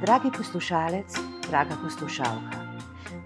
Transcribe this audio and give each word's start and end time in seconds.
Dragi 0.00 0.30
poslušalec, 0.36 1.18
draga 1.50 1.74
poslušalka, 1.82 2.58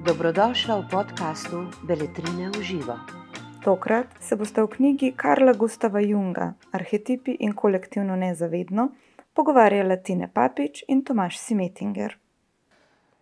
dobrodošla 0.06 0.80
v 0.80 0.88
podkastu 0.88 1.66
Beletrine 1.84 2.48
v 2.48 2.62
živo. 2.62 2.96
Tokrat 3.64 4.06
se 4.20 4.36
boste 4.36 4.62
v 4.64 4.68
knjigi 4.68 5.12
Karla 5.12 5.52
Gustava 5.52 6.00
Junga 6.00 6.54
Arhetipi 6.72 7.36
in 7.40 7.52
kolektivno 7.52 8.16
nezavedno 8.16 8.88
pogovarjali 9.34 10.02
Tine 10.02 10.30
Papič 10.32 10.84
in 10.88 11.04
Tomaš 11.04 11.38
Simetinger. 11.38 12.16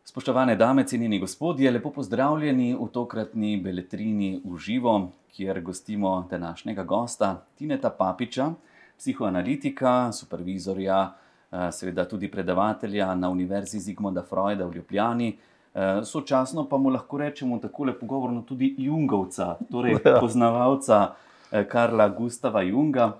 Spoštovane 0.04 0.56
dame, 0.56 0.86
cenjeni 0.86 1.18
gospodje, 1.18 1.70
lepo 1.70 1.90
pozdravljeni 1.90 2.78
v 2.78 2.88
tokratni 2.92 3.56
Beletrini 3.58 4.40
v 4.44 4.58
živo, 4.58 5.10
kjer 5.34 5.60
gostimo 5.60 6.28
današnjega 6.30 6.84
gosta 6.84 7.46
Tineta 7.58 7.90
Papiča, 7.90 8.54
psihoanalitika, 8.98 10.12
supervizorja, 10.12 11.12
eh, 11.52 11.72
seveda 11.72 12.04
tudi 12.08 12.30
predavatelja 12.30 13.14
na 13.14 13.30
Univerzi 13.30 13.80
Zigmunda 13.80 14.22
Freuda 14.22 14.66
v 14.66 14.74
Ljubljani. 14.74 15.38
Eh, 15.74 16.00
sočasno 16.04 16.68
pa 16.68 16.76
mu 16.76 16.88
lahko 16.90 17.18
rečemo 17.18 17.58
tako 17.58 17.84
lepo 17.84 18.06
govorno 18.06 18.42
tudi 18.42 18.74
Jungovca, 18.78 19.56
torej 19.70 19.96
ja. 20.04 20.18
poznavalca 20.20 21.14
eh, 21.52 21.64
Karla 21.68 22.08
Gustava 22.08 22.62
Junga, 22.62 23.12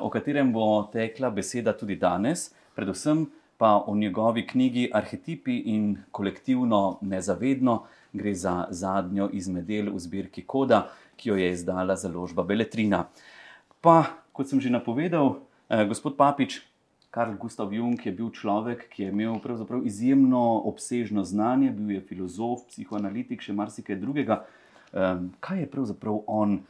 o 0.00 0.08
katerem 0.08 0.52
bo 0.52 0.88
tekla 0.92 1.28
beseda 1.30 1.74
tudi 1.76 1.98
danes, 2.00 2.46
predvsem 2.74 3.26
pa 3.58 3.84
o 3.86 3.96
njegovi 3.96 4.46
knjigi 4.46 4.90
Arhetipi 4.92 5.58
in 5.58 5.98
kolektivno 6.10 6.98
nezavedno, 7.00 7.82
gre 8.12 8.34
za 8.34 8.66
zadnjo 8.70 9.28
izmed 9.32 9.64
del 9.64 9.90
v 9.92 9.98
zbirki 9.98 10.46
Koda, 10.46 10.86
ki 11.16 11.28
jo 11.28 11.36
je 11.36 11.50
izdala 11.52 11.96
založba 11.96 12.42
Beletrina. 12.42 13.04
Pa, 13.80 14.04
kot 14.36 14.52
sem 14.52 14.60
že 14.60 14.68
napovedal, 14.68 15.40
eh, 15.72 15.88
gospod 15.88 16.20
Papič, 16.20 16.60
Karl 17.10 17.32
Gustav 17.40 17.72
Jung 17.72 17.96
je 17.96 18.12
bil 18.12 18.28
človek, 18.28 18.92
ki 18.92 19.02
je 19.02 19.08
imel 19.08 19.40
izjemno 19.84 20.60
obsežno 20.68 21.24
znanje, 21.24 21.72
bil 21.72 21.96
je 21.96 22.00
filozof, 22.04 22.68
psihoanalitik, 22.68 23.40
še 23.40 23.56
marsikaj 23.56 23.96
drugega. 23.96 24.44
Eh, 24.92 25.24
kaj 25.40 25.60
je 25.64 25.70
pravzaprav 25.70 26.20
on? 26.26 26.60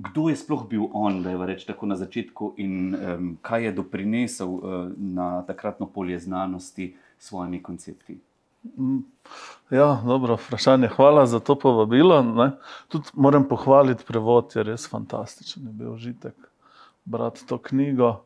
Kdo 0.00 0.30
je 0.32 0.36
sploh 0.40 0.64
bil 0.64 0.88
on, 0.96 1.20
da 1.22 1.30
je 1.30 1.46
reč 1.46 1.66
tako 1.68 1.84
na 1.86 1.96
začetku, 2.00 2.54
in 2.56 2.94
um, 2.94 3.36
kaj 3.44 3.68
je 3.68 3.72
doprinesel 3.76 4.48
uh, 4.48 4.62
na 4.96 5.42
takratno 5.44 5.84
polje 5.84 6.16
znanosti 6.24 6.94
s 7.18 7.28
svojimi 7.28 7.60
koncepti? 7.60 8.16
Mm, 8.78 9.04
ja, 9.68 10.00
dobro, 10.00 10.38
vprašanje. 10.40 10.88
Hvala 10.96 11.26
za 11.26 11.40
to 11.40 11.58
povabilo. 11.58 12.22
Ne. 12.22 12.52
Tudi 12.88 13.12
moram 13.12 13.44
pohvaliti 13.44 14.06
prevod, 14.08 14.56
je 14.56 14.64
res 14.64 14.88
fantastičen. 14.88 15.66
Je 15.68 15.72
bil 15.72 15.92
užitek 15.92 16.49
brati 17.04 17.46
to 17.46 17.58
knjigo, 17.58 18.20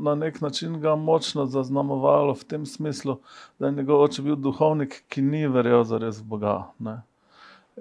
na 0.03 0.15
nek 0.15 0.41
način 0.41 0.81
ga 0.81 0.97
močno 0.97 1.47
zaznamovalo 1.47 2.35
v 2.35 2.45
tem 2.45 2.67
smislu, 2.67 3.19
da 3.59 3.67
je 3.67 3.73
njegov 3.73 4.03
oče 4.03 4.23
bil 4.23 4.37
duhovnik, 4.37 5.03
ki 5.09 5.23
ni 5.23 5.47
verjel 5.49 5.85
za 5.85 5.99
res 5.99 6.23
Boga. 6.23 6.73
Ne? 6.79 7.03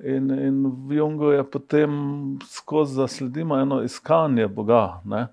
In, 0.03 0.31
in 0.31 0.61
v 0.87 0.95
Jungu 0.95 1.31
je 1.31 1.43
potem 1.43 1.91
skozi 2.47 2.95
zasledimo 2.95 3.57
eno 3.59 3.81
iskanje 3.83 4.47
Boga. 4.47 5.01
Ne? 5.05 5.27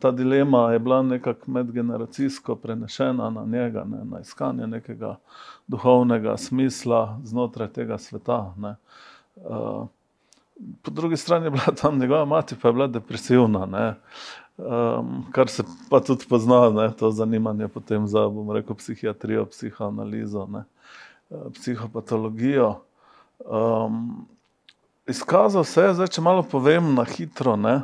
Ta 0.00 0.10
dilema 0.10 0.72
je 0.72 0.78
bila 0.78 1.02
nekako 1.02 1.50
medgeneracijsko 1.50 2.56
prenešena 2.56 3.30
na 3.30 3.44
njega, 3.44 3.84
ne? 3.84 4.04
na 4.04 4.20
iskanje 4.20 4.66
nekega 4.66 5.16
duhovnega 5.66 6.36
smisla 6.36 7.20
znotraj 7.24 7.68
tega 7.68 7.98
sveta. 7.98 8.54
Ne? 8.56 8.76
Eh, 9.36 9.86
po 10.82 10.90
drugi 10.90 11.16
strani 11.16 11.46
je 11.46 11.50
bila 11.50 11.76
tam 11.82 11.98
njegova 11.98 12.24
mati, 12.24 12.56
pa 12.62 12.68
je 12.68 12.72
bila 12.72 12.86
depresivna. 12.86 13.94
Um, 14.56 15.24
kar 15.32 15.48
se 15.48 15.64
pa 15.90 15.98
tudi 16.00 16.26
pozna, 16.30 16.70
ne, 16.70 16.92
to 16.98 17.10
zanimanje 17.10 17.68
potem 17.68 18.06
za, 18.06 18.30
rekel, 18.54 18.76
psihiatrijo, 18.76 19.46
psihoanalizo, 19.50 20.46
ne, 20.46 20.62
psihopatologijo. 21.54 22.76
Um, 23.38 24.26
izkazal 25.06 25.64
se 25.64 25.82
je, 25.82 25.94
zdaj, 25.94 26.12
če 26.14 26.22
malo 26.22 26.46
povem 26.46 26.94
na 26.94 27.02
hitro. 27.02 27.56
Ne, 27.58 27.74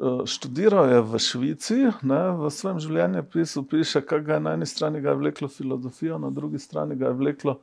uh, 0.00 0.24
študiral 0.24 0.88
je 0.88 1.04
v 1.04 1.20
Švici, 1.20 1.78
ne, 2.00 2.22
v 2.40 2.50
svojem 2.56 2.80
življenjepisu 2.80 3.66
piše, 3.68 4.00
kaj 4.00 4.24
ga 4.24 4.38
je 4.38 4.46
na 4.48 4.56
eni 4.56 4.66
strani 4.66 5.04
vleklo 5.04 5.52
filozofijo, 5.52 6.16
na 6.18 6.32
drugi 6.32 6.58
strani 6.58 6.96
ga 6.96 7.12
je 7.12 7.18
vleklo 7.20 7.58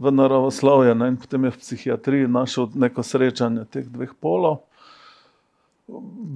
v 0.00 0.10
naravoslovje. 0.10 0.96
Ne, 0.96 1.16
potem 1.20 1.44
je 1.44 1.52
v 1.52 1.60
psihiatriji 1.60 2.32
našel 2.32 2.72
neko 2.74 3.04
srečanje 3.04 3.68
teh 3.68 3.84
dveh 3.92 4.16
polov. 4.16 4.64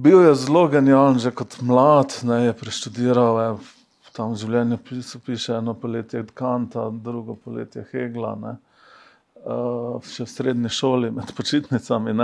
Bil 0.03 0.21
je 0.27 0.35
zelo 0.35 0.67
genijalen, 0.67 1.19
že 1.19 1.31
kot 1.31 1.61
mlad, 1.61 2.21
ne, 2.23 2.45
je 2.49 2.53
preštudiral. 2.53 3.41
Je, 3.41 3.51
Tam 4.13 4.33
v 4.33 4.39
življenju 4.41 4.77
piše 5.23 5.53
eno 5.55 5.73
poletje 5.77 6.25
Kanta, 6.35 6.89
drugo 6.91 7.37
poletje 7.39 7.85
Hegla. 7.91 8.33
Ne 8.35 8.57
uh, 9.45 9.99
še 10.03 10.25
v 10.25 10.31
srednji 10.31 10.71
šoli, 10.73 11.11
med 11.13 11.31
počitnicami. 11.37 12.15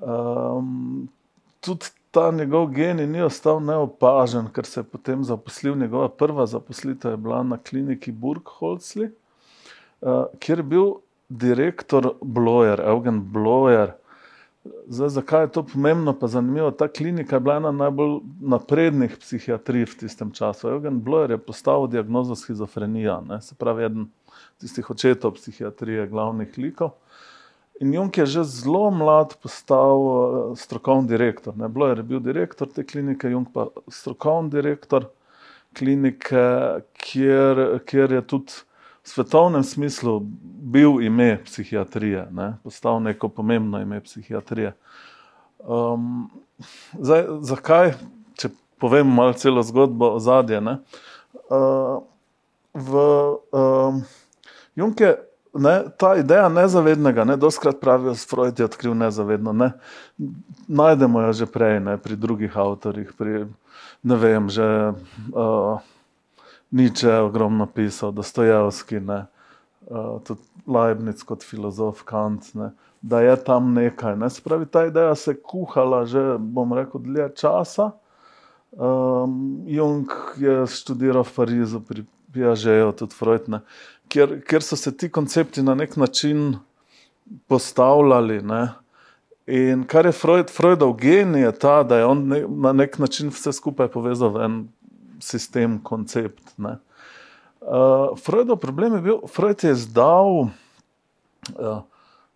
Um, 0.00 1.08
tudi 1.64 1.92
ta 2.14 2.30
njegov 2.34 2.70
genij 2.74 3.06
ni 3.10 3.22
ostal 3.22 3.60
neopažen, 3.62 4.50
ker 4.54 4.66
se 4.66 4.80
je 4.82 4.88
potem 4.88 5.24
zaposlil. 5.26 5.78
Njegova 5.78 6.10
prva 6.10 6.46
zaposlitev 6.50 7.14
je 7.14 7.22
bila 7.22 7.42
na 7.46 7.58
kliniki 7.58 8.12
Burgholzli, 8.12 9.10
uh, 10.02 10.26
kjer 10.42 10.64
je 10.64 10.68
bil 10.74 10.92
direktor 11.28 12.14
Blojer, 12.20 12.82
Eugen 12.90 13.22
Blojer. 13.32 13.94
Zdaj, 14.64 15.08
zakaj 15.08 15.42
je 15.42 15.52
to 15.52 15.62
pomembno, 15.62 16.12
pa 16.18 16.26
zanimivo? 16.26 16.70
Ta 16.70 16.88
klinika 16.88 17.36
je 17.36 17.40
bila 17.40 17.56
ena 17.56 17.70
najbolj 17.72 18.18
naprednih 18.40 19.16
psihiatrij 19.16 19.86
v 19.88 19.94
tistem 20.02 20.32
času. 20.36 20.68
Eugen 20.68 21.00
Blojer 21.00 21.30
je 21.30 21.38
postavil 21.38 21.86
diagnozo 21.88 22.36
schizofrenija, 22.36 23.20
ne? 23.28 23.40
se 23.40 23.54
pravi, 23.54 23.84
eden 23.84 24.10
tistih 24.60 24.90
očetov 24.90 25.38
psihiatrije, 25.38 26.06
glavnih 26.12 26.58
likov. 26.58 26.92
In 27.80 27.94
Jung 27.94 28.18
je 28.18 28.26
že 28.26 28.44
zelo 28.44 28.90
mlad 28.90 29.38
postal 29.40 29.96
uh, 29.96 30.58
strokovni 30.58 31.08
direktor. 31.08 31.56
Ne? 31.56 31.68
Bilo 31.68 31.88
je 31.88 32.02
bil 32.02 32.20
direktor 32.20 32.68
te 32.68 32.84
klinike, 32.84 33.30
Jung 33.32 33.48
pa 33.52 33.70
strokovni 33.88 34.52
direktor 34.52 35.08
klinike, 35.72 36.44
kjer, 37.00 37.80
kjer 37.88 38.12
je 38.12 38.26
tudi 38.26 38.52
svetovnem 39.04 39.64
smislu 39.64 40.20
bil 40.42 41.02
ime 41.02 41.38
psihiatrije, 41.44 42.28
ne? 42.30 42.56
postal 42.62 43.02
neko 43.02 43.28
pomembno 43.28 43.80
ime 43.80 44.00
psihiatrije. 44.00 44.74
Um, 45.58 46.30
zdaj, 46.98 47.26
zakaj, 47.40 47.94
če 48.40 48.52
povem 48.80 49.08
malo 49.08 49.32
celo 49.32 49.62
zgodbo 49.62 50.14
o 50.16 50.20
zadje? 50.20 50.60
Uh, 50.60 52.00
v, 52.74 53.02
um, 53.52 54.02
Jung 54.74 55.00
je 55.00 55.16
ne, 55.54 55.74
ta 55.98 56.14
ideja 56.16 56.48
nezavednega, 56.48 57.24
ne, 57.24 57.36
doskrat 57.36 57.80
pravijo, 57.80 58.14
Freud 58.14 58.58
je 58.58 58.64
odkril 58.64 58.94
nezavedno. 58.94 59.52
Ne. 59.52 59.72
Najdemo 60.68 61.20
jo 61.20 61.32
že 61.32 61.46
prej, 61.50 61.80
ne, 61.80 61.98
pri 61.98 62.16
drugih 62.16 62.56
avtorjih, 62.56 63.12
pri 63.18 63.46
ne 64.02 64.16
vem, 64.16 64.48
že 64.48 64.94
uh, 65.34 65.82
Nietzsche 66.70 67.10
je 67.10 67.20
ogromno 67.26 67.66
pisal, 67.66 68.12
Dostojevski, 68.12 69.00
ne, 69.00 69.24
uh, 69.88 70.20
tudi 70.26 70.40
Leibniz 70.66 71.24
kot 71.26 71.42
filozof, 71.46 72.04
Kant. 72.04 72.54
Ne, 72.54 72.72
Da 73.02 73.22
je 73.24 73.32
tam 73.44 73.70
nekaj. 73.72 74.12
Ne. 74.20 74.28
Spravi, 74.28 74.66
ta 74.68 74.82
ideja 74.86 75.14
se 75.16 75.30
je 75.30 75.38
kuhala 75.40 76.02
že, 76.04 76.36
bom 76.36 76.72
rekel, 76.76 77.00
dlje 77.00 77.30
časa. 77.32 77.86
Um, 78.76 79.64
Jung 79.64 80.12
je 80.36 80.66
študiral 80.68 81.24
v 81.24 81.32
Parizu, 81.32 81.80
pri 81.80 82.04
Piažeju, 82.28 82.92
tudi 82.92 83.16
Freud. 83.16 83.48
Ne 83.48 83.62
ker, 84.10 84.40
ker 84.46 84.64
so 84.64 84.76
se 84.76 84.92
ti 84.96 85.08
koncepti 85.08 85.62
na 85.62 85.74
nek 85.74 85.96
način 85.96 86.58
postavljali. 87.46 88.40
Ne? 88.42 88.62
In 89.46 89.84
kar 89.86 90.06
je 90.06 90.12
Freud, 90.12 90.50
Freudov 90.50 90.96
genij, 91.00 91.42
je 91.42 91.52
ta, 91.58 91.82
da 91.82 91.98
je 91.98 92.06
on 92.06 92.26
ne, 92.28 92.44
na 92.48 92.72
nek 92.72 92.98
način 92.98 93.30
vse 93.34 93.52
skupaj 93.52 93.90
povezal 93.90 94.34
v 94.34 94.44
en 94.46 94.60
sistem, 95.20 95.78
koncept. 95.82 96.54
Ne? 96.58 96.78
Uh, 97.60 98.16
Freudov 98.18 98.60
problem 98.60 98.94
je 98.94 99.00
bil, 99.04 99.18
Freud 99.28 99.64
je 99.64 99.72
izdal 99.72 100.30
uh, 100.40 101.82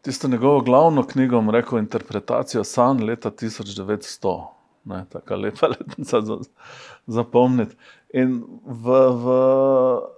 tisto 0.04 0.28
njegovo 0.28 0.60
glavno 0.60 1.06
knjigo, 1.06 1.44
rekel 1.50 1.78
interpretacijo 1.78 2.64
sanj 2.64 3.04
leta 3.04 3.30
1900. 3.30 4.44
ne, 4.84 5.04
tako 5.12 5.36
lepa 5.36 5.66
letnica 5.74 6.20
za 6.20 6.38
zapomniti. 7.06 7.76
In 8.12 8.44
v, 8.64 8.90
v, 9.10 9.36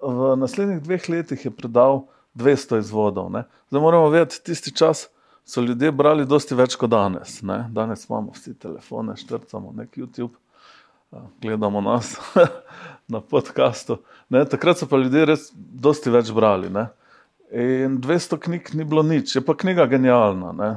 v 0.03 0.37
naslednjih 0.37 0.83
dveh 0.83 1.09
letih 1.09 1.45
je 1.45 1.51
predal 1.51 2.07
200 2.35 2.79
izvodov. 2.79 3.31
Ne. 3.33 3.47
Zdaj 3.71 3.81
moramo 3.81 4.09
vedeti, 4.09 4.43
tisti 4.45 4.75
čas 4.75 5.09
so 5.45 5.61
ljudje 5.61 5.93
brali 5.93 6.27
dosti 6.27 6.55
več 6.55 6.77
kot 6.77 6.91
danes. 6.91 7.41
Ne. 7.43 7.67
Danes 7.73 8.09
imamo 8.09 8.35
vsi 8.35 8.55
telefone, 8.59 9.17
štrcamo 9.17 9.73
nek 9.77 9.97
YouTube, 9.97 10.35
gledamo 11.43 11.81
nas 11.81 12.17
na 13.13 13.21
podkastu. 13.21 13.99
Takrat 14.51 14.79
so 14.79 14.89
pa 14.91 14.97
ljudje 14.97 15.27
res 15.27 15.51
dosti 15.55 16.11
več 16.11 16.33
brali. 16.35 16.71
Ne. 16.71 16.89
In 17.53 18.01
200 18.03 18.39
knjig 18.43 18.73
ni 18.75 18.85
bilo 18.85 19.05
nič, 19.07 19.37
je 19.37 19.45
pa 19.45 19.55
knjiga 19.55 19.87
genialna. 19.87 20.53
Ne. 20.53 20.71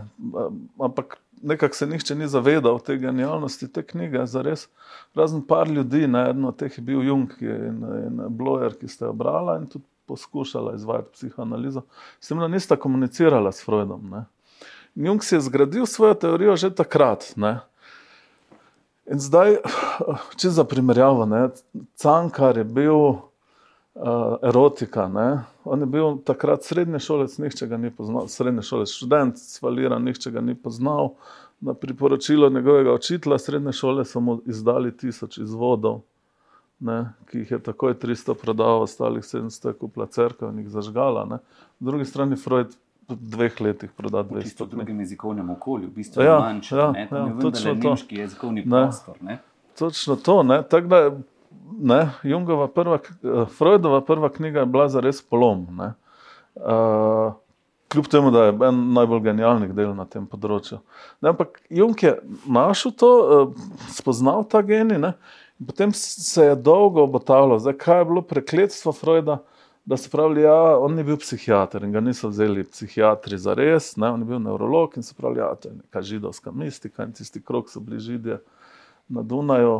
Ampak 0.80 1.18
nekako 1.42 1.76
se 1.76 1.88
nihče 1.88 2.16
ni 2.16 2.28
zavedal 2.28 2.80
te 2.80 2.98
genialnosti 2.98 3.72
te 3.74 3.84
knjige, 3.84 4.26
za 4.26 4.42
res. 4.42 4.68
Razen 5.16 5.42
par 5.48 5.70
ljudi, 5.70 6.08
ne. 6.08 6.30
eden 6.30 6.46
od 6.46 6.58
teh 6.60 6.78
je 6.78 6.84
bil 6.84 7.02
Jung 7.04 7.32
in, 7.42 7.80
in 8.06 8.22
Blojer, 8.30 8.76
ki 8.78 8.88
ste 8.88 9.06
jo 9.06 9.14
brali 9.14 9.58
in 9.62 9.68
tudi 9.68 9.86
poskušala 10.10 10.76
izvajati 10.76 11.14
psihoanalizo. 11.14 11.84
S 12.20 12.28
tem, 12.28 12.40
da 12.40 12.48
nista 12.48 12.76
komunicirala 12.76 13.52
s 13.52 13.66
Freudom. 13.66 14.10
Ne. 14.10 14.26
Jung 14.96 15.24
si 15.24 15.36
je 15.36 15.42
zgradil 15.42 15.86
svojo 15.86 16.14
teorijo 16.14 16.56
že 16.56 16.74
takrat. 16.76 17.34
Ne. 17.36 17.60
In 19.10 19.20
zdaj, 19.20 19.58
če 20.38 20.52
za 20.54 20.64
primerjavo, 20.70 21.26
Cankar 21.98 22.58
je 22.58 22.64
bil 22.64 22.94
uh, 24.00 24.36
erotika. 24.46 25.08
Ne? 25.10 25.44
On 25.66 25.82
je 25.82 25.88
bil 25.90 26.20
takrat 26.26 26.64
srednji 26.64 27.02
šolec, 27.02 27.38
nihče 27.42 27.68
ga 27.72 27.78
ni 27.78 27.90
poznal, 27.92 28.30
srednji 28.30 28.64
šolec, 28.68 28.94
študent, 28.94 29.42
svaliran, 29.42 30.06
nihče 30.06 30.32
ga 30.36 30.44
ni 30.46 30.56
poznal. 30.56 31.16
Na 31.60 31.74
priporočilo 31.74 32.50
njegovega 32.50 32.94
učitelja 32.94 33.38
srednje 33.38 33.74
šole 33.76 34.06
so 34.06 34.22
mu 34.24 34.38
izdali 34.48 34.94
tisoč 34.98 35.38
izvodov, 35.44 36.04
ne? 36.80 37.02
ki 37.32 37.42
jih 37.42 37.52
je 37.52 37.60
takoj 37.66 37.98
300 38.00 38.38
prodal, 38.40 38.86
ostalih 38.86 39.26
700 39.26 39.74
je 39.74 39.80
kupila 39.82 40.06
crkva 40.06 40.54
in 40.54 40.62
jih 40.64 40.70
zažgala. 40.72 41.26
Ne? 41.26 41.42
Po 41.80 41.90
drugi 41.92 42.06
strani 42.06 42.38
Freud. 42.40 42.78
Dveh 43.10 43.62
letih 43.62 43.92
prodati 43.98 44.34
200. 44.34 44.66
V 44.66 44.70
drugem 44.70 45.00
jezikovnem 45.00 45.50
okolju, 45.50 45.88
v 45.88 45.92
bistvu 45.96 46.24
ja, 46.24 46.40
manjše, 46.40 46.76
ja, 46.76 46.92
ne, 46.92 47.08
ja, 47.12 47.26
točno 47.42 47.76
to. 47.76 47.90
Nemški 47.90 48.16
jezikovni 48.16 48.66
prostor. 48.70 49.18
Ne. 49.22 49.40
Točno 49.80 50.16
to, 50.16 50.44
ne, 50.44 50.62
tako 50.70 50.88
da 50.88 51.02
ne, 51.82 52.00
Jungova 52.24 52.68
prva, 52.68 53.00
uh, 53.00 53.48
Freudova 53.58 54.02
prva 54.02 54.30
knjiga 54.30 54.60
je 54.60 54.66
bila 54.66 54.88
za 54.90 55.00
res 55.00 55.22
polom. 55.22 55.68
Uh, 56.56 57.34
kljub 57.90 58.08
temu, 58.08 58.32
da 58.32 58.44
je 58.44 58.56
en 58.68 58.82
najbolj 58.94 59.22
genialnih 59.32 59.74
del 59.74 59.94
na 59.98 60.06
tem 60.06 60.28
področju. 60.30 60.82
Ne, 61.22 61.34
ampak 61.34 61.62
Jung 61.70 62.04
je 62.04 62.16
našel 62.46 62.94
to, 62.94 63.12
uh, 63.20 63.70
spoznal 63.96 64.46
ta 64.50 64.62
geni 64.62 65.00
ne, 65.02 65.14
potem 65.66 65.94
se 65.96 66.52
je 66.52 66.56
dolgo 66.56 67.04
obotavljal, 67.08 67.60
zakaj 67.64 68.04
je 68.04 68.10
bilo 68.12 68.22
prekletstvo 68.22 68.94
Freuda. 68.96 69.42
Da 69.90 69.98
so 69.98 70.10
pravili, 70.10 70.42
da 70.42 70.48
ja, 70.48 70.78
on 70.78 70.94
ni 70.94 71.04
bil 71.04 71.18
psihiater 71.18 71.84
in 71.84 71.92
ga 71.92 72.02
niso 72.06 72.30
vzeli 72.30 72.62
psihiatri 72.64 73.38
za 73.42 73.56
res, 73.58 73.96
ne, 73.98 74.12
on 74.14 74.22
je 74.22 74.28
bil 74.30 74.40
neurolog 74.40 74.94
in 75.00 75.04
so 75.04 75.16
pravili, 75.18 75.40
da 75.40 75.48
ja, 75.48 75.56
je 75.56 75.62
to 75.64 75.70
neka 75.74 76.02
židovska 76.06 76.52
mistika 76.54 77.08
in 77.08 77.16
tisti 77.18 77.42
krok 77.42 77.72
so 77.74 77.82
bili 77.82 77.98
židje 78.00 78.38
na 79.10 79.24
Dunaju. 79.26 79.80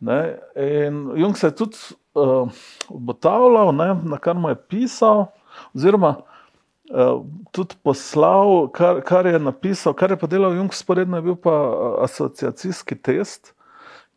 Ne? 0.00 0.38
In 0.54 1.00
Jung 1.18 1.34
se 1.36 1.50
je 1.50 1.56
tudi 1.58 1.76
uh, 2.14 2.46
obotavljal, 2.88 3.74
ne? 3.74 3.88
na 4.04 4.20
kar 4.22 4.38
mu 4.38 4.52
je 4.54 4.60
pisal, 4.68 5.26
oziroma 5.74 6.14
uh, 6.14 7.26
tudi 7.50 7.74
poslal, 7.82 8.68
kar, 8.70 9.02
kar 9.02 9.26
je 9.26 9.42
napisal, 9.42 9.92
kar 9.98 10.14
je 10.14 10.20
pa 10.22 10.30
delal 10.30 10.54
Jung, 10.54 10.70
sporedno 10.70 11.18
je 11.18 11.26
bil 11.32 11.34
pa 11.34 11.56
uh, 11.66 12.04
asociacijski 12.06 12.94
test, 12.94 13.56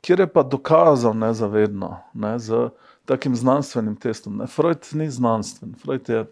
kjer 0.05 0.19
je 0.19 0.29
pa 0.29 0.45
dokazal 0.45 1.17
nezavedno 1.17 1.95
ne? 2.13 2.37
z 2.39 2.69
takim 3.05 3.35
znanstvenim 3.35 3.95
testom. 3.95 4.37
Ne? 4.37 4.47
Freud 4.47 4.87
ni 4.93 5.09
znanstven, 5.09 5.73
Freud 5.81 6.09
je 6.09 6.25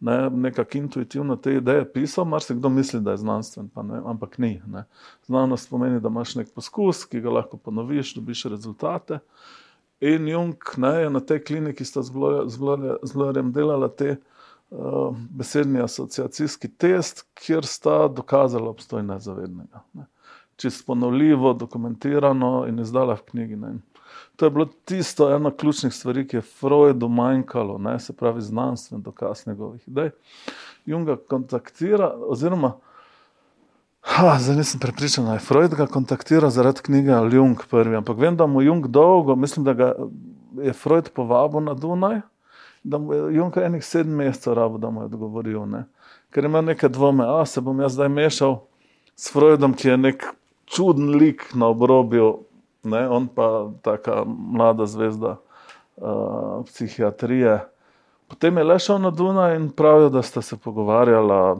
ne, 0.00 0.30
nekako 0.30 0.78
intuitivno 0.78 1.36
te 1.36 1.54
ideje 1.54 1.92
pisal, 1.92 2.24
mar 2.24 2.42
se 2.42 2.54
kdo 2.54 2.68
misli, 2.68 3.00
da 3.00 3.10
je 3.10 3.16
znanstven, 3.16 3.70
ne, 3.82 4.00
ampak 4.04 4.38
ni. 4.38 4.62
Ne. 4.66 4.84
Znanost 5.26 5.70
pomeni, 5.70 6.00
da 6.00 6.08
imaš 6.08 6.34
nek 6.34 6.52
poskus, 6.54 7.04
ki 7.04 7.20
ga 7.20 7.30
lahko 7.30 7.56
ponoviš, 7.56 8.14
dobiš 8.14 8.44
rezultate. 8.44 9.18
In 10.00 10.28
Jung 10.28 10.56
ne, 10.76 10.92
je 11.00 11.10
na 11.10 11.20
tej 11.20 11.44
kliniki 11.44 11.84
sta 11.84 12.02
z 12.02 13.14
Blorjem 13.14 13.52
delala 13.52 13.88
te 13.88 14.16
uh, 14.16 15.16
besedni 15.30 15.80
asociacijski 15.80 16.68
test, 16.68 17.24
kjer 17.34 17.64
sta 17.66 18.08
dokazala 18.08 18.68
obstoj 18.70 19.02
nezavednega. 19.02 19.82
Ne. 19.94 20.06
Čisto 20.56 20.84
ponovljivo, 20.86 21.52
dokumentirano 21.52 22.66
in 22.68 22.80
izdala 22.80 23.16
v 23.16 23.24
knjigi. 23.30 23.56
Ne. 23.56 23.74
To 24.36 24.46
je 24.46 24.50
bilo 24.50 24.66
tisto 24.84 25.30
eno 25.34 25.50
ključnih 25.50 25.92
stvari, 25.94 26.26
ki 26.28 26.36
je 26.36 26.42
Freudu 26.42 27.08
manjkalo, 27.08 27.78
ne, 27.78 27.98
se 28.00 28.12
pravi 28.12 28.40
znanstven 28.40 29.02
dokaz 29.02 29.46
njegovih 29.46 29.88
idej. 29.88 30.10
Junga 30.86 31.16
kontaktira, 31.16 32.12
oziroma, 32.28 32.72
ha, 34.00 34.36
zdaj 34.38 34.56
nisem 34.56 34.80
prepričan, 34.80 35.24
da 35.24 35.32
je 35.32 35.38
Freud 35.38 35.74
ga 35.74 35.86
kontaktira 35.86 36.50
zaradi 36.50 36.80
knjige 36.82 37.12
Jung 37.32 37.58
prvi, 37.70 37.96
ampak 37.96 38.18
vem, 38.18 38.36
da 38.36 38.46
mu 38.46 38.62
Jung 38.62 38.86
dolgo, 38.86 39.36
mislim, 39.36 39.64
da 39.64 39.72
ga 39.72 39.94
je 40.62 40.72
Freud 40.72 41.08
povabil 41.14 41.60
na 41.60 41.74
Dunaj, 41.74 42.20
da 42.84 42.98
mu 42.98 43.14
je 43.14 43.34
Jung 43.34 43.56
enih 43.56 43.84
sedem 43.84 44.14
mesecev 44.14 44.54
rabo, 44.54 44.78
da 44.78 44.90
mu 44.90 45.00
je 45.00 45.04
odgovoril, 45.04 45.66
ne. 45.66 45.84
ker 46.30 46.44
ima 46.44 46.60
neke 46.60 46.88
dvome, 46.88 47.24
a 47.24 47.46
se 47.46 47.60
bom 47.60 47.80
jaz 47.80 47.92
zdaj 47.92 48.08
mešal 48.08 48.60
s 49.16 49.32
Freudom, 49.32 49.74
ki 49.74 49.88
je 49.88 49.96
nek 49.96 50.24
čuden 50.66 51.16
lik 51.16 51.54
na 51.54 51.66
obrobju 51.66 52.38
ne, 52.86 53.02
on 53.08 53.26
pa 53.28 53.68
taka 53.82 54.22
mlada 54.26 54.86
zvezda 54.86 55.36
uh, 55.96 56.62
psihiatrije. 56.66 57.58
Potem 58.26 58.56
je 58.58 58.64
le 58.64 58.78
šel 58.78 58.98
na 58.98 59.10
Dunaj 59.14 59.56
in 59.56 59.68
pravijo, 59.70 60.08
da 60.10 60.22
sta 60.22 60.42
se 60.42 60.56
pogovarjala, 60.56 61.56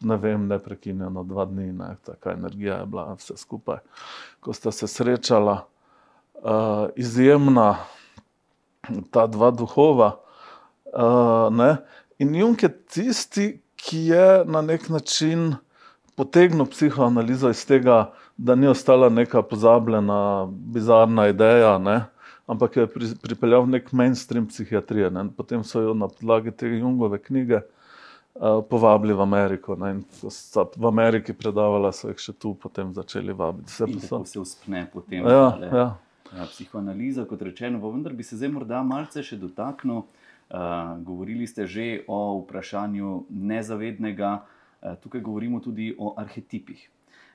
ne 0.00 0.16
vem, 0.16 0.46
neprekinjeno 0.46 1.24
dva 1.26 1.44
dni, 1.44 1.72
ne, 1.72 1.96
taka 2.06 2.36
energija 2.38 2.76
je 2.78 2.86
bila 2.86 3.16
vse 3.18 3.36
skupaj. 3.36 3.80
Ko 4.40 4.54
sta 4.54 4.70
se 4.72 4.86
srečala, 4.86 5.64
uh, 6.42 6.86
izjemna 6.96 7.76
ta 9.10 9.26
dva 9.26 9.50
duhova. 9.50 10.12
Uh, 10.92 11.50
ne, 11.54 11.76
in 12.18 12.34
Jung 12.34 12.62
je 12.62 12.70
tisti, 12.86 13.48
ki 13.78 13.98
je 14.10 14.44
na 14.44 14.62
nek 14.62 14.88
način 14.88 15.54
potegnil 16.18 16.66
psihoanalizo 16.66 17.50
iz 17.50 17.66
tega, 17.66 18.12
da 18.38 18.54
ni 18.54 18.66
ostala 18.66 19.08
neka 19.08 19.42
pozabljena, 19.42 20.48
bizarna 20.50 21.28
ideja, 21.28 21.78
ne? 21.78 22.04
ampak 22.46 22.76
je 22.76 22.86
pri, 22.86 23.06
pripeljal 23.22 23.66
nek 23.68 23.90
mainstream 23.92 24.46
psihiatrije. 24.48 25.10
Ne? 25.10 25.26
Potem 25.36 25.64
so 25.64 25.82
jo 25.82 25.94
na 25.94 26.08
podlagi 26.08 26.50
te 26.50 26.68
Jungove 26.70 27.18
knjige 27.18 27.60
uh, 27.60 28.62
povabili 28.70 29.12
v 29.12 29.20
Ameriko. 29.20 29.76
Ne? 29.76 29.90
In 29.90 30.02
ko 30.20 30.30
so 30.32 30.64
v 30.76 30.88
Ameriki 30.88 31.34
predavali, 31.36 31.92
so 31.92 32.08
jih 32.08 32.22
še 32.22 32.32
tu 32.32 32.54
potem 32.54 32.94
začeli 32.96 33.36
vabiti. 33.36 33.68
Vse 33.74 34.06
so... 34.06 34.22
se 34.24 34.40
uspne 34.40 34.86
potem. 34.92 35.26
Ja, 35.26 35.58
ja. 35.60 35.88
Ja, 36.28 36.44
psihoanaliza, 36.44 37.24
kot 37.28 37.42
rečeno, 37.42 37.80
vendar 37.84 38.12
bi 38.16 38.24
se 38.24 38.36
zdaj 38.36 38.52
morda 38.52 38.82
malce 38.84 39.24
še 39.24 39.36
dotaknil. 39.40 40.06
Uh, 40.48 40.96
govorili 41.04 41.44
ste 41.44 41.66
že 41.68 42.06
o 42.08 42.40
vprašanju 42.40 43.26
nezavednega, 43.28 44.30
uh, 44.40 44.94
tukaj 45.02 45.20
govorimo 45.20 45.60
tudi 45.60 45.90
o 45.98 46.14
arhetipih. 46.16 46.86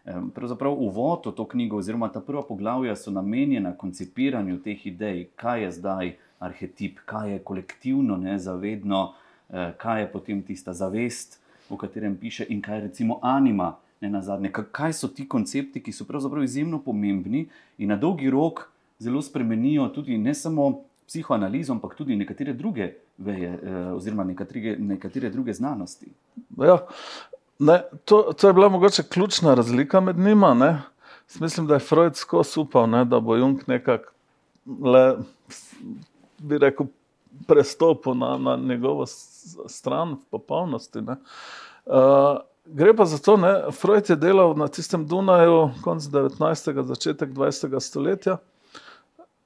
Pravzaprav 0.03 0.73
uvod 0.73 1.25
v 1.25 1.31
to 1.31 1.45
knjigo, 1.47 1.77
oziroma 1.77 2.09
ta 2.11 2.19
prva 2.19 2.41
poglavja, 2.43 2.95
so 2.95 3.11
namenjena 3.11 3.71
koncipiranju 3.77 4.59
teh 4.59 4.87
idej, 4.87 5.29
kaj 5.35 5.63
je 5.63 5.71
zdaj 5.71 6.11
arhetip, 6.43 6.99
kaj 7.05 7.31
je 7.31 7.39
kolektivno, 7.39 8.17
nezavedno, 8.17 9.13
eh, 9.49 9.73
kaj 9.77 10.01
je 10.01 10.11
potem 10.11 10.41
tista 10.43 10.73
zavest, 10.73 11.39
o 11.69 11.77
katerem 11.77 12.17
piše, 12.17 12.45
in 12.49 12.61
kaj 12.61 12.77
je 12.77 12.81
recimo 12.81 13.19
anima, 13.21 13.75
ne 14.01 14.09
na 14.09 14.21
zadnje. 14.21 14.51
Kaj 14.51 14.93
so 14.93 15.07
ti 15.07 15.27
koncepti, 15.27 15.83
ki 15.83 15.91
so 15.91 16.05
pravzaprav 16.05 16.43
izjemno 16.43 16.81
pomembni 16.83 17.47
in 17.77 17.89
na 17.89 17.95
dolgi 17.95 18.29
rok 18.29 18.69
zelo 18.99 19.21
spremenijo 19.21 19.87
tudi 19.87 20.17
ne 20.17 20.33
samo 20.33 20.81
psihoanalizo, 21.07 21.73
ampak 21.73 21.95
tudi 21.95 22.15
nekatere 22.15 22.53
druge 22.53 22.93
veje, 23.17 23.59
eh, 23.63 23.91
oziroma 23.95 24.23
nekatere, 24.23 24.75
nekatere 24.79 25.29
druge 25.29 25.53
znanosti. 25.53 26.07
Ja, 26.57 26.77
Ne, 27.59 27.83
to, 28.05 28.33
to 28.37 28.47
je 28.47 28.53
bila 28.53 28.69
mogoče 28.69 29.03
ključna 29.03 29.53
razlika 29.53 29.99
med 29.99 30.19
njima. 30.19 30.53
Ne. 30.53 30.81
Mislim, 31.39 31.67
da 31.67 31.73
je 31.73 31.79
Freud 31.79 32.15
skozi 32.15 32.59
upal, 32.59 32.89
ne, 32.89 33.05
da 33.05 33.19
bo 33.19 33.35
Jung 33.35 33.61
nekako, 33.67 34.11
bi 36.37 36.57
rekel, 36.57 36.85
prestopil 37.47 38.13
na, 38.13 38.37
na 38.37 38.55
njegovo 38.55 39.05
stran 39.67 40.13
v 40.13 40.17
popolnosti. 40.31 40.99
Uh, 40.99 41.15
gre 42.65 42.95
pa 42.95 43.05
za 43.05 43.17
to, 43.17 43.37
da 43.37 43.71
Freud 43.71 44.09
je 44.09 44.15
delal 44.15 44.53
na 44.57 44.67
tistem 44.67 45.07
Dunaju, 45.07 45.69
konec 45.83 46.03
19. 46.03 46.83
začetek 46.83 47.29
20. 47.29 47.79
stoletja. 47.79 48.37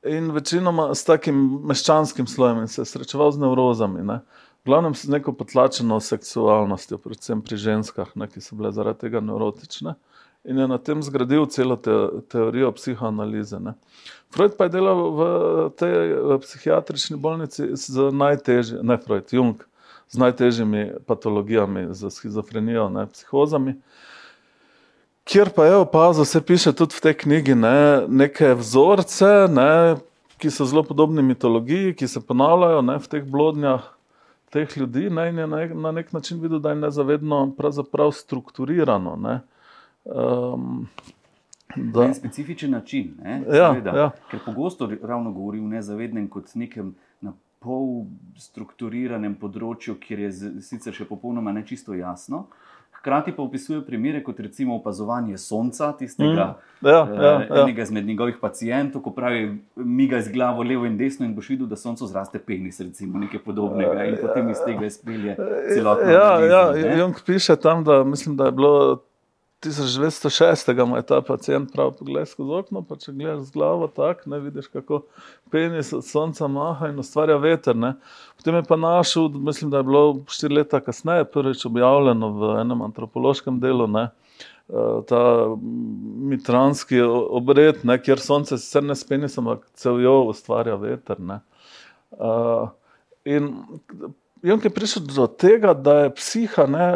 In 0.04 0.32
večinoma 0.32 0.96
s 0.96 1.04
takim 1.04 1.62
meščanskim 1.64 2.28
slojem 2.28 2.58
in 2.58 2.68
se 2.68 2.86
srečeval 2.86 3.32
z 3.32 3.40
nevrozami. 3.40 4.04
Ne 4.04 4.20
glavnem 4.68 4.96
z 4.96 5.10
neko 5.16 5.34
potlačeno 5.34 6.00
seksualnostjo, 6.04 7.00
predvsem 7.02 7.42
pri 7.42 7.58
ženskah, 7.58 8.12
ne, 8.20 8.28
ki 8.28 8.44
so 8.44 8.60
bile 8.60 8.74
zaradi 8.76 9.08
tega 9.08 9.24
neurotične. 9.24 9.96
in 10.48 10.58
je 10.58 10.68
na 10.68 10.78
tem 10.78 11.02
zgradil 11.04 11.46
celo 11.52 11.76
te, 11.76 11.92
teorijo 12.32 12.72
psihoanalize. 12.72 13.60
Ne. 13.60 13.74
Freud 14.32 14.56
pa 14.58 14.68
je 14.68 14.78
delal 14.80 15.02
v 15.12 15.22
tej 15.76 15.96
psihiatrični 16.44 17.18
bolnici 17.20 17.76
z 17.76 18.12
najtežjimi, 18.16 18.84
ne 18.84 18.98
Freud, 18.98 19.34
Jung, 19.34 19.60
z 20.08 20.24
najtežjimi 20.24 21.04
patologijami, 21.08 21.88
z 21.92 22.12
schizofrenijo, 22.12 22.88
ne, 22.90 23.08
psihozami. 23.12 23.76
Kjer 25.28 25.52
pa 25.52 25.66
je 25.68 25.76
opazil, 25.84 26.26
se 26.26 26.40
piše 26.42 26.72
tudi 26.72 26.96
v 26.96 27.04
tej 27.04 27.16
knjigi, 27.26 27.56
ne, 27.56 28.08
neke 28.08 28.54
vzorce, 28.56 29.52
ne, 29.52 30.00
ki 30.40 30.52
so 30.54 30.64
zelo 30.64 30.86
podobni 30.88 31.26
mitologiji, 31.26 31.96
ki 31.98 32.08
se 32.08 32.24
ponavljajo 32.24 32.82
ne, 32.88 33.00
v 33.04 33.08
teh 33.12 33.28
blodnjah 33.28 33.97
teh 34.58 34.78
ljudi, 34.78 35.10
ne, 35.10 35.30
in 35.30 35.44
je 35.44 35.48
na, 35.48 35.66
na 35.88 35.92
nek 36.00 36.14
način 36.14 36.42
videl, 36.42 36.60
da 36.60 36.74
je 36.74 36.82
nezavedno 36.82 37.44
strukturirano. 38.12 39.16
Ne. 39.16 39.40
Um, 40.06 40.88
da... 41.76 42.08
Na 42.08 42.14
specifičen 42.14 42.72
način. 42.72 43.14
Ne, 43.24 43.44
ja, 43.54 43.76
ja. 43.86 44.12
Ker 44.32 44.40
pogosto 44.46 44.90
ravno 45.04 45.32
govori 45.32 45.60
o 45.60 45.68
nezavednem 45.68 46.28
kot 46.28 46.56
nekem 46.56 46.96
na 47.22 47.34
pol 47.60 48.06
strukturiranem 48.38 49.36
področju, 49.36 49.98
kjer 50.02 50.26
je 50.28 50.32
sicer 50.66 50.96
še 50.96 51.06
popolnoma 51.10 51.54
nečisto 51.54 51.94
jasno. 51.94 52.48
Hkrati 53.00 53.32
pa 53.32 53.42
opisuje 53.44 53.82
primere, 53.86 54.24
kot 54.24 54.40
recimo 54.40 54.76
opazovanje 54.76 55.38
sonca, 55.38 55.92
tistega 55.98 56.46
mm, 56.82 56.88
ja, 56.88 57.08
ja, 57.22 57.32
ja. 57.50 57.62
enega 57.62 57.82
izmed 57.82 58.06
njegovih 58.06 58.38
pacijentov, 58.42 59.02
ko 59.02 59.12
pravi, 59.12 59.58
miga 59.76 60.22
z 60.22 60.34
glavo 60.34 60.64
levo 60.64 60.86
in 60.86 60.98
desno 60.98 61.26
in 61.26 61.36
boš 61.36 61.50
videl, 61.50 61.68
da 61.68 61.76
soncu 61.76 62.08
zraste 62.08 62.40
penis, 62.40 62.80
recimo 62.80 63.20
nekaj 63.20 63.40
podobnega 63.46 64.06
in 64.06 64.18
potem 64.22 64.50
iz 64.50 64.64
tega 64.66 64.86
izpelje 64.86 65.36
celotno. 65.74 66.12
Ja, 66.12 66.40
ja, 66.46 66.96
Jung 66.98 67.16
piše 67.26 67.56
tam, 67.56 67.84
da 67.84 68.04
mislim, 68.04 68.36
da 68.36 68.46
je 68.46 68.52
bilo 68.52 69.07
1906. 69.64 70.86
mu 70.86 70.96
je 70.98 71.06
ta 71.06 71.22
pacijent 71.22 71.74
prav 71.74 71.92
pogled 71.98 72.28
skozi 72.28 72.54
okno, 72.60 72.84
pa 72.86 72.96
če 72.96 73.12
gledaš 73.12 73.48
z 73.48 73.56
glavo, 73.56 73.88
tako 73.88 74.30
ne 74.30 74.40
vidiš, 74.40 74.68
kako 74.68 75.02
penis 75.52 75.94
od 75.94 76.06
sonca 76.06 76.48
maha 76.48 76.92
in 76.92 77.00
ustvarja 77.00 77.38
veter. 77.42 77.76
Ne. 77.76 77.96
Potem 78.38 78.56
je 78.56 78.64
pa 78.70 78.78
našel, 78.78 79.30
mislim, 79.30 79.72
da 79.72 79.82
je 79.82 79.90
bilo 79.90 80.04
štiri 80.30 80.60
leta 80.62 80.80
kasneje, 80.80 81.26
prvič 81.34 81.66
objavljeno 81.66 82.30
v 82.38 82.54
enem 82.62 82.86
antropološkem 82.92 83.60
delu. 83.60 83.88
Ne. 83.88 84.10
Eh, 84.70 85.02
ta 85.08 85.56
mitranski 86.30 87.02
obred, 87.02 87.86
ne, 87.88 87.96
kjer 88.04 88.20
sonce 88.20 88.58
sicer 88.60 88.84
ne 88.84 88.96
s 88.96 89.08
penisom, 89.08 89.48
ampak 89.48 89.70
celo 89.80 90.18
ustvarja 90.28 90.76
veter. 90.76 91.22
Ne. 91.24 91.40
Uh, 92.12 92.70
in 93.26 93.48
Junk 94.44 94.64
je 94.64 94.72
prišel 94.72 95.04
do 95.08 95.28
tega, 95.28 95.74
da 95.74 95.94
je 96.00 96.12
psiha 96.16 96.66
ne, 96.68 96.88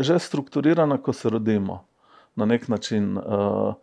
že 0.00 0.18
strukturirana, 0.18 0.98
ko 0.98 1.12
se 1.12 1.30
rodimo 1.30 1.84
na 2.36 2.44
nek 2.44 2.68
način. 2.68 3.18
Uh, 3.18 3.74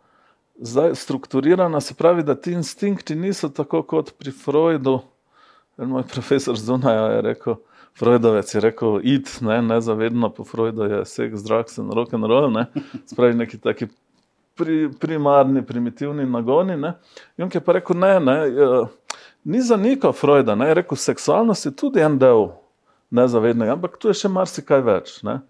zdaj, 0.60 0.94
strukturirana 0.94 1.80
se 1.80 1.94
pravi, 1.94 2.22
da 2.22 2.34
ti 2.34 2.52
instinkti 2.52 3.14
niso 3.14 3.48
tako 3.48 3.82
kot 3.82 4.12
pri 4.18 4.30
Freudu. 4.30 5.00
En 5.78 5.88
moj 5.88 6.02
profesor 6.02 6.56
zunaj 6.56 7.16
je 7.16 7.22
rekel, 7.22 7.54
Freudovec 7.98 8.54
je 8.54 8.60
rekel, 8.60 9.00
id, 9.02 9.28
ne, 9.40 9.62
nezavedno 9.62 10.30
po 10.30 10.44
Freudu 10.44 10.84
je 10.84 11.04
seks, 11.04 11.42
drugs 11.42 11.78
in 11.78 11.90
rock 11.90 12.14
and 12.14 12.24
roll, 12.24 12.52
ne, 12.52 12.66
spravi 13.06 13.34
neki 13.34 13.58
taki 13.60 13.88
pri, 14.56 14.88
primarni, 15.00 15.64
primitivni 15.66 16.26
nagoni. 16.26 16.76
Ne. 16.76 16.94
Junk 17.36 17.54
je 17.54 17.60
pa 17.60 17.72
rekel, 17.72 17.98
ne, 17.98 18.20
ne, 18.20 18.36
uh, 18.48 18.88
ni 19.44 19.60
zanikal 19.60 20.12
Freuda, 20.12 20.54
ne, 20.54 20.68
je 20.68 20.74
rekel, 20.74 20.96
seksualnost 20.96 21.66
je 21.66 21.76
tudi 21.76 22.00
en 22.00 22.18
del 22.18 22.50
nezavednega, 23.10 23.76
ampak 23.76 23.98
tu 24.00 24.08
je 24.08 24.16
še 24.22 24.28
marsikaj 24.32 24.84
več. 24.84 25.18
Ne. 25.26 25.40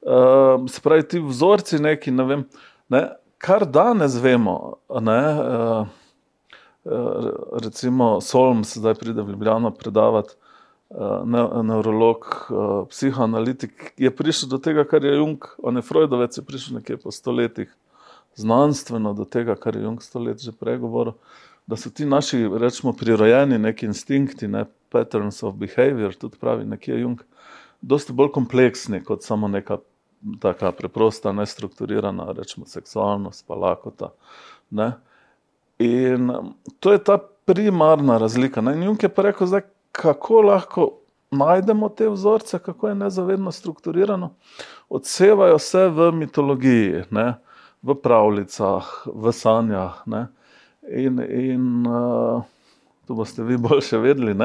Uh, 0.00 0.70
se 0.70 0.80
pravi, 0.80 1.08
ti 1.08 1.20
vzorci, 1.20 1.78
neki, 1.78 2.10
ne 2.10 2.24
vem, 2.24 2.44
ne, 2.88 3.02
kar 3.38 3.66
danes 3.68 4.16
vemo. 4.22 4.78
Ne, 5.00 5.22
uh, 5.40 5.88
recimo, 7.60 8.20
Solms 8.24 8.78
zdaj 8.80 8.96
pride 8.96 9.22
v 9.22 9.34
Ljubljano 9.34 9.74
predavati, 9.76 10.38
uh, 10.90 11.20
ne, 11.28 11.44
neurolog, 11.68 12.24
uh, 12.48 12.70
psihoanalitik, 12.88 13.92
je 14.00 14.10
prišel 14.16 14.48
do 14.48 14.58
tega, 14.58 14.86
kar 14.88 15.04
je 15.04 15.18
Jung, 15.18 15.44
on 15.62 15.76
je 15.76 15.84
Freudovec, 15.84 16.38
je 16.38 16.46
prišel 16.48 16.80
nekje 16.80 16.96
po 16.96 17.12
stoletjih, 17.12 17.68
znanstveno 18.40 19.12
do 19.12 19.28
tega, 19.28 19.56
kar 19.60 19.76
je 19.76 19.84
Jung 19.84 20.00
stolet 20.02 20.40
že 20.40 20.56
pregovoril. 20.56 21.18
Da 21.68 21.76
so 21.76 21.90
ti 21.92 22.06
naši, 22.08 22.48
rečemo, 22.58 22.96
prirojeni 22.96 23.58
neki 23.58 23.86
instinkti, 23.86 24.48
ne, 24.48 24.64
patterns 24.88 25.42
of 25.42 25.60
behavior, 25.60 26.16
tudi 26.16 26.40
pravi 26.40 26.64
nekje 26.64 27.00
Jung, 27.00 27.20
dosti 27.80 28.12
bolj 28.12 28.32
kompleksni 28.32 29.04
kot 29.04 29.24
samo 29.24 29.48
neka 29.48 29.78
tako 30.40 30.72
preprosta, 30.76 31.32
nestrukturirana, 31.32 32.32
rečemo, 32.36 32.66
seksualnost, 32.66 33.46
pa 33.46 33.54
lakota. 33.54 34.10
Ne? 34.70 34.92
In 35.78 36.32
to 36.80 36.92
je 36.92 37.04
ta 37.04 37.18
primarna 37.44 38.18
razlika. 38.18 38.60
Ne? 38.60 38.74
In 38.76 38.82
Junk 38.82 39.02
je 39.02 39.08
pa 39.08 39.22
rekel, 39.22 39.46
zdaj, 39.46 39.64
kako 39.92 40.42
lahko 40.42 40.88
najdemo 41.30 41.88
te 41.88 42.08
vzorce, 42.08 42.58
kako 42.58 42.88
je 42.88 42.94
nezavedno 42.94 43.52
strukturirano. 43.52 44.34
Odsevajo 44.88 45.58
se 45.58 45.88
v 45.88 46.12
mitologiji, 46.12 47.04
ne? 47.10 47.34
v 47.82 47.94
pravljicah, 47.96 48.88
v 49.06 49.32
sanjah. 49.32 50.02
Ne? 50.06 50.26
In, 50.90 51.20
in 51.20 51.86
uh, 51.86 52.42
to 53.06 53.14
boste 53.14 53.42
vi 53.42 53.56
boljše 53.56 53.98
vedeli. 53.98 54.36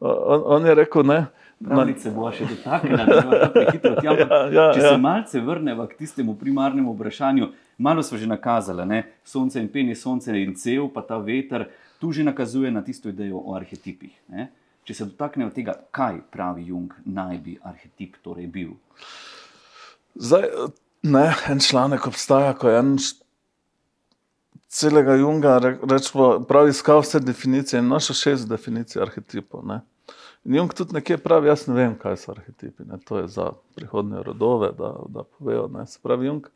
On, 0.00 0.42
on 0.44 0.66
je 0.66 0.74
rekel, 0.74 1.02
ne. 1.02 1.26
Pravnice 1.64 2.10
bo 2.14 2.28
še 2.30 2.46
dotaknila, 2.46 3.04
da 3.08 3.22
bo 3.26 3.34
tako 3.34 3.64
hitro 3.72 3.94
tja. 3.98 4.12
Ja, 4.14 4.40
ja, 4.54 4.66
če 4.76 4.82
se 4.84 4.92
ja. 4.92 5.00
malce 5.02 5.40
vrnemo 5.42 5.88
k 5.90 5.98
tistemu 5.98 6.36
primarnemu 6.38 6.92
vprašanju, 6.94 7.48
malo 7.82 8.04
smo 8.06 8.18
že 8.18 8.30
nakazali, 8.30 8.86
ne? 8.86 9.00
sonce 9.26 9.58
in 9.58 9.66
peni, 9.72 9.96
sonce 9.98 10.34
in 10.38 10.54
cel, 10.54 10.86
pa 10.94 11.02
ta 11.02 11.18
veter, 11.18 11.66
tu 11.98 12.12
že 12.14 12.22
nakazuje 12.22 12.70
na 12.70 12.84
tisto 12.86 13.10
idejo 13.10 13.42
o 13.42 13.56
arhetipih. 13.58 14.14
Ne? 14.30 14.48
Če 14.86 15.00
se 15.00 15.08
dotaknejo 15.10 15.50
tega, 15.52 15.74
kaj 15.90 16.22
pravi 16.30 16.70
Jung, 16.70 16.94
naj 17.04 17.42
bi 17.42 17.58
arhetip 17.66 18.20
torej 18.22 18.46
bil. 18.54 18.76
Zdaj, 20.14 20.46
ne, 21.10 21.26
en 21.50 21.60
članek 21.60 22.06
obstaja, 22.06 22.54
ko 22.54 22.70
je 22.70 22.78
en 22.78 22.94
celega 24.68 25.18
Junga, 25.18 25.58
rečemo, 25.58 26.38
pravi, 26.48 26.70
iskal 26.70 27.02
vse 27.02 27.20
definicije 27.20 27.82
in 27.82 27.90
našel 27.90 28.16
šest 28.16 28.48
definicij 28.48 29.02
arhetipov. 29.02 29.66
Ne? 29.66 29.82
In 30.44 30.54
Jung 30.54 30.74
tudi 30.74 30.96
nekje 30.96 31.18
pravi, 31.18 31.48
jaz 31.48 31.66
ne 31.68 31.74
vem, 31.74 31.96
kaj 31.98 32.16
so 32.16 32.32
arhetipi. 32.32 32.86
Ne? 32.88 33.00
To 33.08 33.18
je 33.18 33.28
za 33.28 33.50
prihodne 33.76 34.22
rodove, 34.22 34.72
da, 34.78 34.94
da 35.08 35.24
povejo. 35.24 35.66
Ne? 35.74 35.86
Se 35.86 35.98
pravi, 36.02 36.26
Jung 36.26 36.46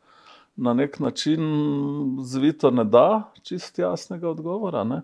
na 0.55 0.73
nek 0.73 0.99
način 0.99 1.41
zvito 2.21 2.71
ne 2.71 2.83
da 2.83 3.31
čist 3.43 3.79
jasnega 3.79 4.29
odgovora. 4.29 4.83
Ne? 4.83 5.01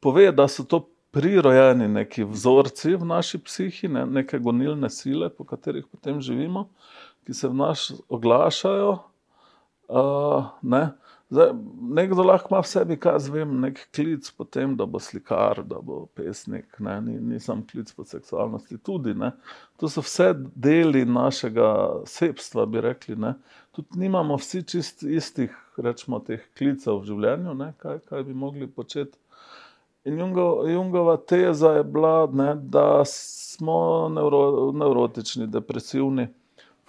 Pove, 0.00 0.32
da 0.32 0.48
so 0.48 0.64
to 0.64 0.88
prirojeni 1.10 1.88
neki 1.88 2.24
vzorci 2.24 2.96
v 2.96 3.04
naši 3.04 3.38
psihi, 3.38 3.88
ne? 3.88 4.06
neke 4.06 4.38
gonilne 4.38 4.90
sile, 4.90 5.28
po 5.28 5.44
katerih 5.44 5.84
potem 5.90 6.20
živimo, 6.20 6.68
ki 7.26 7.34
se 7.34 7.48
v 7.48 7.54
nas 7.54 7.92
oglašajo. 8.08 8.98
Uh, 9.92 10.44
Zdaj, 11.32 11.52
nekdo 11.80 12.22
lahko 12.22 12.48
ima 12.50 12.58
v 12.60 12.68
sebi, 12.68 12.96
kaj 13.00 13.22
zvem, 13.24 13.52
nek 13.62 13.78
klic 13.96 14.26
po 14.36 14.44
tem, 14.44 14.74
da 14.76 14.84
bo 14.84 15.00
slikar, 15.00 15.62
da 15.64 15.78
bo 15.80 16.02
pesnik, 16.12 16.66
ne, 16.76 16.98
ni, 17.00 17.14
nisem 17.30 17.62
klic 17.70 17.88
po 17.96 18.04
seksualnosti. 18.04 18.76
Tudi, 18.84 19.14
ne. 19.16 19.30
To 19.80 19.88
so 19.88 20.02
vse 20.04 20.34
deli 20.36 21.06
našega 21.08 21.70
sebstva, 22.04 22.66
bi 22.68 22.82
rekli. 22.84 23.16
Ne. 23.16 23.30
Tudi 23.72 24.02
nimamo 24.02 24.36
vsi 24.36 24.60
čist 24.68 25.06
istih, 25.08 25.54
rečemo, 25.80 26.20
teh 26.26 26.42
klicev 26.58 27.00
v 27.00 27.08
življenju, 27.08 27.54
ne, 27.56 27.70
kaj, 27.80 28.02
kaj 28.10 28.26
bi 28.26 28.36
mogli 28.36 28.68
početi. 28.68 29.16
In 30.04 30.18
Jungo, 30.20 30.66
Jungova 30.68 31.14
teza 31.16 31.70
je 31.78 31.86
bila, 31.88 32.26
ne, 32.28 32.50
da 32.60 33.06
smo 33.08 34.10
nevro, 34.12 34.68
nevrotični, 34.76 35.48
depresivni, 35.48 36.28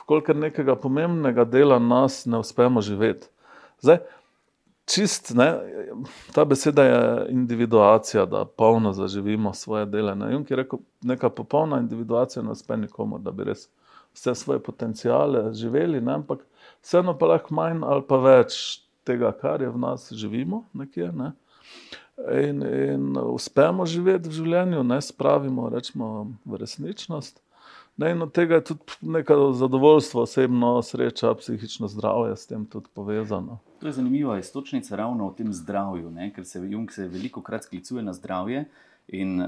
vkolikor 0.04 0.36
nekega 0.36 0.76
pomembnega 0.76 1.48
dela 1.48 1.80
nas 1.80 2.26
ne 2.26 2.44
uspemo 2.44 2.84
živeti. 2.84 3.32
Zdaj, 3.80 4.02
čist, 4.86 5.32
ne, 5.36 5.54
ta 6.34 6.46
beseda 6.46 6.84
je 6.84 7.28
individuacija, 7.30 8.26
da 8.26 8.46
polno 8.46 8.94
zaživimo 8.94 9.54
svoje 9.54 9.86
dele. 9.86 10.16
Ne. 10.16 10.34
Junk 10.34 10.52
je 10.52 10.58
rekel, 10.58 10.80
neka 11.02 11.30
popolna 11.30 11.80
individuacija 11.80 12.44
ne 12.44 12.52
uspe 12.52 12.78
nikomu, 12.78 13.20
da 13.20 13.32
bi 13.32 13.44
res 13.44 13.70
vse 14.14 14.36
svoje 14.36 14.60
potencijale 14.64 15.54
živeli, 15.54 16.02
ne, 16.02 16.14
ampak 16.14 16.46
vseeno 16.82 17.18
pa 17.18 17.26
lahko 17.26 17.56
manj 17.56 17.84
ali 17.84 18.04
pa 18.08 18.18
več 18.18 18.84
tega, 19.04 19.32
kar 19.32 19.62
je 19.62 19.70
v 19.70 19.80
nas, 19.80 20.12
živimo 20.12 20.64
nekje. 20.74 21.12
Ne. 21.12 21.32
In, 22.44 22.62
in 22.64 23.18
uspemo 23.18 23.86
živeti 23.90 24.30
v 24.30 24.38
življenju, 24.38 24.84
ne 24.84 25.02
spravimo 25.02 25.70
rečemo, 25.74 26.10
v 26.46 26.60
resničnost. 26.62 27.43
Ne, 27.98 28.12
in 28.12 28.22
od 28.22 28.32
tega 28.34 28.56
je 28.56 28.64
tudi 28.64 28.82
neko 29.02 29.52
zadovoljstvo, 29.54 30.22
osebno 30.22 30.82
sreča, 30.82 31.36
psihično 31.36 31.88
zdravje 31.88 32.36
s 32.36 32.48
tem 32.48 32.66
tudi 32.66 32.90
povezano. 32.94 33.60
To 33.80 33.88
je 33.88 33.94
zanimiva 33.94 34.40
istočnica 34.40 34.96
ravno 34.96 35.28
o 35.28 35.34
tem 35.34 35.54
zdravju, 35.54 36.12
ne? 36.12 36.32
ker 36.34 36.46
se 36.46 36.60
Jung 36.60 36.92
se 36.92 37.08
veliko 37.08 37.42
krat 37.42 37.64
sklicuje 37.64 38.04
na 38.04 38.14
zdravje 38.14 38.66
in 39.08 39.42
uh, 39.42 39.48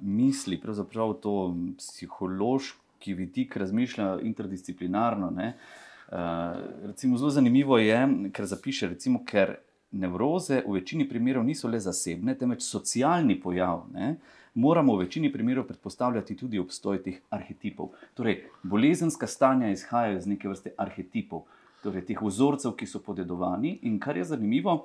misli, 0.00 0.60
pravzaprav 0.60 1.12
to 1.22 1.54
psihološki 1.78 3.14
vidik 3.14 3.56
razmišlja 3.56 4.18
interdisciplinarno. 4.22 5.30
Ne? 5.30 5.56
recimo, 6.82 7.16
zelo 7.16 7.30
zanimivo 7.30 7.78
je, 7.78 8.08
ker 8.32 8.46
zapiše, 8.46 8.88
recimo, 8.88 9.24
ker 9.26 9.56
nevroze 9.94 10.62
v 10.66 10.78
večini 10.78 11.08
primerov 11.08 11.44
niso 11.44 11.68
le 11.68 11.80
zasebne, 11.80 12.34
temveč 12.38 12.62
socialni 12.66 13.38
pojav. 13.40 13.84
Ne? 13.94 14.16
Moramo 14.54 14.96
v 14.96 15.06
večini 15.06 15.32
primerov 15.32 15.66
predpostavljati 15.66 16.36
tudi 16.36 16.58
obstoj 16.58 17.02
teh 17.02 17.20
arhetipov. 17.30 17.94
Torej, 18.14 18.44
bolezenska 18.62 19.26
stanja 19.26 19.70
izhajajo 19.70 20.18
iz 20.18 20.26
neke 20.26 20.48
vrste 20.48 20.74
arhetipov, 20.78 21.46
torej 21.82 22.06
teh 22.06 22.22
vzorcev, 22.22 22.76
ki 22.78 22.86
so 22.86 23.02
podedovani. 23.02 23.78
In 23.82 23.98
kar 23.98 24.16
je 24.16 24.28
zanimivo, 24.34 24.76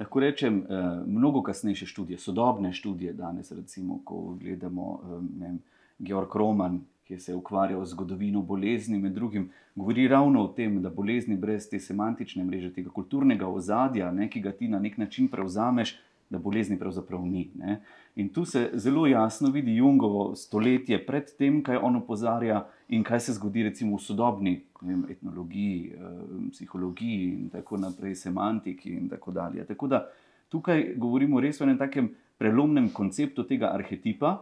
lahko 0.00 0.20
rečem, 0.20 0.60
eh, 0.68 0.84
mnogo 1.06 1.42
kasnejše 1.42 1.86
študije, 1.86 2.18
sodobne 2.18 2.72
študije 2.72 3.12
danes, 3.12 3.52
recimo, 3.52 4.00
ko 4.04 4.36
gledamo 4.40 5.00
eh, 5.02 5.18
vem, 5.40 5.58
Georg 5.98 6.36
Roman, 6.36 6.80
ki 7.08 7.18
se 7.18 7.32
je 7.32 7.36
ukvarjal 7.36 7.84
z 7.84 7.90
zgodovino 7.90 8.42
bolezni, 8.42 8.98
med 8.98 9.12
drugim, 9.12 9.48
govori 9.74 10.08
ravno 10.08 10.42
o 10.44 10.48
tem, 10.52 10.82
da 10.82 10.90
bolezni 10.90 11.36
brez 11.36 11.68
te 11.70 11.80
semantične 11.80 12.44
mreže, 12.44 12.72
tega 12.74 12.92
kulturnega 12.92 13.48
ozadja, 13.48 14.10
ne, 14.12 14.28
ki 14.28 14.42
ga 14.44 14.52
ti 14.52 14.68
na 14.68 14.78
nek 14.78 14.98
način 15.00 15.28
prevzameš, 15.28 15.96
da 16.30 16.38
bolezni 16.38 16.76
pravzaprav 16.78 17.24
ni. 17.24 17.46
Ne. 17.56 17.78
In 18.16 18.28
tu 18.28 18.44
se 18.44 18.70
zelo 18.74 19.06
jasno 19.06 19.48
vidi 19.50 19.76
Jungovo 19.76 20.34
stoletje 20.36 20.98
pred 21.06 21.30
tem, 21.38 21.62
kaj 21.64 21.80
on 21.82 21.96
opozarja 21.96 22.66
in 22.88 23.04
kaj 23.04 23.20
se 23.20 23.32
zgodi 23.32 23.62
recimo 23.62 23.96
v 23.96 24.02
sodobni 24.04 24.54
vem, 24.82 25.06
etnologiji, 25.08 25.92
eh, 25.94 26.50
psihologiji 26.52 27.30
in 27.32 27.48
tako 27.48 27.76
naprej, 27.76 28.14
semantiki 28.14 28.92
in 28.92 29.08
tako 29.08 29.32
dalje. 29.32 29.64
Tako 29.64 29.88
da 29.88 30.04
tukaj 30.48 30.92
govorimo 30.96 31.40
res 31.40 31.60
o 31.60 31.64
enem 31.64 31.78
takem 31.78 32.12
prelomnem 32.38 32.92
konceptu 32.92 33.44
tega 33.48 33.72
arhetipa, 33.72 34.36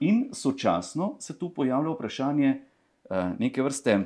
in 0.00 0.28
sočasno 0.32 1.16
se 1.18 1.38
tu 1.38 1.48
pojavlja 1.54 1.90
vprašanje 1.90 2.50
eh, 3.10 3.32
neke 3.38 3.62
vrste 3.62 3.98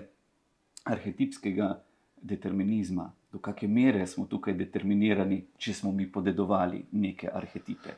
arhetipskega 0.84 1.82
determinizma. 2.22 3.10
Do 3.32 3.38
kakšne 3.38 3.68
mere 3.68 4.06
smo 4.06 4.26
tukaj 4.30 4.54
determinirani, 4.54 5.44
če 5.58 5.74
smo 5.74 5.92
mi 5.92 6.06
podedovali 6.12 6.84
neke 6.92 7.30
arhetipe. 7.32 7.96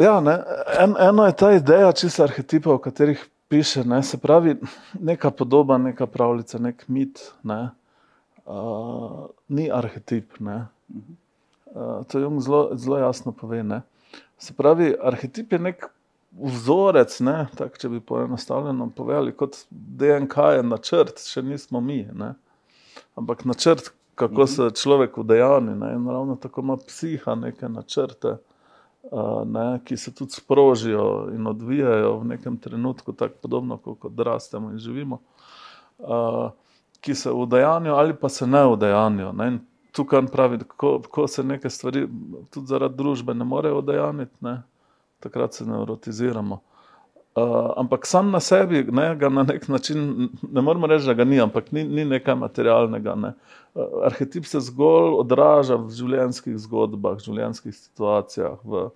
Ja, 0.00 0.20
ne. 0.20 0.36
En, 0.80 0.94
eno 1.00 1.26
je 1.26 1.36
ta 1.36 1.50
ideja, 1.56 1.90
če 1.92 2.10
se 2.10 2.22
arhetipe, 2.22 2.70
o 2.70 2.78
katerih 2.82 3.22
piše, 3.48 3.84
ne, 3.84 4.02
se 4.02 4.18
pravi, 4.18 4.56
neka 4.94 5.30
podoba, 5.30 5.78
neka 5.78 6.06
pravljica, 6.06 6.58
nek 6.62 6.84
mit, 6.88 7.20
ne, 7.46 7.60
uh, 8.46 9.26
ni 9.48 9.68
arhetip. 9.70 10.38
Ne. 10.40 10.64
Uh, 11.66 12.02
to 12.08 12.22
Jung 12.22 12.40
zelo, 12.42 12.68
zelo 12.78 12.98
jasno 13.02 13.34
pove. 13.36 13.62
Ne. 13.62 13.82
Se 14.38 14.54
pravi, 14.54 14.94
arhetip 15.02 15.52
je 15.52 15.58
nek 15.58 15.86
vzorec, 16.42 17.20
ne, 17.20 17.36
tak, 17.56 17.78
če 17.80 17.88
bi 17.88 18.00
poenostavljeno 18.00 18.90
povedali, 18.96 19.32
kot 19.36 19.58
DNK 19.70 20.48
je 20.56 20.64
načrt, 20.66 21.22
še 21.24 21.42
nismo 21.42 21.80
mi. 21.80 22.02
Ne. 22.12 22.34
Ampak 23.16 23.44
načrt, 23.48 23.92
kako 24.14 24.46
mhm. 24.46 24.50
se 24.52 24.82
človek 24.82 25.18
udejani, 25.18 25.72
in 25.72 26.08
ravno 26.08 26.36
tako 26.40 26.64
ima 26.64 26.76
psiha 26.76 27.34
neke 27.34 27.68
načrte, 27.68 28.36
uh, 29.10 29.42
ne, 29.48 29.80
ki 29.84 29.96
se 29.96 30.14
tudi 30.14 30.36
sprožijo 30.36 31.28
in 31.34 31.46
odvijajo 31.46 32.18
v 32.18 32.28
nekem 32.34 32.56
trenutku, 32.60 33.12
tako 33.12 33.40
podobno 33.42 33.78
kot 33.78 34.04
odrastemo 34.04 34.70
in 34.72 34.78
živimo, 34.78 35.20
uh, 35.98 36.50
ki 37.00 37.14
se 37.14 37.32
udejanijo 37.32 37.94
ali 37.94 38.16
pa 38.16 38.28
se 38.28 38.46
ne 38.46 38.66
udejanijo. 38.66 39.32
Ne. 39.32 39.58
Tukaj 39.96 40.26
pravi, 40.28 40.58
ko, 40.76 40.98
ko 41.10 41.24
se 41.28 41.44
neke 41.44 41.70
stvari 41.70 42.04
tudi 42.52 42.66
zaradi 42.66 42.96
družbe 42.96 43.34
ne 43.34 43.44
morejo 43.44 43.78
udejaniti 43.78 44.36
takrat 45.20 45.54
se 45.54 45.66
neurotiziramo. 45.66 46.60
Uh, 47.36 47.72
ampak 47.76 48.06
sam 48.06 48.30
na 48.30 48.40
sebi, 48.40 48.80
ne, 48.92 49.10
na 49.14 49.42
nek 49.42 49.68
način, 49.68 50.28
ne 50.52 50.62
moremo 50.62 50.86
reči, 50.86 51.04
da 51.06 51.14
ga 51.14 51.24
ni, 51.24 51.40
ampak 51.40 51.72
ni, 51.72 51.84
ni 51.84 52.04
nekaj 52.04 52.34
materialnega. 52.34 53.14
Ne. 53.14 53.32
Uh, 53.74 54.06
arhetip 54.08 54.46
se 54.48 54.60
zgolj 54.70 55.18
odraža 55.20 55.76
v 55.76 55.92
življenjskih 55.92 56.56
zgodbah, 56.64 57.18
v 57.20 57.26
življenjskih 57.26 57.76
situacijah, 57.76 58.56
v, 58.64 58.86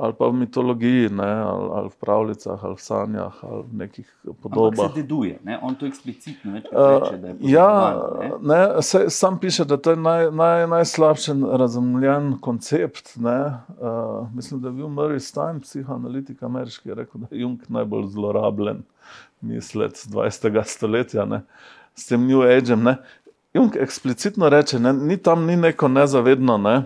ali 0.00 0.14
pa 0.18 0.26
v 0.26 0.32
mitologiji, 0.32 1.08
ne, 1.12 1.32
ali, 1.32 1.68
ali 1.72 1.88
v 1.88 1.96
pravljicah, 2.00 2.64
ali 2.64 2.74
v 2.74 2.80
sanjah, 2.80 3.34
ali 3.44 3.62
v 3.62 3.76
nekih 3.82 4.08
podobah. 4.42 4.72
Ampak 4.72 4.96
se 4.96 5.02
deduje, 5.02 5.38
ne? 5.44 5.58
on 5.62 5.74
to 5.74 5.86
eksplicitno 5.86 6.54
reče. 6.54 6.68
Uh, 6.72 7.36
ja, 7.40 8.00
ne? 8.20 8.30
Ne, 8.40 8.82
se, 8.82 9.04
sam 9.10 9.38
piše, 9.38 9.64
da 9.64 9.76
to 9.76 9.90
je 9.90 9.96
naj, 9.96 10.30
naj, 10.30 10.66
najslabši 10.66 11.32
razumljen 11.52 12.38
koncept. 12.40 13.12
Uh, 13.16 14.28
mislim, 14.34 14.60
da 14.60 14.68
je 14.68 14.72
bil 14.72 14.88
Murray 14.88 15.20
Stein, 15.20 15.60
psihoanalitik 15.60 16.42
ameriški, 16.42 16.94
rekel, 16.94 17.20
da 17.20 17.26
je 17.30 17.40
Jung 17.44 17.60
najbolj 17.68 18.08
zlorabljen 18.16 18.82
mislec 19.40 20.06
20. 20.08 20.62
stoletja 20.64 21.24
ne? 21.24 21.42
s 21.94 22.06
tem 22.06 22.26
New 22.26 22.40
Ageom. 22.42 22.94
Jung 23.52 23.76
eksplicitno 23.76 24.48
reče, 24.48 24.78
ne? 24.78 24.92
ni 24.92 25.16
tam 25.16 25.44
ni 25.46 25.56
neko 25.56 25.88
nezavedno. 25.88 26.56
Ne? 26.58 26.76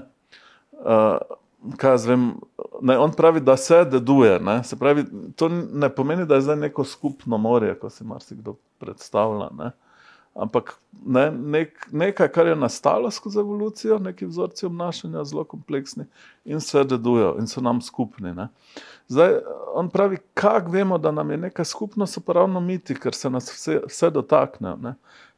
Uh, 0.82 1.38
kaj 1.76 1.98
zvem, 1.98 2.34
ne, 2.82 2.98
on 2.98 3.12
pravi, 3.12 3.40
da 3.40 3.56
se 3.56 3.84
deduje. 3.84 4.38
Ne, 4.40 4.64
se 4.64 4.76
pravi, 4.76 5.04
to 5.36 5.48
ne 5.48 5.88
pomeni, 5.88 6.26
da 6.26 6.34
je 6.34 6.40
zdaj 6.48 6.56
neko 6.56 6.84
skupno 6.84 7.38
morje, 7.38 7.74
kot 7.78 7.92
si 7.92 8.04
marsikdo 8.04 8.56
predstavlja. 8.78 9.48
Ne. 9.58 9.70
Ampak 10.34 10.74
ne, 11.06 11.30
nek, 11.30 11.86
nekaj, 11.92 12.28
kar 12.28 12.46
je 12.46 12.56
nastalo 12.56 13.10
skozi 13.10 13.38
evolucijo, 13.38 13.98
neki 13.98 14.26
vzorci 14.26 14.66
obnašanja, 14.66 15.24
zelo 15.24 15.44
kompleksni 15.44 16.04
in 16.44 16.60
se 16.60 16.84
dedujejo 16.84 17.36
in 17.38 17.46
so 17.46 17.60
nam 17.60 17.82
skupni. 17.82 18.34
Ne. 18.34 18.48
Zdaj, 19.08 19.38
on 19.74 19.88
pravi, 19.90 20.18
kako 20.34 20.70
vemo, 20.70 20.98
da 20.98 21.12
nam 21.12 21.30
je 21.30 21.36
nekaj 21.36 21.64
skupno, 21.64 22.06
so 22.06 22.20
pa 22.20 22.32
ravno 22.32 22.60
miti, 22.60 22.94
ker 22.94 23.14
se 23.14 23.30
nas 23.30 23.52
vse, 23.52 23.80
vse 23.86 24.10
dotaknejo. 24.10 24.94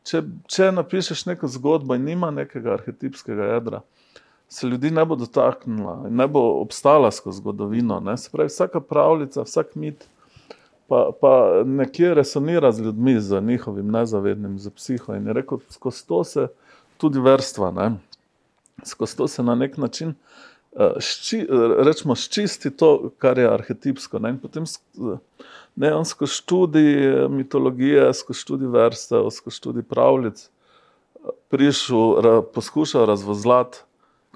Če, 0.06 0.22
če 0.48 0.70
napišeš 0.72 1.26
neko 1.26 1.48
zgodbo 1.50 1.94
in 1.94 2.04
nima 2.06 2.30
nekega 2.30 2.72
arhetipskega 2.78 3.52
jedra, 3.52 3.82
se 4.48 4.66
ljudi 4.66 4.90
ne 4.90 5.04
bo 5.04 5.16
dotaknila 5.16 6.06
ne 6.10 6.26
bo 6.28 6.40
obstala 6.60 7.10
skozi 7.10 7.38
zgodovino. 7.38 8.00
Ne? 8.00 8.16
Se 8.16 8.30
pravi, 8.32 8.48
vsaka 8.48 8.80
pravljica, 8.80 9.42
vsak 9.42 9.74
mit, 9.74 10.06
pa, 10.88 11.10
pa 11.20 11.62
nekje 11.64 12.14
resonira 12.14 12.72
z 12.72 12.80
ljudmi, 12.80 13.20
z 13.20 13.40
njihovim 13.40 13.90
nezavednim, 13.90 14.58
z 14.58 14.70
psiho. 14.70 15.14
In 15.14 15.26
je 15.26 15.32
rekel, 15.32 15.58
skozi 15.70 16.06
to 16.06 16.24
se 16.24 16.48
tudi 16.96 17.20
vrstva, 17.20 17.70
ne? 17.70 17.96
skozi 18.84 19.16
to 19.16 19.28
se 19.28 19.42
na 19.42 19.54
nek 19.54 19.76
način. 19.76 20.14
Eh, 20.76 21.00
šči, 21.00 21.46
rečemo, 21.88 22.14
ščisti 22.14 22.70
to, 22.70 23.10
kar 23.18 23.38
je 23.38 23.48
arhetipsko. 23.48 24.20
Ne? 24.20 24.34
In 24.36 24.38
potem 24.38 24.66
ne, 25.76 25.94
on 25.94 26.04
skozi 26.04 26.38
študij 26.38 27.26
mitologije, 27.32 28.12
skozi 28.14 28.44
študij 28.44 28.70
vrste, 28.70 29.24
skozi 29.32 29.56
študij 29.56 29.86
pravljic, 29.88 30.44
eh, 30.44 31.34
prišel, 31.48 32.20
ra, 32.22 32.34
poskušal 32.54 33.08
razvozlati 33.10 33.85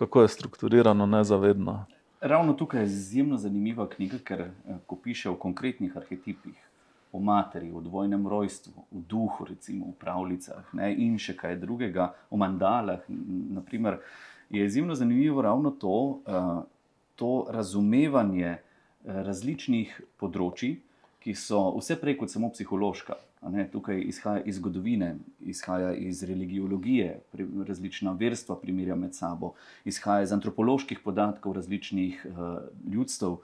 kako 0.01 0.23
je 0.23 0.29
strukturirano, 0.29 1.07
nezavedno. 1.07 1.85
Ravno 2.21 2.53
tukaj 2.53 2.81
je 2.81 2.87
izjemno 2.87 3.37
zanimiva 3.37 3.89
knjiga, 3.89 4.17
ker 4.25 4.41
eh, 4.41 4.79
ko 4.87 4.97
piše 4.97 5.29
o 5.31 5.37
konkretnih 5.37 5.97
arhetipih, 5.97 6.57
o 7.13 7.21
materi, 7.21 7.69
o 7.73 7.81
dvojnem 7.81 8.25
rojstvu, 8.29 8.73
o 8.81 9.03
duhu, 9.13 9.45
recimo 9.45 9.91
v 9.91 9.99
pravljicah 10.01 10.73
ne, 10.73 10.89
in 10.97 11.19
še 11.21 11.37
kaj 11.37 11.59
drugega, 11.61 12.15
o 12.31 12.41
mandalah. 12.41 13.05
Naprimer, 13.61 13.99
je 14.51 14.65
izjemno 14.65 14.97
zanimivo 14.97 15.43
ravno 15.43 15.71
to, 15.71 15.97
uh, 16.25 16.63
to 17.21 17.33
razumevanje 17.53 18.57
uh, 18.57 19.21
različnih 19.29 20.01
področji, 20.17 20.79
ki 21.21 21.37
so 21.37 21.67
vse 21.77 22.01
prej 22.01 22.17
kot 22.23 22.33
samo 22.33 22.49
psihološka. 22.55 23.21
Ne, 23.49 23.65
tukaj 23.73 24.03
izhaja 24.05 24.43
iz 24.45 24.57
zgodovine, 24.57 25.15
izhaja 25.41 25.95
iz 25.95 26.23
religiologije, 26.23 27.21
različna 27.69 28.13
verstva 28.13 28.57
primerja 28.61 28.95
med 28.95 29.15
sabo, 29.15 29.55
izhaja 29.85 30.23
iz 30.23 30.33
antropoloških 30.33 31.01
podatkov 31.05 31.53
različnih 31.57 32.27
uh, 32.29 32.59
ljudstv, 32.93 33.27
uh, 33.27 33.41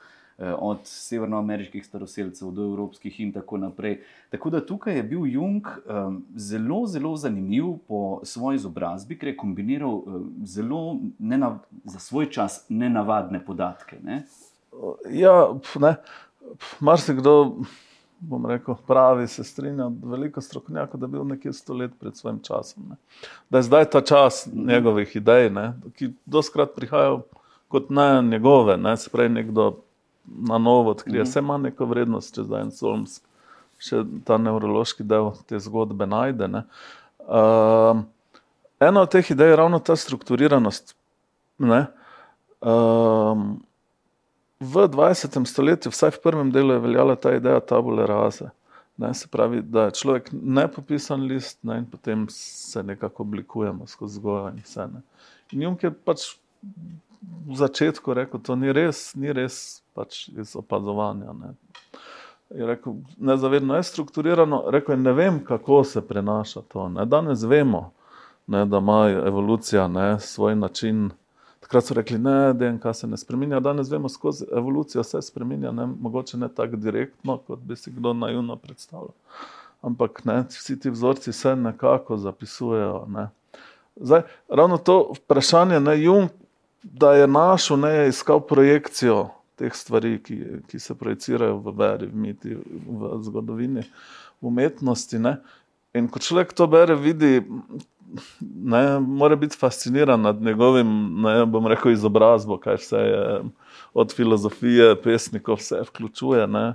od 0.59 0.78
severnoameriških 0.85 1.87
staroseljcev 1.87 2.50
do 2.50 2.64
evropskih 2.64 3.20
in 3.20 3.32
tako 3.32 3.56
naprej. 3.56 4.00
Tako 4.30 4.50
da 4.50 4.66
tukaj 4.66 4.96
je 4.96 5.02
bil 5.02 5.26
Jung 5.26 5.66
um, 5.66 6.24
zelo, 6.37 6.87
zelo 6.87 7.16
zanimiv 7.16 7.78
po 7.88 8.20
svoji 8.24 8.61
izobrazbi, 8.61 9.16
ker 9.18 9.32
je 9.32 9.37
kombiniral 9.37 9.94
um, 9.94 10.28
zelo 10.44 10.98
nenav, 11.18 11.59
za 11.85 11.98
svoj 11.98 12.30
čas 12.30 12.66
nenavadne 12.68 13.44
podatke. 13.44 13.96
Ne? 14.04 14.22
Ja, 15.11 15.54
ne, 15.80 15.96
marsikdo 16.80 17.56
bom 18.20 18.46
rekel, 18.46 18.74
pravi, 18.87 19.29
se 19.29 19.44
strinja, 19.44 19.90
veliko 20.02 20.40
strokovnjakov, 20.40 21.00
da 21.00 21.07
je 21.07 21.11
bil 21.11 21.24
nekje 21.24 21.52
sto 21.52 21.74
let 21.74 21.92
pred 22.00 22.16
svojim 22.16 22.38
časom. 22.42 22.87
Ne. 22.90 22.96
Da 23.50 23.59
je 23.59 23.68
zdaj 23.68 23.90
ta 23.90 24.00
čas 24.00 24.46
njegovih 24.52 25.16
idej, 25.16 25.50
ne, 25.50 25.72
ki 25.98 26.12
doskrat 26.26 26.74
prihajajo 26.76 27.22
kot 27.68 27.90
ne 27.90 28.22
njegove, 28.22 28.76
ne, 28.76 28.96
se 28.96 29.11
pravi, 29.11 29.29
nekdo 29.29 29.76
na 30.26 30.59
novo 30.59 30.90
odkrije, 30.90 31.22
vse 31.22 31.38
ima 31.38 31.59
neko 31.59 31.87
vrednost, 31.87 32.35
če 32.35 32.46
zdaj 32.46 32.62
en 32.66 32.72
Solms 32.74 33.20
še 33.83 34.02
ta 34.26 34.38
nevrološki 34.40 35.05
del 35.07 35.33
te 35.48 35.61
zgodbe 35.61 36.09
najde. 36.09 36.48
Ne. 36.52 36.62
Uh, 37.26 38.02
ena 38.81 39.05
od 39.05 39.12
teh 39.12 39.31
idej 39.33 39.52
je 39.52 39.61
ravno 39.61 39.81
ta 39.85 39.96
strukturiranost. 39.98 40.94
Ne. 41.59 41.87
Uh, 42.61 43.57
v 44.61 44.88
20. 44.88 45.47
stoletju, 45.47 45.90
vsaj 45.92 46.11
v 46.16 46.23
prvem 46.23 46.53
delu, 46.53 46.73
je 46.77 46.85
veljala 46.85 47.16
ta 47.16 47.35
ideja 47.37 47.61
tabule 47.61 48.07
rase. 48.07 48.51
Ne, 48.97 49.14
se 49.14 49.29
pravi, 49.29 49.61
da 49.62 49.83
je 49.83 49.90
človek 49.90 50.31
nepopisan 50.33 51.21
list 51.29 51.59
ne, 51.62 51.79
in 51.79 51.87
potem 51.90 52.27
se 52.31 52.83
nekako 52.83 53.23
oblikujemo 53.23 53.87
skozi 53.87 54.19
vzgojo 54.19 54.49
in 54.49 54.62
vse. 54.64 54.87
Ne. 54.92 55.03
In 55.53 55.62
Jung 55.62 55.83
je 55.83 55.90
pač 55.92 56.25
v 57.47 57.57
začetku 57.57 58.14
rekel, 58.14 58.40
da 58.40 58.57
ni 58.57 58.73
res, 58.73 59.11
ni 59.14 59.33
res 59.33 59.83
pač 59.95 60.29
iz 60.29 60.57
opazovanja. 60.57 61.35
Ne. 61.37 61.53
Je 62.57 62.66
rekel, 62.66 62.97
nezavedno 63.19 63.77
je 63.77 63.83
strukturirano, 63.83 64.64
rekel 64.73 64.95
je, 64.97 65.03
ne 65.03 65.12
vem, 65.12 65.45
kako 65.45 65.85
se 65.85 66.01
prenaša 66.01 66.64
to. 66.73 66.88
Ne. 66.88 67.05
Danes 67.05 67.45
vemo, 67.45 67.90
ne, 68.47 68.64
da 68.64 68.79
ima 68.79 69.11
evolucija 69.11 69.88
ne, 69.88 70.16
svoj 70.21 70.57
način. 70.57 71.11
Takrat 71.66 71.85
so 71.85 71.94
rekli, 71.94 72.18
da 72.18 72.52
DNK 72.52 72.94
se 72.94 73.07
ne 73.07 73.16
spremenja, 73.16 73.61
danes 73.61 73.90
vemo, 73.90 74.09
skozi 74.09 74.44
evolucijo 74.57 75.02
se 75.02 75.22
spremenja, 75.22 75.72
ne, 75.72 75.87
mogoče 75.87 76.38
ne 76.38 76.48
tako 76.48 76.76
direktno, 76.76 77.38
kot 77.46 77.59
bi 77.59 77.76
si 77.76 77.90
kdo 77.90 78.12
naivno 78.12 78.57
predstavljal. 78.57 79.11
Ampak 79.83 80.24
ne, 80.24 80.44
vsi 80.48 80.79
ti 80.81 80.90
vzorci 80.90 81.33
se 81.33 81.57
nekako 81.57 82.16
zapisujejo. 82.16 83.07
Ne. 83.09 83.29
Zdaj, 83.96 84.22
ravno 84.48 84.79
to 84.79 85.12
vprašanje, 85.16 85.81
ne, 85.81 86.02
Jung, 86.02 86.31
da 86.83 87.14
je 87.14 87.26
našel, 87.26 87.81
ne, 87.81 87.90
je 87.90 88.09
iskal 88.09 88.40
projekcijo 88.46 89.29
teh 89.59 89.74
stvari, 89.74 90.20
ki, 90.22 90.38
ki 90.70 90.79
se 90.79 90.94
projicirajo 90.94 91.59
v 91.64 91.74
veri, 91.79 92.07
v 92.07 92.14
miti, 92.14 92.55
v 92.87 93.11
zgodovini, 93.26 93.83
v 94.40 94.52
umetnosti. 94.55 95.18
Ne. 95.18 95.40
In 95.98 96.07
ko 96.07 96.22
človek 96.22 96.55
to 96.55 96.70
bere, 96.70 96.94
vidi, 96.94 97.40
ne, 98.66 99.00
mora 99.00 99.37
biti 99.37 99.57
fasciniran 99.57 100.20
nad 100.20 100.42
njegovim, 100.42 101.20
ne 101.22 101.46
bom 101.46 101.66
rekel, 101.66 101.92
izobrazbo, 101.92 102.59
kaj 102.59 102.81
vse 102.81 102.96
je 102.96 103.42
od 103.94 104.14
filozofije, 104.14 104.96
pesnikov, 105.02 105.61
vse 105.61 105.85
vključuje, 105.87 106.46
ne, 106.46 106.74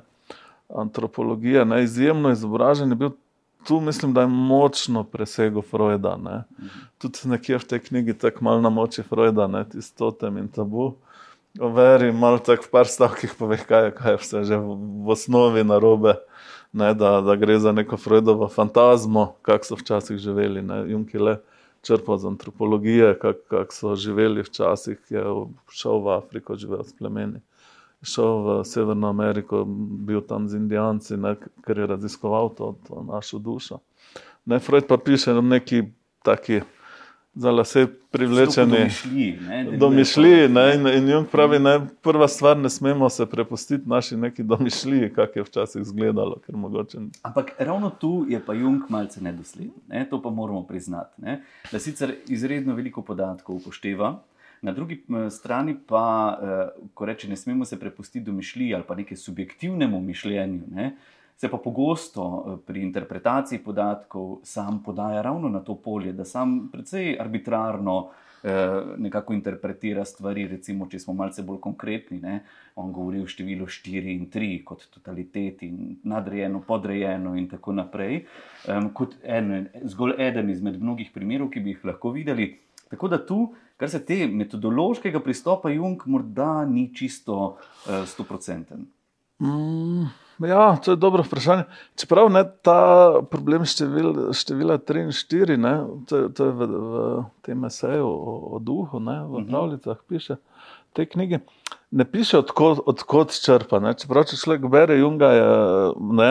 antropologija, 0.76 1.66
ne, 1.66 1.84
izjemno 1.84 2.32
izobražen 2.32 2.90
je 2.90 2.96
bil. 2.96 3.10
Tu 3.68 3.80
mislim, 3.80 4.14
da 4.14 4.22
je 4.22 4.28
močno 4.28 5.04
presegel 5.04 5.62
Freuda. 5.62 6.16
Ne. 6.18 6.44
Tudi 6.98 7.20
nekje 7.26 7.60
v 7.62 7.68
tej 7.70 7.80
knjigi 7.80 8.16
tako 8.18 8.44
malo 8.44 8.62
na 8.62 8.70
moči 8.70 9.04
Freuda, 9.04 9.64
tisto 9.70 10.10
totem 10.12 10.38
in 10.38 10.48
tabu. 10.48 10.96
O 11.60 11.70
veri, 11.70 12.10
malo 12.12 12.40
tako 12.40 12.66
v 12.66 12.72
par 12.72 12.90
stavkih 12.90 13.36
pove, 13.38 13.60
kaj, 13.62 13.92
kaj 14.00 14.12
je 14.12 14.18
vse 14.24 14.44
že 14.50 14.58
v, 14.58 14.74
v 15.06 15.14
osnovi 15.14 15.64
narobe 15.64 16.16
ne, 16.74 16.94
da, 16.94 17.20
da 17.22 17.36
gre 17.36 17.60
za 17.60 17.72
neko 17.72 17.98
Freudovo 17.98 18.48
fantazmo, 18.48 19.36
kako 19.42 19.66
so 19.66 19.76
včasih 19.76 20.18
živeli. 20.18 20.64
Junki 20.88 21.20
le 21.20 21.38
črpal 21.82 22.18
z 22.18 22.26
antropologije, 22.26 23.14
kako 23.20 23.40
kak 23.50 23.74
so 23.74 23.96
živeli 23.96 24.44
včasih, 24.44 25.00
je 25.10 25.24
šel 25.72 26.04
v 26.04 26.14
Afriko, 26.18 26.56
živel 26.56 26.84
s 26.84 26.94
plemeni. 26.94 27.42
Šel 28.02 28.42
v 28.46 28.58
Severno 28.66 29.10
Ameriko, 29.10 29.64
bil 30.08 30.22
tam 30.22 30.48
z 30.50 30.58
Indijanci, 30.58 31.18
ne, 31.18 31.36
ker 31.66 31.78
je 31.78 31.88
raziskoval 31.88 32.54
to, 32.58 32.76
to 32.88 33.06
našo 33.06 33.38
dušo. 33.38 33.80
Ne, 34.46 34.60
Freud 34.60 34.88
pa 34.90 34.98
piše 34.98 35.34
neki 35.34 35.84
taki 36.24 36.62
za 37.34 37.52
lase 37.52 37.88
privlečeni. 38.12 38.78
Domišljiji. 39.78 40.46
In, 40.46 40.88
in 40.88 41.10
Jung 41.10 41.28
pravi, 41.32 41.60
da 41.60 41.86
prva 42.02 42.28
stvar, 42.28 42.58
ne 42.58 42.70
smemo 42.70 43.10
se 43.10 43.26
prepustiti 43.26 43.90
naši 43.90 44.18
neki 44.18 44.44
domišljiji, 44.44 45.14
kak 45.14 45.36
je 45.36 45.44
včasih 45.44 45.82
izgledalo. 45.82 46.38
Mogoče... 46.48 46.98
Ampak 47.22 47.52
ravno 47.60 47.90
tu 47.90 48.26
je 48.30 48.42
pa 48.46 48.54
Jung 48.54 48.82
malce 48.90 49.22
nedosleden. 49.22 49.72
Ne? 49.88 50.08
To 50.10 50.22
pa 50.22 50.30
moramo 50.30 50.64
priznati. 50.64 51.22
Ne? 51.22 51.42
Da 51.72 51.80
sicer 51.80 52.16
izredno 52.28 52.76
veliko 52.76 53.02
podatkov 53.02 53.56
upošteva. 53.56 54.20
Na 54.62 54.72
drugi 54.72 55.06
strani 55.30 55.78
pa, 55.88 56.38
eh, 56.44 56.82
ko 56.94 57.06
reče, 57.06 57.30
ne 57.30 57.36
smemo 57.36 57.66
se 57.66 57.80
prepustiti 57.80 58.26
domišljiji 58.26 58.76
ali 58.76 58.84
pa 58.88 58.96
nekaj 58.96 59.18
subjektivnemu 59.18 60.02
mišljenju, 60.02 60.64
ne? 60.72 60.96
Se 61.42 61.50
pa 61.50 61.58
pogosto 61.58 62.24
eh, 62.24 62.58
pri 62.66 62.84
interpretaciji 62.86 63.64
podatkov 63.66 64.40
sam 64.44 64.84
podaja 64.84 65.22
ravno 65.22 65.50
na 65.50 65.60
to 65.60 65.76
polje, 65.76 66.14
da 66.14 66.26
sam 66.26 66.70
precej 66.72 67.18
arbitrarno 67.20 68.10
eh, 68.44 68.82
nekako 68.98 69.34
interpretira 69.34 70.06
stvari. 70.06 70.46
Recimo, 70.48 70.86
če 70.86 71.00
smo 71.00 71.16
malce 71.18 71.42
bolj 71.42 71.58
konkretni, 71.66 72.20
ne, 72.22 72.44
on 72.78 72.94
govori 72.94 73.24
o 73.26 73.26
številu 73.26 73.66
4 73.66 74.14
in 74.14 74.30
3 74.30 74.62
kot 74.70 74.86
totaliteti, 74.94 75.72
nadrejeno, 76.04 76.62
podrejeno 76.68 77.34
in 77.34 77.50
tako 77.50 77.74
naprej, 77.74 78.22
um, 78.70 78.94
kot 78.94 79.18
en, 79.26 79.66
zgolj 79.82 80.20
eden 80.22 80.54
izmed 80.54 80.78
mnogih 80.78 81.10
primerov, 81.10 81.50
ki 81.50 81.66
bi 81.66 81.74
jih 81.74 81.90
lahko 81.90 82.14
videli. 82.14 82.52
Tako 82.94 83.10
da 83.10 83.18
tu, 83.26 83.44
kar 83.82 83.90
se 83.90 84.06
te 84.06 84.28
metodološkega 84.30 85.26
pristopa, 85.26 85.74
Jung 85.74 86.06
morda 86.06 86.68
ni 86.70 86.92
čisto 86.94 87.56
stoprocenten. 88.06 88.86
Uh, 89.42 89.48
mm. 89.50 90.12
Ja, 90.48 90.78
to 90.78 90.92
je 90.92 90.98
dobro 90.98 91.24
vprašanje. 91.24 91.64
Čeprav 91.96 92.30
ne 92.32 92.44
ta 92.62 93.14
problem 93.32 93.66
števil, 93.66 94.34
števila 94.34 94.78
3 94.78 95.04
in 95.04 95.12
4, 95.16 95.58
ne, 95.58 95.74
to, 96.10 96.30
to 96.30 96.46
je 96.46 96.52
v, 96.52 96.68
v 96.68 97.24
tem 97.46 97.66
eseju 97.66 98.08
o, 98.08 98.38
o 98.56 98.60
duhu, 98.60 99.00
ne, 99.00 99.22
v 99.26 99.42
mhm. 99.42 99.50
pravljicah 99.50 99.98
piše 100.08 100.42
te 100.94 101.06
knjige. 101.06 101.40
Ne 101.92 102.06
piše, 102.06 102.38
odkot, 102.38 102.80
odkot 102.86 103.34
črpa. 103.36 103.80
Ne. 103.84 103.92
Čeprav 104.00 104.24
če 104.30 104.38
človek 104.40 104.68
bere 104.72 104.96
Junga, 105.00 105.32
je 105.36 105.48
ne, 106.20 106.30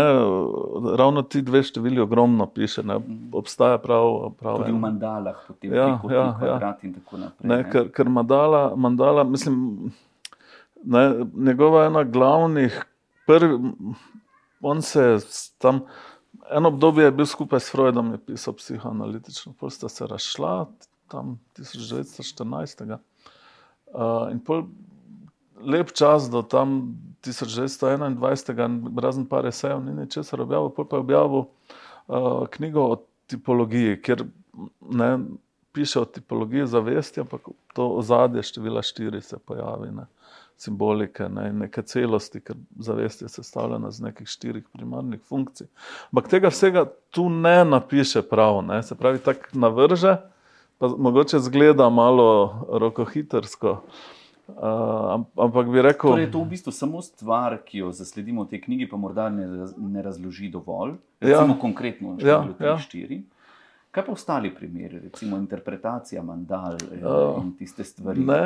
ravno 0.97 1.23
ti 1.23 1.43
dve 1.45 1.61
števili 1.65 2.01
ogromno 2.01 2.47
piše. 2.49 2.83
Ne. 2.83 2.99
Mhm. 2.99 3.33
Obstaja 3.37 3.79
prav. 3.79 4.33
prav 4.41 4.63
Tudi 4.63 4.73
v 4.73 4.81
mandalah, 4.81 5.43
potem 5.49 5.75
ja, 5.75 5.89
ja, 6.11 6.27
ja. 6.45 6.77
in 6.83 6.95
tako 6.97 7.21
naprej. 7.25 7.49
Ne, 7.49 7.57
ne. 7.57 7.69
Ker, 7.73 7.91
ker 7.93 8.09
mandala, 8.09 8.71
mandala, 8.77 9.25
mislim, 9.25 9.93
ne, 10.85 11.05
njegova 11.37 11.87
ena 11.87 12.05
glavnih 12.05 12.81
prvi, 13.31 13.73
on 14.61 14.83
se 14.83 15.03
je 15.03 15.19
tam, 15.59 15.81
eno 16.51 16.69
obdobje 16.69 17.05
je 17.05 17.11
bil 17.11 17.27
skupaj 17.27 17.61
s 17.61 17.71
Freudom, 17.71 18.13
je 18.13 18.19
pisal 18.27 18.55
psihoanalitično, 18.59 19.53
potem 19.59 19.77
sta 19.77 19.89
se 19.89 20.07
razšla, 20.07 20.55
tam 21.11 21.39
1914. 21.59 22.97
Uh, 23.91 24.31
in 24.31 24.39
pol 24.47 24.65
lep 25.61 25.93
čas 25.95 26.31
do 26.31 26.43
tam 26.43 26.95
1921, 27.27 29.01
razen 29.03 29.27
par 29.27 29.47
esejev, 29.47 29.83
ni 29.85 29.95
ničesar 29.95 30.43
objavil, 30.43 30.71
pol 30.75 30.89
pa 30.89 30.97
je 30.99 31.07
objavil 31.07 31.45
uh, 31.47 32.47
knjigo 32.51 32.87
o 32.95 33.01
tipologiji, 33.31 33.99
kjer 34.03 34.25
ne 34.91 35.11
piše 35.73 36.01
o 36.01 36.05
tipologiji 36.05 36.67
zavesti, 36.67 37.21
ampak 37.21 37.51
to 37.75 37.89
ozadje 37.99 38.43
števila 38.43 38.83
štiri 38.83 39.21
se 39.23 39.39
pojavi. 39.39 39.91
Ne 39.95 40.07
simbolike, 40.61 41.29
ne, 41.29 41.53
neke 41.53 41.83
celosti, 41.83 42.43
ker 42.45 42.57
zavest 42.77 43.23
je 43.23 43.29
sestavljena 43.29 43.89
iz 43.89 44.01
nekih 44.01 44.29
štirih 44.29 44.65
primarnih 44.73 45.21
funkcij. 45.25 45.71
Ampak 46.13 46.29
tega 46.29 46.51
vsega 46.53 46.85
tu 47.11 47.29
ne 47.33 47.65
napiše 47.65 48.23
prav, 48.29 48.61
ne. 48.67 48.83
se 48.83 48.95
pravi, 48.95 49.23
tako 49.25 49.57
navrže, 49.65 50.17
pa 50.79 50.89
mogoče 50.89 51.41
zgleda 51.41 51.89
malo 51.89 52.67
rokohitrsko. 52.69 53.81
Uh, 54.51 55.21
ampak 55.39 55.69
bi 55.71 55.83
rekel, 55.83 56.11
da 56.11 56.17
torej 56.17 56.25
je 56.25 56.33
to 56.33 56.41
v 56.43 56.51
bistvu 56.51 56.73
samo 56.75 57.01
stvar, 57.07 57.55
ki 57.65 57.85
jo 57.85 57.93
zasledimo 57.95 58.43
v 58.45 58.51
tej 58.51 58.61
knjigi, 58.65 58.89
pa 58.91 58.99
morda 58.99 59.29
ne, 59.31 59.47
ne 59.79 60.03
razloži 60.03 60.51
dovolj. 60.51 60.97
Recimo, 61.23 61.55
ja, 61.55 61.61
konkretno, 61.61 62.17
če 62.19 62.27
ja, 62.27 62.41
ja. 62.59 62.75
štiri. 62.83 63.23
Kaj 63.95 64.07
pa 64.07 64.13
ostali 64.13 64.51
primeri, 64.55 64.99
recimo 65.07 65.39
interpretacija 65.39 66.23
mandal 66.23 66.77
uh, 66.83 67.39
in 67.39 67.55
tiste 67.59 67.87
stvari? 67.87 68.27
Ne, 68.27 68.43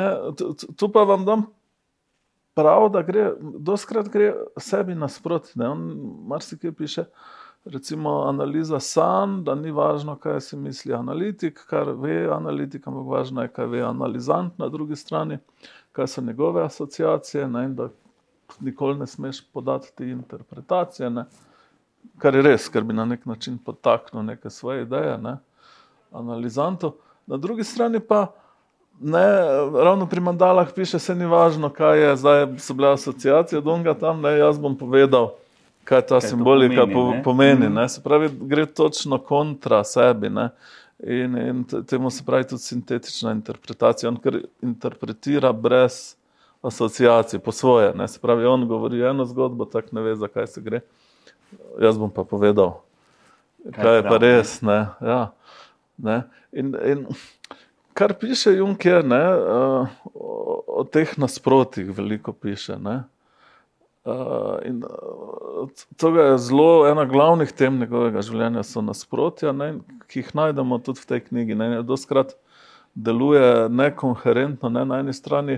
tu 0.77 0.91
pa 0.93 1.03
vam 1.09 1.25
dam 1.25 1.49
prav, 2.55 2.89
da 2.89 3.01
gre, 3.01 3.31
doskrat 3.39 4.09
gre 4.09 4.33
sebi 4.57 4.95
nasproti. 4.95 5.59
Marsikaj 6.27 6.71
piše, 6.71 7.05
recimo, 7.65 8.21
analiza 8.29 8.79
san, 8.79 9.43
da 9.43 9.55
ni 9.55 9.71
važno, 9.71 10.15
kaj 10.15 10.41
si 10.41 10.57
misli 10.57 10.93
analitik, 10.93 11.59
kar 11.69 11.91
ve 11.99 12.29
analitik, 12.31 12.87
ampak 12.87 13.07
važno 13.09 13.41
je, 13.41 13.51
kaj 13.53 13.67
ve 13.67 13.81
analizant 13.83 14.59
na 14.59 14.69
drugi 14.69 14.95
strani, 14.95 15.37
kaj 15.91 16.07
so 16.07 16.21
njegove 16.21 16.63
asociacije, 16.63 17.47
ne, 17.47 17.67
nikoli 18.59 18.99
ne 18.99 19.07
smeš 19.07 19.41
podati 19.53 19.91
te 19.95 20.09
interpretacije. 20.09 21.09
Ne. 21.09 21.25
Kar 22.21 22.35
je 22.35 22.41
res, 22.41 22.69
ker 22.69 22.83
bi 22.83 22.93
na 22.93 23.05
nek 23.05 23.25
način 23.25 23.57
potaknil 23.57 24.23
neke 24.23 24.49
svoje 24.49 24.85
ideje, 24.85 25.17
ne, 25.17 25.37
analizantov. 26.11 26.95
Na 27.27 27.37
drugi 27.37 27.63
strani 27.63 27.99
pa 27.99 28.27
Ne, 28.99 29.25
ravno 29.83 30.07
pri 30.07 30.19
mandalah 30.19 30.67
piše, 30.75 30.97
da 31.07 31.13
ni 31.13 31.25
važno, 31.25 31.69
kaj 31.69 31.99
je 31.99 32.15
zdaj, 32.15 32.45
so 32.59 32.73
bile 32.73 32.93
asociacije, 32.93 33.61
da 33.61 33.77
ga 33.83 33.93
tam 33.93 34.21
ne, 34.21 34.37
jaz 34.37 34.59
bom 34.59 34.77
povedal, 34.77 35.33
kaj 35.83 36.01
ta 36.01 36.19
kaj 36.19 36.29
simbolika 36.29 36.87
pomeni. 36.87 37.23
pomeni 37.23 37.69
ne? 37.69 37.83
Mhm. 37.83 37.87
Se 37.87 38.03
pravi, 38.03 38.29
gre 38.41 38.65
točno 38.65 39.17
kontra 39.17 39.83
sebi. 39.83 40.29
Ne? 40.29 40.49
In, 41.03 41.37
in 41.37 41.63
temu 41.87 42.09
se 42.09 42.23
pravi 42.25 42.47
tudi 42.47 42.61
sintetična 42.61 43.31
interpretacija. 43.31 44.09
On 44.09 44.17
interpretira 44.61 45.51
brez 45.53 46.15
asociacij, 46.61 47.39
po 47.39 47.51
svoje. 47.51 47.93
Ne? 47.93 48.07
Se 48.07 48.19
pravi, 48.19 48.45
on 48.45 48.67
govori 48.67 49.01
eno 49.01 49.25
zgodbo, 49.25 49.65
tako 49.65 49.87
ne 49.91 50.01
ve, 50.01 50.15
zakaj 50.15 50.47
se 50.47 50.61
gre. 50.61 50.79
Jaz 51.81 51.97
bom 51.97 52.09
pa 52.11 52.23
povedal, 52.23 52.79
kaj, 53.63 53.83
kaj 53.83 53.95
je 53.95 54.01
prav, 54.01 54.11
pa 54.11 54.17
res. 54.17 54.61
Ne? 54.61 54.79
Ja, 55.01 55.31
ne? 55.97 56.23
In, 56.51 56.75
in, 56.85 57.05
kar 57.95 58.13
piše 58.19 58.57
Juncker, 58.57 59.05
uh, 59.07 59.87
o, 60.13 60.63
o 60.67 60.83
teh 60.83 61.15
nasprotjih, 61.17 61.89
veliko 61.95 62.33
piše. 62.33 62.75
Ne? 62.77 63.03
Uh, 64.05 64.59
in, 64.67 64.83
uh, 64.83 65.69
to 65.97 66.11
je 66.13 66.37
zelo 66.37 66.87
ena 66.87 67.05
glavnih 67.09 67.51
tem 67.55 67.79
njegovega 67.79 68.21
življenja, 68.21 68.65
so 68.67 68.83
nasprotja, 68.85 69.53
ne, 69.55 69.79
ki 70.11 70.21
jih 70.21 70.33
najdemo 70.37 70.77
tudi 70.83 71.01
v 71.01 71.09
tej 71.13 71.23
knjigi. 71.29 71.57
Ne, 71.57 71.69
doskrat 71.87 72.35
deluje 72.95 73.69
nekoherentno, 73.71 74.69
ne, 74.69 74.85
na 74.85 74.99
eni 75.01 75.15
strani 75.15 75.57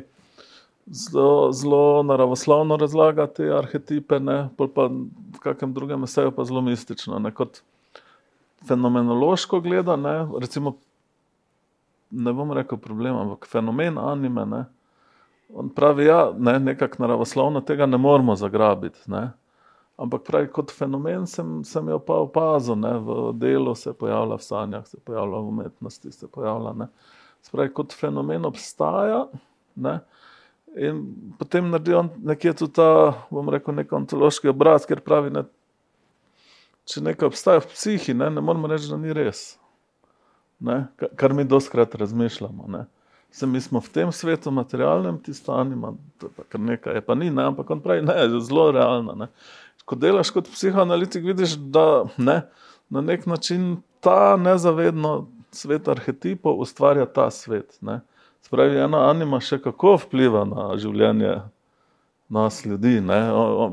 zelo, 0.87 1.51
zelo 1.51 2.03
naravoslovno 2.07 2.77
razlaga 2.79 3.27
te 3.27 3.49
arhetipe, 3.51 4.21
ne, 4.23 4.43
pa 4.57 4.87
v 4.87 5.41
kakem 5.43 5.73
drugem 5.73 6.05
meseju 6.05 6.31
pa 6.31 6.45
zelo 6.47 6.61
mistično. 6.63 7.19
Ne, 7.19 7.33
kot 7.35 7.63
fenomenološko 8.69 9.59
gleda, 9.65 9.97
ne, 9.99 10.21
recimo, 10.39 10.77
ne 12.11 12.33
bom 12.33 12.51
rekel 12.55 12.79
problem, 12.81 13.15
ampak 13.15 13.47
fenomen 13.49 13.97
anime. 13.97 14.45
Ne, 14.45 14.65
On 15.53 15.69
pravi, 15.69 16.05
da 16.05 16.11
ja, 16.11 16.33
ne, 16.37 16.59
nekako 16.59 16.95
naravoslovno 16.99 17.61
tega 17.61 17.85
ne 17.85 17.97
moramo 17.97 18.35
zagrabiti. 18.35 18.99
Ne. 19.05 19.31
Ampak 19.97 20.23
pravi, 20.23 20.47
kot 20.51 20.71
fenomen 20.71 21.27
sem, 21.27 21.63
sem 21.65 21.87
jo 21.87 21.99
pa 21.99 22.19
opazil, 22.21 22.75
ne, 22.75 22.97
v 22.99 23.31
delu 23.39 23.75
se 23.75 23.93
pojavlja, 23.93 24.35
v 24.35 24.43
sanjah 24.43 24.87
se 24.87 24.99
pojavlja, 25.05 25.37
v 25.37 25.47
umetnosti 25.47 26.11
se 26.11 26.27
pojavlja. 26.27 26.87
Spravi, 27.41 27.73
kot 27.73 27.93
fenomen 27.93 28.45
obstaja. 28.45 29.25
Ne, 29.75 29.99
in 30.75 31.01
potem 31.39 31.71
naredi 31.71 31.95
on 31.95 32.11
nekje 32.27 32.53
tudi 32.53 32.75
ta, 32.77 32.89
bom 33.31 33.49
rekel, 33.49 33.75
nek 33.77 33.93
ontološki 33.93 34.51
obraz, 34.51 34.85
ker 34.85 35.01
pravi, 35.05 35.31
da 35.33 35.47
če 36.87 37.01
nekaj 37.07 37.31
obstaja 37.31 37.63
v 37.63 37.71
psihi, 37.71 38.13
ne, 38.17 38.29
ne 38.35 38.43
moramo 38.43 38.67
reči, 38.67 38.91
da 38.91 38.99
ni 38.99 39.15
res. 39.15 39.55
Ne, 40.59 40.87
kar 41.15 41.33
mi 41.33 41.43
doskrat 41.43 41.95
razmišljamo. 41.95 42.65
Ne. 42.67 42.85
Se 43.31 43.47
mi 43.47 43.61
smo 43.61 43.79
v 43.79 43.89
tem 43.93 44.11
svetu, 44.11 44.51
materialnem, 44.51 45.19
ti 45.21 45.33
stanima, 45.33 45.93
kar 46.49 46.61
nekaj 46.61 46.97
je, 46.97 47.01
pa 47.05 47.15
ni, 47.15 47.29
ne, 47.29 47.43
ampak 47.51 47.69
on 47.69 47.81
pravi, 47.83 48.01
ne, 48.01 48.15
je 48.21 48.39
zelo 48.47 48.71
realno. 48.71 49.13
Ne. 49.15 49.27
Ko 49.85 49.95
delaš 49.95 50.31
kot 50.33 50.49
psihoanalitik, 50.51 51.23
vidiš, 51.23 51.57
da 51.73 52.05
ne, 52.17 52.41
na 52.89 53.01
nek 53.01 53.25
način 53.25 53.77
ta 53.99 54.37
nezavedno 54.37 55.27
svet 55.51 55.87
arhetipov 55.87 56.59
ustvarja 56.59 57.05
ta 57.05 57.29
svet. 57.31 57.77
Ne. 57.81 57.99
Spravi, 58.41 58.79
ena 58.79 59.09
anima 59.09 59.39
še 59.43 59.59
kako 59.61 59.97
vpliva 60.05 60.45
na 60.47 60.69
življenje 60.79 61.35
nas 62.31 62.63
ljudi, 62.65 62.99
ne, 63.01 63.19
o, 63.31 63.43
o, 63.43 63.67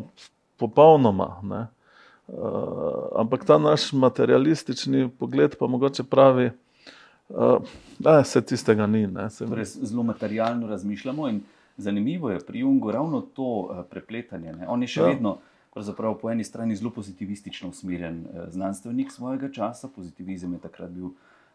popolnoma. 0.60 1.30
Ne. 1.42 1.62
Uh, 2.24 3.10
ampak 3.20 3.44
ta 3.44 3.58
naš 3.60 3.90
materialistični 3.92 5.10
pogled 5.20 5.58
pa 5.60 5.68
mogoče 5.68 6.06
pravi, 6.08 6.50
Uh, 7.28 8.24
se 8.24 8.42
tistega 8.42 8.86
ni. 8.86 9.08
Torej, 9.38 9.64
zelo 9.64 10.02
materialno 10.02 10.66
razmišljamo 10.66 11.28
in 11.28 11.40
zanimivo 11.76 12.30
je 12.30 12.38
pri 12.46 12.58
Jungu 12.58 12.90
ravno 12.90 13.20
to 13.20 13.42
uh, 13.42 13.84
prepletanje. 13.90 14.52
Ne? 14.52 14.68
On 14.68 14.82
je 14.82 14.88
še 14.88 15.00
ja. 15.00 15.06
vedno 15.06 15.38
po 16.20 16.30
eni 16.30 16.44
strani 16.44 16.76
zelo 16.76 16.90
pozitivistično 16.94 17.68
usmerjen 17.68 18.26
znanstvenik 18.48 19.10
svojega 19.12 19.48
časa, 19.52 19.88
pozitivizem 19.88 20.52
je 20.52 20.58
takrat 20.62 20.90
bil 20.90 21.08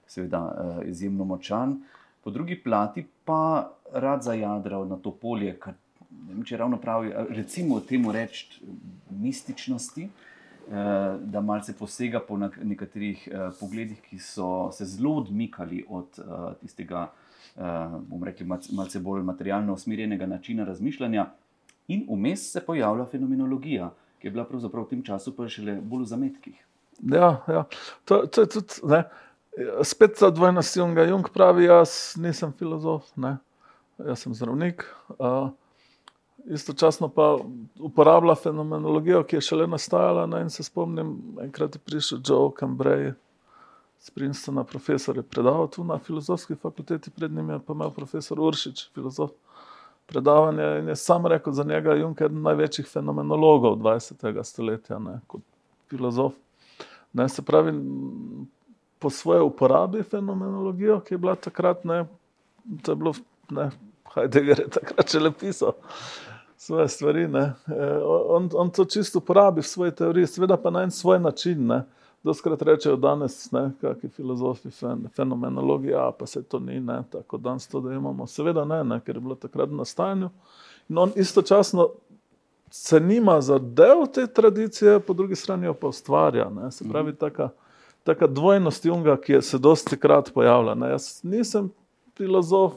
seveda 0.08 0.41
izjemno 0.86 1.23
močan, 1.23 1.77
po 2.23 2.32
drugi 2.32 2.58
plati 2.63 3.05
pa 3.25 3.71
rad 3.93 4.23
zajadral 4.23 4.88
na 4.88 4.97
to 4.97 5.12
polje, 5.12 5.53
kar 5.60 5.73
ne 6.10 6.34
vem, 6.34 6.43
če 6.43 6.58
ravno 6.58 6.77
pravi, 6.82 7.13
recimo 7.29 7.79
temu 7.79 8.12
reči 8.12 8.60
mističnosti. 9.10 10.10
Eh, 10.69 11.17
da 11.19 11.41
malce 11.41 11.73
posega 11.73 12.19
po 12.19 12.38
nekaterih 12.38 13.27
eh, 13.32 13.49
pogledih, 13.60 14.01
ki 14.05 14.19
so 14.21 14.69
se 14.71 14.86
zelo 14.86 15.15
odmikali 15.17 15.86
od 15.89 16.19
eh, 16.19 16.53
tistega, 16.62 17.10
bom 18.08 18.21
rekel, 18.23 18.47
malce 18.47 18.99
bolj 19.03 19.23
materialno 19.25 19.73
usmerjenega 19.73 20.27
načina 20.29 20.63
razmišljanja, 20.63 21.25
in 21.88 22.05
vmes 22.08 22.43
se 22.51 22.62
pojavlja 22.65 23.08
fenomenologija, 23.12 23.89
ki 24.19 24.27
je 24.27 24.32
bila 24.32 24.45
pravzaprav 24.45 24.86
v 24.86 24.89
tem 24.93 25.01
času 25.03 25.34
pa 25.36 25.47
še 25.49 25.79
bolj 25.82 26.05
v 26.05 26.10
zametkih. 26.13 26.62
Ja, 27.01 27.32
ja. 27.49 27.65
To, 28.05 28.21
to 28.27 28.45
je 28.45 28.51
tudi. 28.53 28.79
Ne. 28.93 29.01
Spet 29.84 30.15
ta 30.21 30.29
dvojnost 30.32 30.77
Junga. 30.77 31.03
Jung 31.10 31.27
pravi, 31.34 31.65
jaz 31.65 32.13
nisem 32.21 32.53
filozof, 32.55 33.10
ne. 33.17 33.39
jaz 34.05 34.23
sem 34.23 34.38
zdravnik. 34.38 34.86
Uh, 35.17 35.49
istočasno 36.49 37.09
pa 37.09 37.38
uporablja 37.79 38.35
fenomenologijo, 38.35 39.23
ki 39.23 39.35
je 39.35 39.41
šele 39.41 39.67
nastajala. 39.67 40.25
Ne, 40.25 40.41
in 40.41 40.49
se 40.49 40.63
spomnim, 40.63 41.17
enkrat 41.41 41.75
je 41.75 41.79
prišel 41.85 42.19
Joe 42.25 42.51
Cambrai 42.59 43.13
iz 43.99 44.09
Princetona, 44.09 44.63
profesor 44.63 45.17
je 45.17 45.23
predaval 45.23 45.67
tu 45.67 45.83
na 45.83 45.97
filozofski 45.97 46.55
fakulteti, 46.55 47.12
pred 47.12 47.31
njim 47.31 47.49
je 47.49 47.59
pa 47.67 47.73
imel 47.73 47.91
profesor 47.91 48.39
Uršič, 48.39 48.89
filozof. 48.93 49.31
Predavanje 50.05 50.79
in 50.79 50.88
je 50.88 50.95
sam 50.95 51.25
rekel 51.25 51.53
za 51.53 51.63
njega, 51.63 51.89
da 51.89 51.95
je 51.95 52.25
eden 52.25 52.41
največjih 52.41 52.88
fenomenologov 52.88 53.75
20. 53.75 54.43
stoletja, 54.43 54.99
ne, 54.99 55.19
kot 55.27 55.41
filozof. 55.89 56.33
Ne, 57.13 57.29
se 57.29 57.41
pravi, 57.41 57.73
po 58.99 59.09
svoje 59.09 59.41
uporabi 59.41 60.03
fenomenologijo, 60.03 60.99
ki 60.99 61.13
je 61.13 61.17
bila 61.17 61.35
takrat, 61.35 61.85
ne, 61.85 62.05
to 62.81 62.91
je 62.91 62.95
bilo, 62.95 63.13
ne, 63.49 63.69
Heidegger 64.13 64.59
je 64.59 64.69
takrat 64.73 65.12
še 65.12 65.19
le 65.21 65.31
pisal 65.31 65.75
svoje 65.77 66.28
stvari. 66.88 67.23
E, 67.23 67.53
on, 68.05 68.49
on 68.53 68.69
to 68.69 68.86
čisto 68.86 69.19
uporabi 69.19 69.62
v 69.62 69.67
svoji 69.67 69.91
teoriji, 69.91 70.27
seveda 70.27 70.58
pa 70.58 70.69
na 70.69 70.84
en 70.84 70.91
svoj 70.91 71.19
način. 71.19 71.67
Ne. 71.67 71.84
Doskrat 72.23 72.62
rečejo 72.62 72.95
danes, 72.95 73.47
kakšni 73.82 74.10
filozofi, 74.10 74.71
fen, 74.71 75.05
fenomenologi, 75.15 75.93
a 75.95 76.12
pa 76.12 76.25
se 76.27 76.43
to 76.43 76.60
ni, 76.60 76.79
ne, 76.79 77.03
tako 77.12 77.38
danes 77.38 77.67
to, 77.67 77.79
da 77.79 77.93
imamo. 77.93 78.27
Seveda 78.27 78.65
ne, 78.65 78.84
ne, 78.84 78.99
ker 78.99 79.15
je 79.15 79.21
bilo 79.21 79.36
takrat 79.36 79.71
na 79.71 79.86
stanju. 79.86 80.29
In 80.89 80.97
on 80.97 81.12
istočasno 81.15 81.89
se 82.71 82.99
nima 82.99 83.41
za 83.41 83.60
del 83.60 84.08
te 84.13 84.27
tradicije, 84.27 84.99
po 84.99 85.13
drugi 85.13 85.36
strani 85.36 85.65
jo 85.65 85.73
pa 85.73 85.88
ustvarja. 85.88 86.49
Ne. 86.49 86.71
Se 86.71 86.89
pravi, 86.89 87.10
mhm. 87.12 87.17
taka, 87.17 87.49
taka 88.03 88.27
dvojnost 88.27 88.86
Junga, 88.86 89.17
ki 89.17 89.41
se 89.41 89.58
dosti 89.58 89.99
krat 89.99 90.34
pojavlja. 90.34 90.75
Ne. 90.75 90.89
Jaz 90.89 91.23
nisem 91.23 91.71
filozof, 92.17 92.73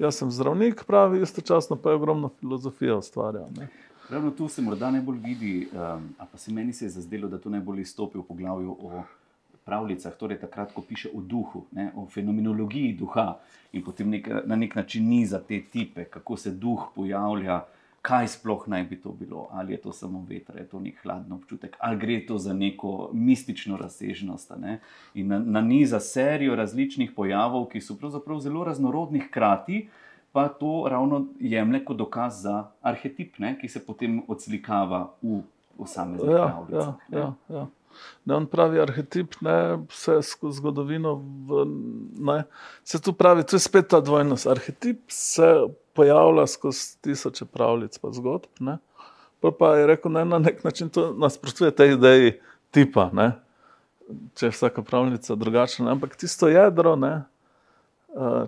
Jaz 0.00 0.14
sem 0.16 0.30
zdravnik, 0.30 0.84
pravi, 0.86 1.22
istočasno 1.22 1.76
pa 1.76 1.90
je 1.90 1.96
ogromno 1.96 2.28
filozofije 2.40 2.94
ustvarjal. 2.94 3.48
Ravno 4.10 4.30
tu 4.30 4.48
se 4.48 4.62
morda 4.62 4.90
najbolj 4.90 5.18
vidi, 5.18 5.68
um, 5.72 6.08
pa 6.32 6.38
se 6.38 6.52
meni 6.52 6.72
se 6.72 6.84
je 6.84 6.88
zazdelo, 6.88 7.28
da 7.28 7.38
to 7.38 7.50
najbolj 7.50 7.80
izstopi 7.80 8.18
v 8.18 8.22
poglavju 8.22 8.76
o 8.80 9.02
pravljicah, 9.64 10.16
torej 10.16 10.40
takrat, 10.40 10.72
ko 10.72 10.82
piše 10.82 11.10
o 11.14 11.20
duhu, 11.20 11.66
ne, 11.72 11.90
o 11.96 12.06
fenomenologiji 12.06 12.94
duha 12.96 13.34
in 13.72 13.84
potem 13.84 14.08
nek, 14.10 14.28
na 14.44 14.56
nek 14.56 14.74
način 14.74 15.08
ni 15.08 15.26
za 15.26 15.38
te 15.38 15.60
tipe, 15.72 16.04
kako 16.04 16.36
se 16.36 16.50
duh 16.50 16.88
pojavlja 16.94 17.60
kaj 18.02 18.28
sploh 18.28 18.64
naj 18.68 18.84
bi 18.88 19.00
to 19.00 19.12
bilo, 19.12 19.48
ali 19.52 19.72
je 19.72 19.80
to 19.80 19.92
samo 19.92 20.24
veter, 20.28 20.54
ali 20.54 20.64
je 20.64 20.68
to 20.68 20.80
nek 20.80 21.02
hladno 21.02 21.36
občutek, 21.36 21.76
ali 21.78 21.98
gre 21.98 22.20
to 22.26 22.38
za 22.38 22.52
neko 22.52 23.10
mistično 23.12 23.76
razsežnost. 23.76 24.52
Ne? 24.56 24.80
In 25.14 25.28
na, 25.28 25.38
na 25.38 25.60
niza 25.60 26.00
serijo 26.00 26.56
različnih 26.56 27.12
pojavov, 27.16 27.68
ki 27.72 27.80
so 27.80 27.96
pravzaprav 28.00 28.40
zelo 28.40 28.64
raznorodni, 28.64 29.20
hkrati 29.28 29.88
pa 30.32 30.48
to 30.48 30.86
ravno 30.88 31.26
jemlje 31.40 31.84
kot 31.84 31.96
dokaz 31.96 32.42
za 32.42 32.70
arhetip, 32.82 33.38
ne? 33.38 33.58
ki 33.60 33.68
se 33.68 33.84
potem 33.86 34.22
odslikava 34.28 35.10
v 35.22 35.42
posameznih 35.76 36.30
ja, 36.30 36.46
pravljicah. 36.46 36.94
Ja, 37.10 37.18
ja, 37.18 37.34
ja. 37.48 37.66
Ne, 38.24 38.34
on 38.36 38.46
pravi, 38.46 38.78
arhetip 38.80 39.34
ne 39.42 39.54
vse 39.90 40.20
skozi 40.22 40.60
zgodovino. 40.60 41.14
V, 41.48 41.64
ne, 42.22 42.42
se 42.84 43.00
tu 43.02 43.12
pravi, 43.12 43.44
to 43.44 43.56
je 43.56 43.60
spet 43.60 43.88
ta 43.90 44.00
dvojnost. 44.00 44.46
Arhetip 44.46 45.00
se 45.08 45.48
pojavlja 46.00 46.46
skozi 46.46 46.96
tisoče 47.04 47.44
pravljic 47.44 47.98
in 48.00 48.12
zgodb. 48.16 48.48
Ne? 48.60 48.78
Pa 49.58 49.74
je 49.76 49.86
rekel, 49.86 50.12
da 50.12 50.24
na 50.24 50.38
nek 50.38 50.64
način 50.64 50.88
to 50.88 51.12
nasprotuje 51.12 51.70
tej 51.70 51.92
ideji 51.98 52.32
tipa, 52.70 53.10
ne? 53.12 53.32
če 54.34 54.46
je 54.46 54.54
vsaka 54.54 54.82
pravljica 54.82 55.36
drugačna. 55.36 55.90
Ampak 55.92 56.16
tisto 56.16 56.48
jedro, 56.48 56.96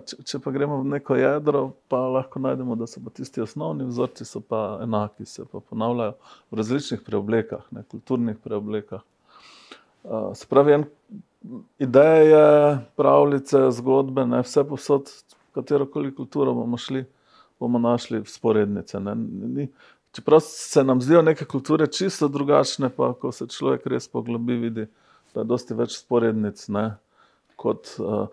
če, 0.09 0.17
če 0.25 0.41
pa 0.43 0.51
gremo 0.51 0.81
v 0.81 0.89
neko 0.95 1.15
jedro, 1.15 1.61
pa 1.93 2.01
lahko 2.17 2.41
najdemo, 2.43 2.75
da 2.75 2.89
so 2.89 3.03
pa 3.05 3.13
tisti 3.13 3.43
osnovni 3.45 3.85
vzorci 3.87 4.25
pa 4.41 4.79
enaki, 4.83 5.25
se 5.29 5.45
pa 5.45 5.61
ponavljajo 5.61 6.17
v 6.51 6.59
različnih 6.59 7.05
preoblekah, 7.05 7.69
ne? 7.71 7.85
kulturnih 7.93 8.41
preoblekah. 8.43 9.05
Se 10.35 10.49
pravi, 10.49 10.79
en, 10.81 10.89
ideje, 11.79 12.45
pravljice, 12.99 13.69
zgodbe, 13.77 14.25
ne? 14.25 14.41
vse 14.43 14.65
posod, 14.67 15.13
katero 15.53 15.85
koli 15.85 16.15
kulturo 16.15 16.57
bomo 16.57 16.81
šli 16.81 17.05
bomo 17.63 17.79
našli 17.79 18.19
sporednice. 18.27 18.99
Ne? 18.99 19.15
Ni, 19.55 19.67
čeprav 20.11 20.39
se 20.43 20.83
nam 20.83 21.01
zdijo 21.01 21.21
neke 21.21 21.45
kulture 21.45 21.87
čisto 21.87 22.27
drugačne, 22.27 22.89
pa 22.89 23.13
ko 23.13 23.31
se 23.31 23.47
človek 23.47 23.87
res 23.87 24.07
poglobi, 24.11 24.57
vidi, 24.67 24.87
da 25.33 25.41
je 25.41 25.49
dosti 25.49 25.77
več 25.79 25.95
sporednic. 26.01 26.65
Ne? 26.75 26.89
Kot, 27.55 27.95
uh, 28.03 28.27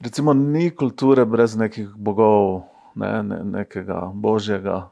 recimo, 0.00 0.32
ni 0.34 0.70
kulture 0.72 1.26
brez 1.28 1.56
nekih 1.60 1.92
bogov, 1.96 2.62
ne? 2.96 3.10
ne, 3.22 3.42
nekega 3.58 4.06
božjega. 4.14 4.86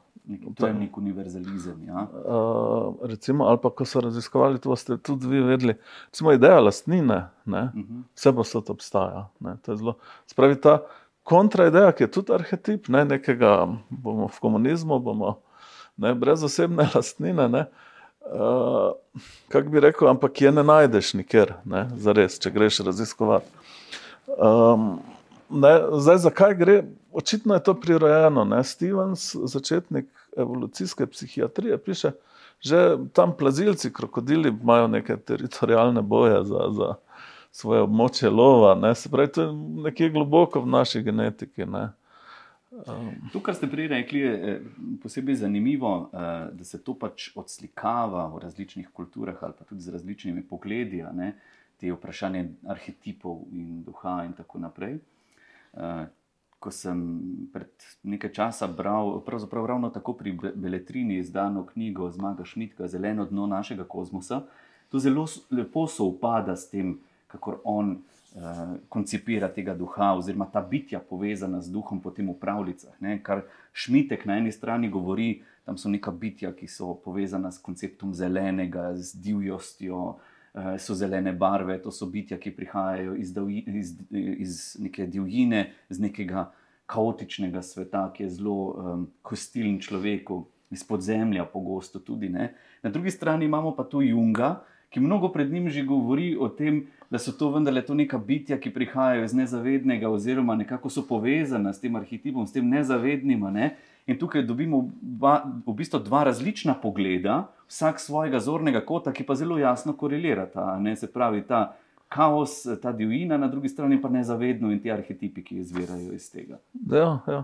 To 0.57 0.67
je 0.67 0.73
nek 0.73 0.97
univerzalizem. 0.97 1.81
Ja. 1.85 2.03
Uh, 2.05 3.01
recimo, 3.09 3.45
ali 3.49 3.61
pa 3.61 3.69
ko 3.69 3.85
so 3.85 4.01
raziskovali, 4.01 4.61
to 4.61 4.75
ste 4.77 4.97
tudi 4.97 5.29
vi 5.29 5.41
vedeli. 5.45 5.75
Recimo, 6.11 6.33
ideja 6.33 6.61
lastnine, 6.61 7.17
uh 7.45 7.53
mhm. 7.53 7.73
-huh. 7.73 8.03
vse 8.13 8.33
posod 8.33 8.69
obstaja. 8.69 9.27
Spravi 10.27 10.61
ta 10.61 10.79
kontraideja, 11.25 11.91
ki 11.95 12.05
je 12.05 12.11
tudi 12.19 12.33
arhetip, 12.35 12.89
ne, 12.93 13.01
nekega 13.09 13.57
bomo 13.89 14.29
v 14.29 14.41
komunizmu, 14.43 14.99
bomo 15.01 15.39
ne, 15.97 16.13
brez 16.13 16.43
osebne 16.45 16.85
lastnine. 16.93 17.49
Ne, 17.49 17.65
uh, 18.29 18.93
Kako 19.49 19.73
bi 19.73 19.83
rekel, 19.87 20.09
ampak 20.11 20.41
je 20.41 20.51
ne 20.51 20.63
najdeš 20.63 21.13
nikjer, 21.21 21.55
ne, 21.65 21.87
za 21.97 22.13
res, 22.13 22.37
če 22.41 22.53
greš 22.53 22.83
raziskovati. 22.85 23.49
Um, 24.37 24.99
ne, 25.49 25.73
zdaj, 26.01 26.21
zakaj 26.27 26.55
gre? 26.59 26.77
Očitno 27.15 27.55
je 27.55 27.63
to 27.63 27.73
prirojeno. 27.79 28.43
Ne. 28.45 28.63
Stevens, 28.63 29.29
začetnik 29.35 30.09
evolucijske 30.37 31.07
psihiatrije, 31.07 31.77
piše, 31.77 32.11
že 32.59 32.97
tam 33.13 33.33
plazilci, 33.37 33.93
krokodili 33.93 34.49
imajo 34.49 34.87
neke 34.87 35.17
teritorijalne 35.17 36.01
boje 36.01 36.43
za, 36.43 36.67
za 36.75 36.93
svoje 37.55 37.85
območje 37.85 38.29
lova. 38.29 38.73
Ne. 38.75 38.91
Se 38.95 39.09
pravi, 39.09 39.31
to 39.31 39.45
je 39.47 39.53
nekje 39.87 40.09
globoko 40.11 40.61
v 40.61 40.71
naši 40.73 41.01
genetiki. 41.05 41.65
Ne. 41.65 41.87
Um. 42.75 43.11
To, 43.31 43.39
kar 43.39 43.55
ste 43.55 43.69
prej 43.71 43.87
rekli, 43.93 44.19
je 44.19 44.33
eh, 44.35 44.65
posebej 45.03 45.37
zanimivo, 45.45 45.93
eh, 46.11 46.33
da 46.51 46.67
se 46.67 46.81
to 46.83 46.97
pač 46.99 47.29
odslikava 47.39 48.25
v 48.33 48.41
različnih 48.43 48.89
kulturah 48.91 49.39
ali 49.47 49.55
pa 49.55 49.63
tudi 49.63 49.85
z 49.85 49.95
različnimi 49.95 50.43
pogledi, 50.43 50.99
ne, 51.15 51.31
te 51.79 51.93
vprašanje 51.93 52.43
arhetipov 52.67 53.45
in 53.55 53.79
duha 53.87 54.17
in 54.27 54.35
tako 54.35 54.59
naprej. 54.59 54.99
Eh, 54.99 56.05
ko 56.59 56.71
sem 56.71 56.99
pred 57.53 57.87
nekaj 58.03 58.31
časa 58.33 58.67
bral, 58.67 59.21
pravzaprav 59.23 59.65
ravno 59.69 59.89
tako 59.93 60.17
pri 60.17 60.35
Beletrini 60.55 61.19
izdano 61.21 61.65
knjigo 61.65 62.09
Zmaga 62.11 62.45
Šmitka, 62.45 62.87
Zeleno 62.87 63.25
dno 63.29 63.47
našega 63.47 63.85
kozmosa, 63.87 64.41
to 64.89 64.99
zelo 64.99 65.27
lepo 65.51 65.87
sovpada 65.87 66.55
s 66.55 66.69
tem, 66.71 66.97
kako 67.27 67.59
on 67.63 67.91
uh, 68.35 68.75
koncipira 68.89 69.49
tega 69.53 69.75
duha, 69.75 70.13
oziroma 70.17 70.47
ta 70.51 70.61
bitja 70.61 70.99
povezana 70.99 71.61
z 71.61 71.71
duhom, 71.71 72.01
potem 72.01 72.29
v 72.29 72.37
pravljicah. 72.39 72.95
Ne? 72.99 73.19
Kar 73.23 73.45
Šmitek 73.73 74.25
na 74.25 74.37
eni 74.37 74.51
strani 74.51 74.89
govori, 74.89 75.41
tam 75.65 75.77
so 75.77 75.89
neka 75.89 76.11
bitja, 76.11 76.53
ki 76.55 76.67
so 76.67 76.93
povezana 77.03 77.51
s 77.51 77.59
konceptom 77.59 78.13
zelenega, 78.13 78.93
z 78.95 79.19
divjostjo, 79.21 80.01
uh, 80.15 80.75
so 80.79 80.95
zelene 80.95 81.33
barve, 81.33 81.79
to 81.81 81.91
so 81.91 82.07
bitja, 82.07 82.37
ki 82.39 82.55
prihajajo 82.55 83.15
iz, 83.19 83.33
iz, 83.67 83.95
iz 84.37 84.59
neke 84.79 85.07
divjine, 85.07 85.71
iz 85.89 85.99
nekega 85.99 86.51
kaotičnega 86.85 87.61
sveta, 87.65 88.09
ki 88.13 88.23
je 88.23 88.29
zelo 88.37 88.57
um, 88.73 89.07
hostiln 89.25 89.79
človeku. 89.81 90.45
Iz 90.73 90.81
podzemlja, 90.83 91.43
pogosto 91.45 91.99
tudi. 92.01 92.25
Ne? 92.29 92.49
Na 92.83 92.89
drugi 92.89 93.11
strani 93.13 93.45
imamo 93.45 93.75
pa 93.77 93.83
tu 93.85 94.01
Junga, 94.01 94.63
ki 94.95 95.01
mnogo 95.03 95.27
pred 95.27 95.51
njim 95.51 95.67
že 95.69 95.83
govori 95.83 96.37
o 96.39 96.47
tem, 96.47 96.85
da 97.11 97.19
so 97.19 97.33
to 97.35 97.49
vendarle 97.51 97.81
to 97.83 97.93
neka 97.93 98.17
bitja, 98.17 98.55
ki 98.55 98.71
prihajajo 98.71 99.25
iz 99.27 99.33
nezavednega, 99.35 100.07
oziroma 100.09 100.55
nekako 100.55 100.89
so 100.89 101.03
povezana 101.03 101.73
s 101.73 101.81
tem 101.83 101.95
arhetipom, 101.99 102.47
s 102.47 102.55
tem 102.55 102.69
nezavednim. 102.69 103.43
Ne? 103.51 103.73
In 104.07 104.15
tukaj 104.15 104.45
dobimo 104.47 104.85
dva, 105.01 105.41
v 105.65 105.73
bistvu 105.75 105.99
dva 105.99 106.23
različna 106.23 106.77
pogleda, 106.79 107.41
vsak 107.67 107.99
svojega 107.99 108.39
zornega 108.39 108.79
kota, 108.87 109.11
ki 109.11 109.25
pa 109.27 109.35
zelo 109.35 109.57
jasno 109.59 109.97
korelirata. 109.99 110.77
Ne? 110.79 110.95
Se 110.95 111.11
pravi, 111.11 111.41
ta 111.43 111.73
kaos, 112.07 112.61
ta 112.81 112.93
divjina, 112.95 113.35
na 113.37 113.49
drugi 113.51 113.69
strani 113.69 113.97
pa 114.01 114.09
nezavedno 114.09 114.71
in 114.71 114.79
ti 114.79 114.91
arhetipi, 114.91 115.43
ki 115.43 115.57
izvirajo 115.59 116.13
iz 116.15 116.29
tega. 116.31 116.61
Ja, 116.87 117.19
ja. 117.27 117.41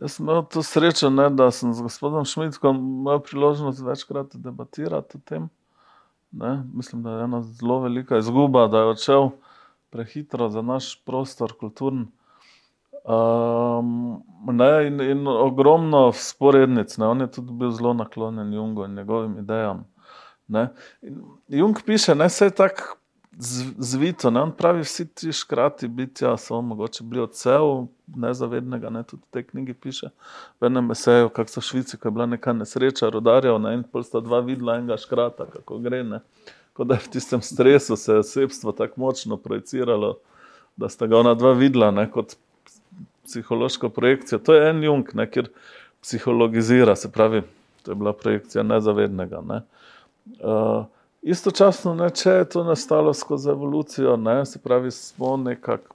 Jaz 0.00 0.16
sem 0.16 0.24
imel 0.24 0.40
to 0.48 0.62
srečo, 0.64 1.12
ne, 1.12 1.28
da 1.28 1.50
sem 1.52 1.74
z 1.76 1.84
gospodom 1.84 2.24
Šmitkom 2.24 2.80
imel 3.02 3.20
priložnost 3.28 3.84
večkrat 3.84 4.38
debatirati 4.40 5.20
o 5.20 5.20
tem. 5.20 5.50
Ne? 6.36 6.64
Mislim, 6.74 7.02
da 7.02 7.10
je 7.10 7.24
ena 7.24 7.42
zelo 7.42 7.80
velika 7.80 8.18
izguba, 8.18 8.66
da 8.66 8.78
je 8.78 8.84
odšel 8.84 9.30
prehitro 9.90 10.48
za 10.48 10.62
naš 10.62 11.04
prostor, 11.04 11.52
kulturni. 11.60 12.06
Um, 13.04 14.22
ne, 14.46 14.86
in, 14.86 15.00
in 15.00 15.26
ogromno 15.28 16.12
sporednic, 16.12 16.96
ne? 16.98 17.06
on 17.06 17.20
je 17.20 17.30
tudi 17.30 17.52
bil 17.52 17.70
zelo 17.70 17.92
naklonjen 17.94 18.52
Jungu 18.52 18.84
in 18.84 18.94
njegovim 18.94 19.38
idejam. 19.38 19.84
Jung 21.48 21.76
piše, 21.86 22.14
da 22.14 22.24
je 22.24 22.50
tako 22.50 22.96
zvito. 23.38 24.30
Ne? 24.30 24.40
On 24.40 24.52
pravi, 24.52 24.82
vsi 24.82 25.06
ti 25.08 25.32
škrati 25.32 25.88
bitja 25.88 26.36
so 26.36 26.60
mogoče 26.60 27.04
bili 27.04 27.22
odsev 27.22 27.86
nezavednega, 28.06 28.90
ne? 28.90 29.02
tudi 29.02 29.22
v 29.22 29.30
tej 29.30 29.42
knjigi 29.42 29.74
piše. 29.74 30.08
V 30.60 30.66
enem 30.66 30.86
meseju, 30.86 31.28
kako 31.28 31.50
so 31.50 31.60
v 31.60 31.64
Švici, 31.64 31.96
ko 31.96 32.08
je 32.08 32.12
bila 32.12 32.26
neka 32.26 32.52
nesreča, 32.52 33.10
rodarjev, 33.10 33.58
ne? 33.58 33.74
in 33.74 33.82
pol 33.82 34.04
sta 34.04 34.20
dva 34.20 34.40
videla 34.40 34.78
enega 34.78 34.98
škrata, 35.00 35.46
kako 35.52 35.78
gre. 35.78 36.02
Ne? 36.04 36.20
Kot 36.74 36.88
da 36.90 36.98
je 36.98 37.06
v 37.06 37.12
tistem 37.16 37.42
stresu 37.42 37.96
se 37.96 38.20
osebstvo 38.22 38.72
tako 38.72 39.00
močno 39.00 39.36
projiciralo, 39.36 40.16
da 40.76 40.88
sta 40.88 41.06
ga 41.06 41.18
ona 41.18 41.34
dva 41.34 41.52
videla 41.52 41.90
ne? 41.90 42.08
kot 42.10 42.36
psihološko 43.24 43.88
projekcijo. 43.88 44.38
To 44.38 44.54
je 44.54 44.70
en 44.70 44.82
jung, 44.84 45.14
ne? 45.14 45.30
kjer 45.30 45.50
psihologizira, 46.02 46.96
se 46.96 47.12
pravi, 47.12 47.42
to 47.82 47.92
je 47.92 47.94
bila 47.94 48.12
projekcija 48.12 48.62
nezavednega. 48.62 49.40
Ne? 49.48 49.62
Uh, 50.40 50.84
Istočasno, 51.24 51.94
ne, 51.96 52.10
če 52.12 52.30
je 52.30 52.48
to 52.52 52.62
nastalo 52.64 53.14
skozi 53.16 53.48
evolucijo, 53.48 54.16
ne, 54.20 54.42
se 54.44 54.58
pravi, 54.60 54.90
smo 54.92 55.36
nekako 55.40 55.94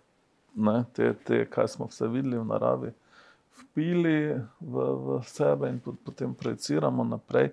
ne, 0.55 0.83
te, 0.93 1.13
te, 1.23 1.43
kaj 1.45 1.67
smo 1.75 1.85
vse 1.91 2.07
videli 2.09 2.39
v 2.39 2.45
naravi, 2.49 2.89
vpili 3.61 4.15
v, 4.59 4.87
v 5.05 5.19
sebe 5.29 5.69
in 5.69 5.77
potem 5.85 6.33
projiciramo 6.33 7.05
naprej. 7.05 7.51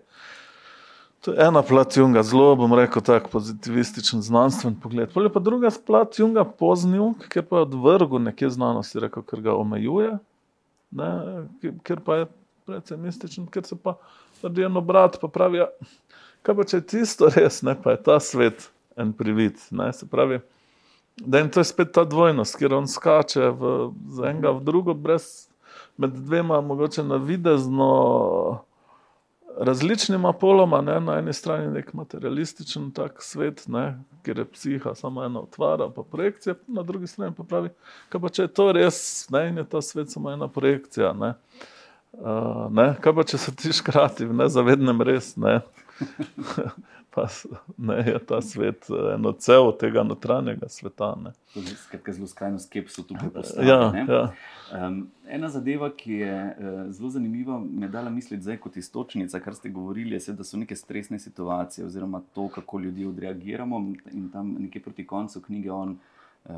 To 1.21 1.35
je 1.35 1.43
ena 1.43 1.61
plat 1.63 1.97
Junga, 1.97 2.23
zelo 2.23 2.55
bom 2.57 2.73
rekel, 2.79 3.03
tako 3.03 3.29
pozitivističen 3.37 4.23
znanstven 4.23 4.77
pogled. 4.81 5.13
Polje 5.13 5.33
pa 5.33 5.41
druga 5.45 5.69
plat 5.87 6.19
Junga, 6.19 6.45
pozni 6.45 6.97
Jung, 6.97 7.29
ker 7.29 7.45
pa 7.45 7.61
je 7.61 7.69
odvrgel 7.69 8.25
nekje 8.31 8.55
znanosti, 8.57 9.05
rekel, 9.05 9.25
ker 9.27 9.45
ga 9.45 9.57
omejuje, 9.59 10.15
ne, 10.97 11.11
ker 11.85 12.01
pa 12.01 12.23
je 12.23 12.29
predvsem 12.67 13.01
mističen, 13.05 13.47
ker 13.53 13.69
se 13.69 13.77
pa 13.77 13.99
naredi 14.43 14.65
eno 14.65 14.81
brat, 14.81 15.21
pa 15.21 15.29
pravi, 15.29 15.61
ja, 15.61 15.69
Kaj 16.47 16.55
pa 16.55 16.67
če 16.69 16.79
je 16.79 16.87
tisto 16.95 17.31
res, 17.37 17.63
ne, 17.67 17.75
pa 17.75 17.97
je 17.97 18.03
ta 18.07 18.21
svet 18.23 18.69
en 18.97 19.11
privid. 19.17 19.59
Ne, 19.75 19.91
se 19.93 20.07
pravi, 20.09 20.41
da 21.17 21.43
je 21.43 21.51
to 21.51 21.65
spet 21.65 21.93
ta 21.97 22.05
dvojnost, 22.07 22.59
kjer 22.61 22.77
on 22.77 22.87
skače 22.91 23.51
v, 23.57 23.75
z 24.15 24.31
enega 24.31 24.55
v 24.55 24.65
drugo, 24.65 24.95
brez 24.95 25.49
med 25.97 26.13
dvema, 26.13 26.61
mogoče 26.61 27.03
na 27.05 27.17
videzno 27.17 27.91
različnima 29.57 30.33
poloma. 30.33 30.81
Ne, 30.81 31.01
na 31.01 31.19
eni 31.19 31.33
strani 31.33 31.65
je 31.65 31.71
nek 31.71 31.93
materialističen 31.93 32.91
tak 32.91 33.23
svet, 33.25 33.65
ne, 33.69 34.03
kjer 34.23 34.39
je 34.39 34.45
psiha 34.45 34.95
samo 34.95 35.25
ena 35.25 35.41
otvara, 35.41 35.89
pa 35.89 36.03
projekcija, 36.03 36.55
na 36.67 36.83
drugi 36.83 37.07
strani 37.07 37.35
pa 37.37 37.45
pravi, 37.45 37.73
kaj 38.09 38.21
pa 38.21 38.29
če 38.29 38.43
je 38.43 38.53
to 38.53 38.69
res, 38.77 39.01
ne, 39.33 39.49
in 39.49 39.63
je 39.63 39.65
ta 39.65 39.83
svet 39.83 40.13
samo 40.13 40.31
ena 40.31 40.49
projekcija. 40.49 41.13
Ne. 41.17 41.35
Uh, 42.13 42.67
ne, 42.73 42.91
kaj 43.01 43.17
pa 43.17 43.25
če 43.29 43.41
se 43.41 43.57
ti 43.57 43.73
škrati 43.81 44.29
v 44.29 44.37
nezavednem 44.45 45.03
res? 45.03 45.35
Ne? 45.41 45.61
pa 47.15 47.27
ne, 47.77 47.95
je 48.07 48.19
ta 48.19 48.43
svet 48.43 48.87
eh, 48.91 49.15
eno 49.15 49.33
celo 49.33 49.73
tega 49.73 50.03
notranjega 50.03 50.69
sveta. 50.69 51.17
Skratka, 51.77 52.13
zelo 52.13 52.27
skrajno 52.27 52.59
skepso 52.59 53.03
tukaj 53.03 53.31
postavljamo. 53.31 53.97
Ja, 53.97 54.05
ja. 54.15 54.87
um, 54.87 55.07
ena 55.29 55.49
zadeva, 55.49 55.91
ki 55.97 56.13
je 56.13 56.35
uh, 56.59 56.93
zelo 56.93 57.11
zanimiva, 57.11 57.61
me 57.71 57.89
dala 57.89 58.11
misliti 58.11 58.43
zdaj 58.43 58.57
kot 58.57 58.77
istočnica, 58.77 59.41
kar 59.41 59.55
ste 59.55 59.71
govorili, 59.71 60.15
je, 60.15 60.33
da 60.33 60.45
so 60.45 60.57
neke 60.57 60.77
stresne 60.77 61.19
situacije 61.19 61.87
oziroma 61.87 62.23
to, 62.35 62.49
kako 62.49 62.79
ljudje 62.79 63.09
odreagiramo. 63.09 63.79
In 64.13 64.29
tam 64.33 64.57
nekje 64.59 64.83
proti 64.83 65.07
koncu 65.07 65.41
knjige 65.41 65.73
on 65.73 65.97
uh, 66.45 66.55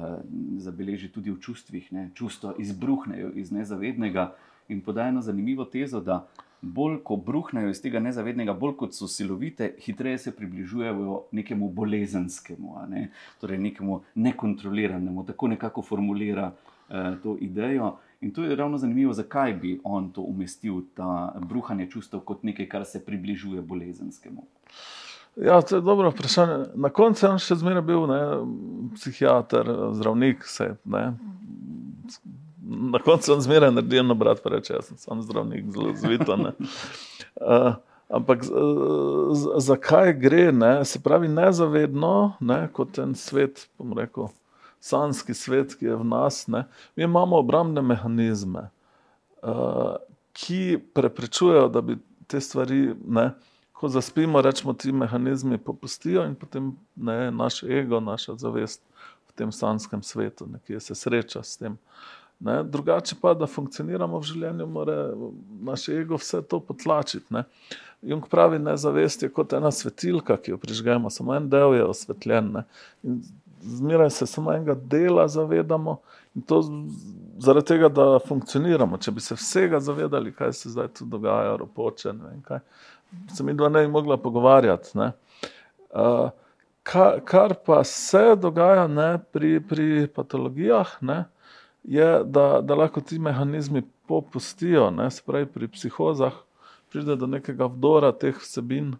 zabeleži 0.58 1.08
tudi 1.08 1.30
v 1.30 1.40
čustvih, 1.40 1.92
ne? 1.92 2.10
čustva 2.14 2.54
izbruhnejo 2.58 3.30
iz 3.34 3.52
nezavednega 3.52 4.32
in 4.68 4.80
podajo 4.80 5.20
zanimivo 5.20 5.64
tezo, 5.64 6.00
da 6.00 6.26
bolj 6.60 6.98
ko 7.04 7.16
bruhnejo 7.16 7.70
iz 7.70 7.80
tega 7.82 8.00
nezavednega, 8.00 8.52
bolj 8.58 8.74
kot 8.80 8.94
so 8.94 9.06
silovite, 9.08 9.72
hitreje 9.84 10.18
se 10.18 10.32
približujejo 10.36 11.22
nekemu 11.32 11.68
bolezenskemu, 11.70 12.74
ne? 12.88 13.08
torej 13.40 13.58
nekemu 13.58 14.00
nekontroliranemu, 14.14 15.24
tako 15.26 15.48
nekako 15.48 15.82
formulira 15.82 16.52
eh, 16.88 17.14
to 17.22 17.36
idejo. 17.40 17.96
In 18.20 18.32
to 18.34 18.42
je 18.44 18.56
ravno 18.56 18.78
zanimivo, 18.78 19.12
zakaj 19.12 19.52
bi 19.54 19.80
on 19.84 20.10
to 20.12 20.20
umestil, 20.20 20.82
ta 20.94 21.34
bruhanje 21.40 21.86
čustev, 21.90 22.20
kot 22.20 22.42
nekaj, 22.42 22.68
kar 22.68 22.84
se 22.84 23.04
približuje 23.04 23.62
bolezenskemu. 23.62 24.44
Ja, 25.36 25.60
to 25.62 25.76
je 25.76 25.82
dobro 25.82 26.10
vprašanje. 26.10 26.64
Na 26.74 26.90
koncu 26.90 27.26
je 27.26 27.30
on 27.30 27.38
še 27.38 27.54
zmeraj 27.60 27.82
bil 27.86 28.08
ne, 28.10 28.20
psihiater, 28.98 29.70
zdravnik, 29.94 30.42
vse 30.42 30.72
na 32.68 32.98
koncu 32.98 33.32
sem 33.32 33.40
zmeraj 33.40 33.72
naredil 33.72 34.00
eno 34.04 34.14
brat, 34.14 34.42
pa 34.44 34.52
reče, 34.52 34.74
jaz 34.76 34.90
sem 34.90 34.98
sam 35.00 35.22
zdravnik, 35.22 35.70
zelo 35.72 35.94
zvito. 35.96 36.36
Uh, 36.36 37.74
ampak 38.18 38.44
zakaj 39.58 40.12
gre, 40.20 40.52
ne? 40.52 40.84
se 40.84 41.00
pravi, 41.02 41.28
nezavedno, 41.28 42.32
ne? 42.40 42.60
kot 42.72 42.98
en 42.98 43.14
svet, 43.14 43.66
bom 43.78 43.96
rekel, 43.98 44.28
sanski 44.80 45.34
svet, 45.34 45.74
ki 45.78 45.90
je 45.90 45.96
v 45.96 46.06
nas, 46.08 46.46
ne? 46.48 46.64
mi 46.96 47.04
imamo 47.08 47.40
obrambne 47.40 47.82
mehanizme, 47.82 48.68
uh, 49.42 49.96
ki 50.32 50.78
preprečujejo, 50.94 51.68
da 51.72 51.82
bi 51.84 51.98
te 52.28 52.40
stvari, 52.40 52.92
ne? 53.04 53.30
ko 53.72 53.88
zaspimo, 53.88 54.42
rečemo, 54.42 54.72
ti 54.72 54.92
mehanizmi 54.92 55.58
popustijo 55.58 56.24
in 56.26 56.34
potem 56.34 56.72
ne, 56.96 57.30
naš 57.30 57.62
ego, 57.62 58.00
naša 58.00 58.34
zavest 58.34 58.82
v 59.28 59.36
tem 59.38 59.52
sanskem 59.52 60.02
svetu, 60.02 60.48
ki 60.66 60.80
se 60.80 60.94
sreča 60.98 61.42
s 61.42 61.56
tem. 61.56 61.76
Ne? 62.40 62.62
Drugače 62.62 63.16
pa, 63.20 63.34
da 63.34 63.46
funkcioniramo 63.50 64.20
v 64.20 64.28
življenju, 64.30 64.66
mora 64.70 64.96
naš 65.64 65.88
ego 65.94 66.18
vse 66.20 66.42
to 66.46 66.60
potlačiti. 66.62 67.26
Ne? 67.34 67.44
Jung 68.06 68.28
pravi, 68.30 68.60
da 68.62 68.76
zavest 68.78 69.24
je 69.26 69.30
kot 69.34 69.52
ena 69.58 69.72
svetilka, 69.74 70.36
ki 70.38 70.54
jo 70.54 70.60
prižgemo, 70.62 71.10
samo 71.10 71.34
en 71.34 71.48
del 71.50 71.74
je 71.74 71.88
osvetljen. 71.88 72.52
Zmeraj 73.58 74.12
se 74.14 74.26
samo 74.30 74.52
enega 74.54 74.76
dela 74.78 75.26
zavedamo 75.28 75.96
in 76.38 76.44
to 76.46 76.60
zaradi 77.42 77.66
tega, 77.72 77.88
da 77.90 78.20
funkcioniramo. 78.22 79.00
Če 79.02 79.16
bi 79.16 79.24
se 79.24 79.34
vsega 79.34 79.80
zavedali, 79.82 80.30
kaj 80.34 80.54
se 80.54 80.70
zdaj 80.70 80.92
tu 80.94 81.06
dogaja, 81.10 81.56
ropoče, 81.58 82.12
ne 82.14 82.30
vem 82.30 82.42
kaj, 82.46 82.62
se 83.34 83.42
mi 83.42 83.56
dva 83.58 83.72
ne 83.72 83.82
bi 83.82 83.90
mogla 83.90 84.18
pogovarjati. 84.22 84.94
Ne? 84.98 85.10
Uh, 85.90 86.28
kar, 86.86 87.18
kar 87.26 87.56
pa 87.66 87.80
se 87.84 88.36
dogaja 88.38 88.86
ne, 88.86 89.08
pri, 89.32 89.56
pri 89.60 90.06
patologijah, 90.14 90.94
ne, 91.00 91.24
je, 91.88 92.24
da, 92.24 92.60
da 92.60 92.74
lahko 92.74 93.00
ti 93.00 93.18
mehanizmi 93.18 93.82
popustijo, 94.06 94.90
ne, 94.90 95.10
spravi 95.10 95.46
pri 95.46 95.68
psihozah, 95.68 96.32
pride 96.92 97.16
do 97.16 97.26
nekega 97.26 97.66
vdora 97.66 98.12
teh 98.12 98.36
vsebin 98.36 98.94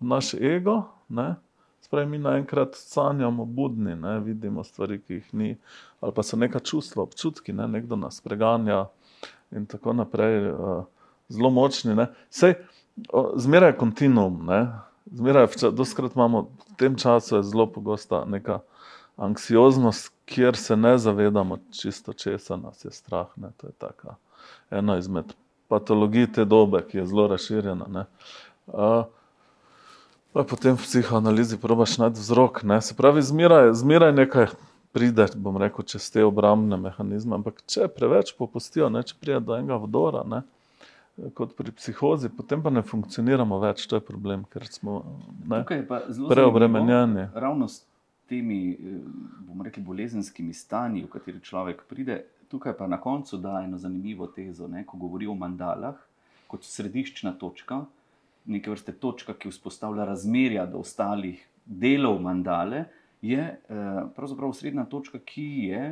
v 0.00 0.06
naš 0.06 0.34
ego. 0.34 0.82
Ne, 1.08 1.34
spravi 1.82 2.06
mi 2.06 2.18
naenkrat 2.22 2.78
sanjamo 2.78 3.44
budni, 3.44 3.96
ne, 3.96 4.20
vidimo 4.20 4.64
stvari, 4.64 5.00
ki 5.02 5.14
jih 5.14 5.34
ni, 5.34 5.56
ali 6.00 6.14
pa 6.14 6.22
so 6.22 6.38
neka 6.38 6.62
čustva, 6.62 7.02
občutki, 7.02 7.52
ne, 7.52 7.66
nekdo 7.68 7.98
nas 7.98 8.20
preganja 8.22 8.84
in 9.50 9.66
tako 9.66 9.92
naprej, 9.98 10.52
uh, 10.52 10.84
zelo 11.28 11.50
močni. 11.50 11.98
Ne. 11.98 12.12
Sej, 12.30 12.54
zmeraj 13.36 13.74
je 13.74 13.78
kontinuum. 13.82 14.46
Zmeraj, 15.10 15.48
doskrat 15.74 16.14
imamo 16.14 16.42
v 16.42 16.78
tem 16.78 16.94
času 16.94 17.42
zelo 17.42 17.66
pogosta 17.66 18.22
neka 18.22 18.60
anksioznost, 19.20 20.12
kjer 20.24 20.56
se 20.56 20.76
ne 20.76 20.98
zavedamo 20.98 21.58
čisto 21.70 22.12
česa 22.12 22.56
nas 22.56 22.84
je 22.84 22.90
strah. 22.90 23.26
Ne. 23.36 23.52
To 23.56 23.66
je 23.66 23.72
taka 23.78 24.16
ena 24.70 24.98
izmed 24.98 25.34
patologij 25.68 26.32
te 26.32 26.44
dobe, 26.44 26.82
ki 26.88 26.98
je 26.98 27.06
zelo 27.06 27.26
razširjena. 27.28 28.06
Uh, 28.66 29.04
potem 30.32 30.74
v 30.74 30.82
psihoanalizi 30.82 31.58
probaš 31.60 31.98
najti 31.98 32.20
vzrok. 32.20 32.62
Ne. 32.62 32.80
Se 32.80 32.96
pravi, 32.96 33.22
zmeraj, 33.22 33.74
zmeraj 33.74 34.12
nekaj 34.12 34.46
pride, 34.92 35.26
bom 35.36 35.58
rekel, 35.60 35.84
čez 35.86 36.08
te 36.10 36.24
obrambne 36.24 36.78
mehanizme, 36.80 37.36
ampak 37.38 37.62
če 37.70 37.86
preveč 37.94 38.32
popustijo, 38.38 38.88
ne, 38.90 39.04
če 39.06 39.14
pride 39.20 39.42
do 39.46 39.54
enega 39.54 39.78
vdora, 39.78 40.24
ne, 40.26 40.40
kot 41.36 41.54
pri 41.58 41.70
psihozi, 41.76 42.30
potem 42.34 42.62
pa 42.64 42.72
ne 42.74 42.82
funkcioniramo 42.82 43.60
več, 43.62 43.84
to 43.86 44.00
je 44.00 44.04
problem, 44.06 44.42
ker 44.50 44.66
smo 44.66 45.02
preobremenjeni. 46.32 47.28
Ravno 47.34 47.68
s 47.70 47.84
temi, 48.30 48.76
bomo 49.46 49.66
rekli, 49.66 49.82
bolezenskimi 49.82 50.54
stanji, 50.54 51.02
v 51.04 51.10
kateri 51.10 51.42
človek 51.42 51.82
pride, 51.90 52.22
tukaj 52.50 52.76
pa 52.78 52.86
na 52.90 53.00
koncu 53.02 53.38
da 53.38 53.60
eno 53.64 53.78
zanimivo 53.78 54.26
tezo, 54.30 54.68
ne, 54.70 54.84
ko 54.86 54.98
govori 54.98 55.26
o 55.26 55.34
mandalah 55.34 55.98
kot 56.50 56.66
središčna 56.66 57.36
točka, 57.38 57.84
neke 58.50 58.72
vrste 58.72 58.94
točka, 58.98 59.34
ki 59.38 59.52
vzpostavlja 59.52 60.06
razmerja 60.08 60.64
do 60.66 60.80
ostalih 60.82 61.42
delov 61.64 62.18
mandale, 62.22 62.86
je 63.22 63.44
pravzaprav 64.16 64.54
srednja 64.56 64.86
točka, 64.90 65.20
ki 65.20 65.46
je 65.68 65.82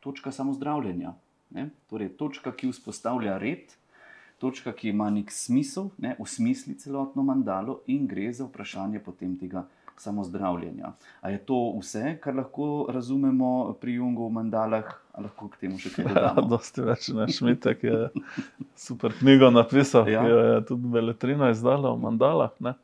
točka 0.00 0.32
samozdravljenja. 0.32 1.14
Ne? 1.50 1.68
Torej, 1.90 2.14
točka, 2.18 2.52
ki 2.52 2.70
vzpostavlja 2.70 3.36
red, 3.42 3.74
točka, 4.38 4.72
ki 4.72 4.92
ima 4.92 5.10
nek 5.10 5.32
smisel, 5.32 5.90
ne, 5.98 6.14
usmisli 6.22 6.76
celotno 6.78 7.22
mandalo 7.26 7.80
in 7.90 8.06
gre 8.06 8.30
za 8.32 8.46
vprašanje 8.46 9.02
potem 9.04 9.36
tega 9.40 9.66
samozdravljenja. 10.00 10.92
A 11.20 11.30
je 11.30 11.38
to 11.46 11.58
vse, 11.78 12.16
kar 12.22 12.34
lahko 12.34 12.86
razumemo 12.92 13.76
pri 13.80 13.94
Jungu 13.98 14.28
v 14.28 14.32
mandalah, 14.38 14.94
ali 15.12 15.28
lahko 15.28 15.48
k 15.52 15.64
temu 15.64 15.78
še 15.78 15.92
kaj 15.94 16.08
dodamo? 16.10 16.42
Ja, 16.42 16.46
dosti 16.50 16.84
več, 16.86 17.08
ne 17.14 17.28
Šmitek 17.30 17.84
je 17.84 17.98
super 18.78 19.14
knjigo 19.18 19.50
napisal, 19.54 20.10
ja. 20.10 20.24
ki 20.24 20.34
jo 20.34 20.42
je 20.48 20.60
tudi 20.72 20.92
Beletrina 20.96 21.50
izdala 21.54 21.94
o 21.94 22.00
mandalah. 22.00 22.52
Ne. 22.64 22.74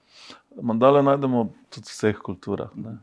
Mandale 0.60 1.02
najdemo 1.06 1.48
tudi 1.70 1.88
v 1.90 1.96
vseh 1.96 2.22
kulturah. 2.24 2.72
Ne. 2.78 2.98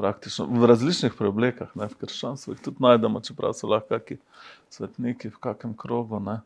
Praktično 0.00 0.46
v 0.48 0.68
različnih 0.70 1.12
preoblekah, 1.12 1.74
ne, 1.76 1.90
v 1.90 1.98
krščanstvu 2.00 2.54
jih 2.54 2.62
tudi 2.64 2.80
najdemo, 2.84 3.20
čeprav 3.24 3.52
so 3.56 3.68
lahko 3.68 3.98
kakšni 3.98 4.22
svetniki 4.72 5.28
v 5.28 5.42
kakem 5.44 5.74
krogu. 5.76 6.22
Ne 6.24 6.40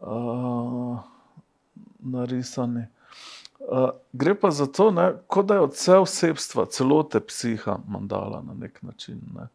uh, 0.00 0.98
narisani. 2.02 2.86
Uh, 3.60 3.90
gre 4.12 4.34
pa 4.34 4.50
za 4.50 4.66
to, 4.66 4.90
ne, 4.90 5.12
da 5.44 5.54
je 5.54 5.60
odsev 5.60 6.02
osebstva, 6.02 6.64
celote 6.66 7.20
psiha, 7.20 7.76
mandala 7.88 8.42
na 8.46 8.54
nek 8.54 8.82
način. 8.82 9.20
Ne. 9.34 9.48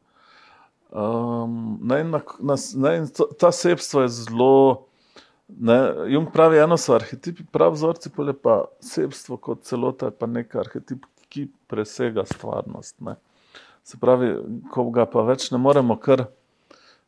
Um, 0.91 1.79
ne, 1.81 2.03
na, 2.03 2.21
na, 2.39 2.55
ne, 2.75 3.07
to, 3.17 3.25
ta 3.39 3.47
osebstvo 3.47 4.01
je 4.01 4.07
zelo. 4.07 4.85
Ne, 5.47 5.77
Jung 6.09 6.29
pravi, 6.33 6.57
eno 6.57 6.77
so 6.77 6.93
arhetipi, 6.95 7.43
pravi 7.51 7.75
vzorci, 7.75 8.09
pa 8.43 8.63
osebstvo 8.79 9.37
kot 9.37 9.63
celota 9.63 10.05
je 10.05 10.17
pa 10.19 10.29
nek 10.29 10.55
arhetip, 10.55 11.05
ki 11.29 11.49
presega 11.67 12.23
stvarnost. 12.25 12.95
Ne. 13.01 13.17
Se 13.83 13.97
pravi, 14.01 14.35
ko 14.71 14.89
ga 14.93 15.05
pa 15.09 15.25
več 15.25 15.49
ne 15.51 15.57
moremo 15.57 15.97
kar. 15.99 16.27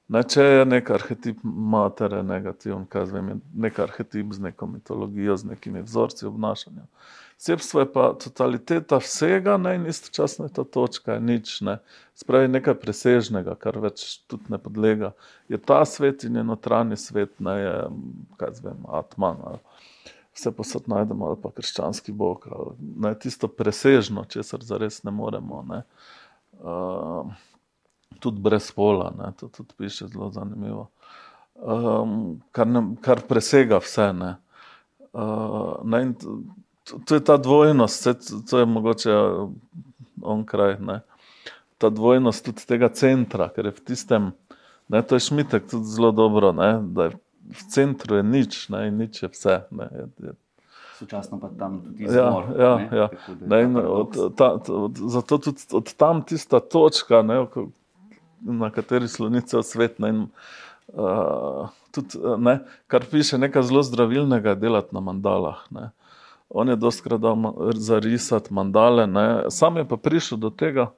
Ne, 0.08 0.22
če 0.24 0.44
je 0.44 0.66
nek 0.66 0.90
arhetip 0.96 1.40
matere 1.44 2.22
negativen, 2.24 2.86
kaj 2.88 3.10
zvem, 3.10 3.32
je 3.34 3.64
nek 3.66 3.80
arhetip 3.84 4.30
z 4.32 4.44
neko 4.46 4.70
mitologijo, 4.72 5.36
z 5.36 5.50
nekimi 5.50 5.82
vzorci 5.84 6.26
obnašanja. 6.30 6.86
Sebstvo 7.44 7.84
je 7.84 7.88
pa 7.92 8.06
totaliteta 8.18 9.02
vsega, 9.04 9.58
ne, 9.62 9.76
in 9.76 9.90
istočasno 9.92 10.48
je 10.48 10.54
ta 10.56 10.64
točka, 10.64 11.18
je 11.18 11.26
nič, 11.28 11.52
ne. 11.68 11.76
Spravi 12.18 12.48
nekaj 12.54 12.78
presežnega, 12.82 13.58
kar 13.60 13.82
več 13.84 14.06
tudi 14.32 14.48
ne 14.54 14.62
podlega. 14.64 15.12
Je 15.52 15.60
ta 15.60 15.82
svet 15.86 16.24
in 16.24 16.40
je 16.40 16.46
notranji 16.54 16.98
svet, 17.04 17.36
ne, 17.44 17.58
je, 17.60 17.76
kaj 18.40 18.56
zvem, 18.62 18.88
atman, 19.02 19.44
ali 19.52 19.62
vse 20.38 20.56
posod 20.56 20.88
najdemo, 20.88 21.28
ali 21.28 21.42
pa 21.44 21.52
krščanski 21.52 22.16
bog, 22.16 22.48
ali 22.48 22.90
ne, 23.04 23.12
tisto 23.20 23.52
presežno, 23.52 24.24
česar 24.32 24.64
zares 24.64 25.04
ne 25.04 25.12
moremo, 25.12 25.62
ne. 25.68 25.84
Uh, 26.58 27.36
tudi 28.20 28.42
brez 28.42 28.72
pola, 28.72 29.12
ne, 29.18 29.32
to 29.40 29.48
tudi 29.48 29.74
piše 29.78 30.08
zelo 30.08 30.30
zanimivo. 30.32 30.88
Um, 31.56 32.42
kar, 32.52 32.68
ne, 32.68 32.84
kar 33.02 33.24
presega 33.28 33.82
vse. 33.82 34.12
Ne. 34.14 34.36
Uh, 35.14 35.78
ne, 35.84 36.02
to, 36.86 37.00
to 37.06 37.18
je 37.18 37.24
ta 37.24 37.38
dvojnost, 37.38 38.04
to, 38.04 38.42
to 38.50 38.60
je 38.60 38.66
mogoče 38.66 39.16
on 40.22 40.46
kraj. 40.46 40.78
Ne. 40.80 41.00
Ta 41.78 41.90
dvojnost 41.90 42.46
tudi 42.46 42.66
tega 42.70 42.90
centra, 42.90 43.50
ker 43.54 43.70
je 43.70 43.78
v 43.78 43.86
tistem, 43.92 44.32
ne, 44.90 45.02
to 45.02 45.18
je 45.18 45.28
šmitek 45.30 45.70
tudi 45.70 45.86
zelo 45.86 46.12
dobro, 46.12 46.52
ne, 46.54 46.78
da 46.82 47.10
je 47.10 47.18
v 47.48 47.64
centru 47.72 48.20
je 48.20 48.24
nič, 48.24 48.68
ne, 48.70 48.88
in 48.88 48.98
nič 49.00 49.24
je 49.24 49.30
vse. 49.32 49.56
Ne, 49.72 49.88
je, 49.92 50.06
je, 50.28 50.34
Sočasno 50.98 51.38
pa 51.38 51.50
tam 51.54 51.78
tudi 51.86 52.10
zelo 52.10 52.42
ja, 52.58 52.74
ja, 52.90 53.06
ja. 53.06 53.08
Zato 55.08 55.38
tudi 55.38 55.62
od 55.72 55.94
tam 55.94 56.24
tista 56.26 56.60
točka, 56.60 57.22
ne, 57.22 57.46
na 58.42 58.70
kateri 58.70 59.08
sloni 59.08 59.42
cel 59.42 59.64
svet. 59.64 60.00
Ne, 60.00 60.10
in, 60.10 60.24
uh, 60.94 61.70
tudi, 61.92 62.20
ne, 62.38 62.60
kar 62.88 63.06
piše, 63.12 63.38
nekaj 63.38 63.64
zelo 63.70 63.84
zdravilnega 63.84 64.50
je 64.50 64.62
delati 64.62 64.96
na 64.96 65.00
mandalah. 65.00 65.64
Ne. 65.70 65.90
On 66.50 66.70
je 66.70 66.76
doskrat 66.76 67.22
dal 67.22 67.36
zarisati 67.76 68.54
mandale, 68.54 69.08
ne. 69.08 69.44
sam 69.50 69.78
je 69.78 69.88
pa 69.88 69.98
prišel 69.98 70.38
do 70.38 70.50
tega, 70.50 70.92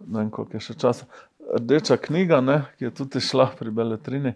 ne 0.00 0.24
vem, 0.24 0.30
koliko 0.30 0.56
je 0.56 0.66
še 0.70 0.78
časa. 0.78 1.06
Rdeča 1.44 1.96
knjiga, 2.00 2.40
ne, 2.40 2.62
ki 2.78 2.88
je 2.88 2.94
tudi 2.94 3.20
šla 3.20 3.50
pri 3.58 3.70
Beletrini, 3.70 4.32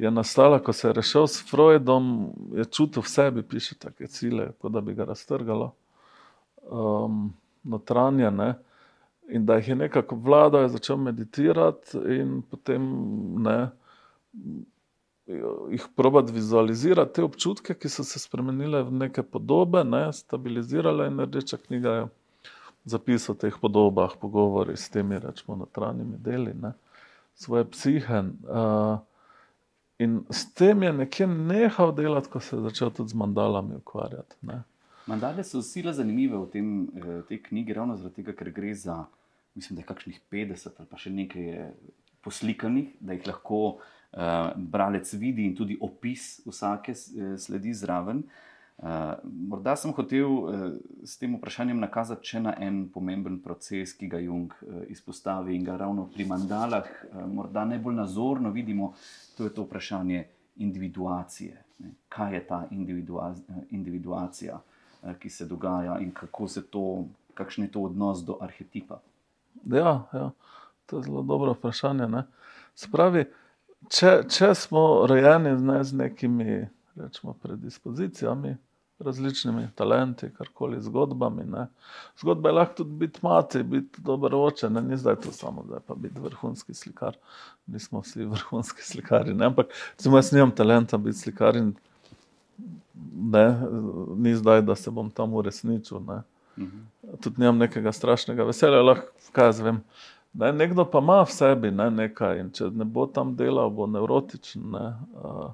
je 0.00 0.10
nastala, 0.10 0.58
ko 0.58 0.72
se 0.72 0.88
je 0.88 0.96
rešil 0.96 1.28
s 1.28 1.44
Freudom, 1.48 2.32
je 2.56 2.64
čutil 2.64 3.04
v 3.04 3.08
sebi, 3.08 3.44
piše 3.46 3.78
take 3.78 4.08
cilje, 4.10 4.50
kot 4.60 4.72
da 4.72 4.82
bi 4.84 4.96
ga 4.96 5.06
raztrgalo. 5.08 5.70
Um, 6.70 7.30
notranje, 7.64 8.30
ne 8.30 8.54
in 9.30 9.46
da 9.46 9.56
jih 9.58 9.68
je 9.68 9.76
nekako 9.76 10.16
vladal, 10.16 10.62
je 10.62 10.74
začel 10.76 10.96
meditirati 10.96 11.98
in 12.18 12.40
potem 12.42 12.82
ne, 13.42 13.70
jih 15.70 15.86
probati 15.96 16.32
vizualizirati, 16.32 17.14
te 17.14 17.24
občutke, 17.24 17.74
ki 17.74 17.88
so 17.88 18.04
se 18.04 18.18
spremenile 18.18 18.82
v 18.82 18.96
neke 19.04 19.22
podobe, 19.22 19.84
ne, 19.84 20.08
stabilizirale 20.12 21.06
in 21.10 21.20
rdeča 21.20 21.56
knjiga 21.66 21.92
je 21.98 22.08
zapisal 22.84 23.34
o 23.34 23.38
teh 23.38 23.58
podobah, 23.60 24.16
pogovori 24.20 24.76
s 24.76 24.88
temi, 24.90 25.18
rečemo, 25.18 25.56
notranjimi 25.56 26.18
deli 26.18 26.54
ne, 26.54 26.72
svoje 27.34 27.64
psihe. 27.70 28.22
Uh, 28.48 28.98
in 29.98 30.22
s 30.30 30.48
tem 30.54 30.82
je 30.82 30.92
nekje 30.92 31.26
nehal 31.26 31.94
delati, 31.94 32.30
ko 32.30 32.40
se 32.40 32.56
je 32.56 32.62
začel 32.62 32.90
tudi 32.90 33.12
z 33.12 33.20
mandalami 33.20 33.76
ukvarjati. 33.76 34.36
Ne. 34.42 34.62
Mandale 35.06 35.44
so 35.44 35.60
zelo 35.60 35.92
zanimive 35.92 36.38
v 36.38 36.46
tem, 36.50 36.66
eh, 36.96 37.22
tej 37.28 37.42
knjigi, 37.42 37.74
ravno 37.74 37.96
zaradi 37.96 38.22
tega, 38.22 38.32
ker 38.32 38.50
gre 38.50 38.74
za 38.74 39.04
mislim, 39.54 39.76
da 39.76 39.82
je 39.82 39.86
kakšnih 39.86 40.20
50 40.30 40.68
ali 40.78 40.88
pa 40.90 40.98
še 40.98 41.10
nekaj 41.10 41.70
poslikanih, 42.24 42.92
da 43.00 43.16
jih 43.16 43.26
lahko 43.26 43.62
uh, 43.76 44.52
bralec 44.56 45.12
vidi 45.14 45.46
in 45.48 45.56
tudi 45.56 45.78
opis 45.80 46.40
vsake 46.46 46.94
uh, 46.94 47.34
sledi 47.40 47.74
zraven. 47.74 48.24
Uh, 48.80 49.12
morda 49.24 49.74
sem 49.76 49.92
hotel 49.92 50.24
uh, 50.24 50.52
s 51.04 51.18
tem 51.20 51.34
vprašanjem 51.36 51.80
nakazati 51.82 52.32
še 52.32 52.40
na 52.40 52.54
en 52.64 52.86
pomemben 52.88 53.36
proces, 53.44 53.92
ki 53.96 54.08
ga 54.08 54.20
Jung 54.24 54.54
uh, 54.64 54.84
izpostavi 54.88 55.52
in 55.56 55.66
ga 55.66 55.76
ravno 55.80 56.06
pri 56.08 56.24
mandalah 56.28 56.88
uh, 56.88 57.26
morda 57.28 57.66
najbolj 57.68 57.98
nazorno 57.98 58.52
vidimo, 58.54 58.94
to 59.36 59.44
je 59.44 59.52
to 59.52 59.66
vprašanje 59.68 60.24
individuacije. 60.64 61.60
Ne? 61.84 61.92
Kaj 62.08 62.34
je 62.34 62.40
ta 62.48 62.62
individua 62.72 63.34
individuacija, 63.68 64.56
uh, 64.56 65.12
ki 65.20 65.28
se 65.28 65.48
dogaja 65.48 65.98
in 66.00 66.12
kako 66.16 66.48
se 66.48 66.64
to, 66.64 67.04
kakšen 67.36 67.68
je 67.68 67.72
to 67.76 67.84
odnos 67.84 68.24
do 68.24 68.40
arhetipa? 68.40 69.00
Ja, 69.64 70.06
ja. 70.12 70.30
to 70.86 70.96
je 70.96 71.02
zelo 71.02 71.22
dobro 71.22 71.52
vprašanje. 71.52 72.08
Ne? 72.08 72.24
Spravi, 72.74 73.24
če, 73.88 74.22
če 74.28 74.54
smo 74.54 75.06
rojeni 75.06 75.54
ne, 75.60 75.84
z 75.84 75.96
nekimi 75.96 76.66
rečemo, 76.96 77.34
predispozicijami, 77.42 78.56
različnimi 78.98 79.68
talenti, 79.74 80.30
karkoli 80.36 80.80
zgodbami. 80.82 81.44
Ne. 81.44 81.66
Zgodba 82.20 82.48
je 82.48 82.54
lahko 82.54 82.74
tudi 82.74 82.96
biti 83.04 83.20
mati, 83.22 83.62
biti 83.62 84.02
dober 84.02 84.34
oče, 84.34 84.70
ne. 84.70 84.82
ni 84.82 84.96
zdaj 84.96 85.16
to 85.24 85.32
samo, 85.32 85.64
da 85.68 85.74
je 85.74 85.86
pa 85.86 85.94
biti 85.94 86.20
vrhunski 86.20 86.74
slikar. 86.74 87.16
Nismo 87.66 88.00
vsi 88.00 88.24
vrhunski 88.24 88.82
slikari. 88.82 89.34
Ne. 89.34 89.46
Ampak, 89.46 89.72
recimo, 89.96 90.18
jaz 90.18 90.32
nimam 90.32 90.50
talenta 90.50 90.98
biti 90.98 91.18
slikar 91.18 91.56
in 91.56 91.72
ne, 93.14 93.46
ni 94.16 94.34
zdaj, 94.36 94.62
da 94.62 94.76
se 94.76 94.90
bom 94.90 95.10
tam 95.10 95.34
uresničil. 95.34 96.00
Ne. 96.08 96.22
Tudi 97.20 97.42
nimam 97.42 97.58
nekega 97.58 97.92
strašnega 97.92 98.44
veselja, 98.48 98.82
lahko 98.82 99.32
kaj 99.36 99.50
jaz 99.50 99.60
vem. 99.64 99.80
Ne, 100.34 100.52
nekdo 100.54 100.84
pa 100.86 101.00
ima 101.02 101.22
v 101.26 101.32
sebi 101.34 101.72
ne, 101.74 101.88
nekaj 101.90 102.38
in 102.38 102.52
če 102.54 102.68
ne 102.70 102.86
bo 102.86 103.08
tam 103.10 103.34
delal, 103.38 103.70
bo 103.74 103.88
nevrotičen. 103.90 104.68
Ne, 104.74 104.84
uh, 105.18 105.50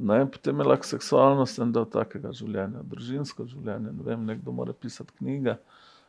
Ne, 0.00 0.26
potem 0.26 0.58
je 0.58 0.64
lahko 0.64 0.88
seksualnost 0.88 1.58
en 1.60 1.72
del 1.72 1.84
takega 1.92 2.30
življenja, 2.34 2.80
družinsko 2.90 3.44
življenje. 3.44 3.92
Ne 3.92 4.06
vem, 4.06 4.22
nekdo 4.24 4.54
mora 4.56 4.72
pisati 4.72 5.12
knjige, 5.18 5.58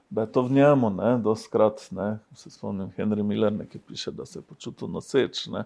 da 0.10 0.24
je 0.24 0.32
to 0.38 0.44
v 0.48 0.56
njemu. 0.56 0.92
Doskrat 1.24 1.84
se 1.84 2.52
spomnim 2.54 2.94
Henry 2.96 3.26
Miller, 3.28 3.52
ki 3.68 3.82
piše, 3.90 4.14
da 4.16 4.26
se 4.26 4.40
je 4.40 4.46
počutil 4.48 4.88
noseč, 4.88 5.44
ne, 5.52 5.66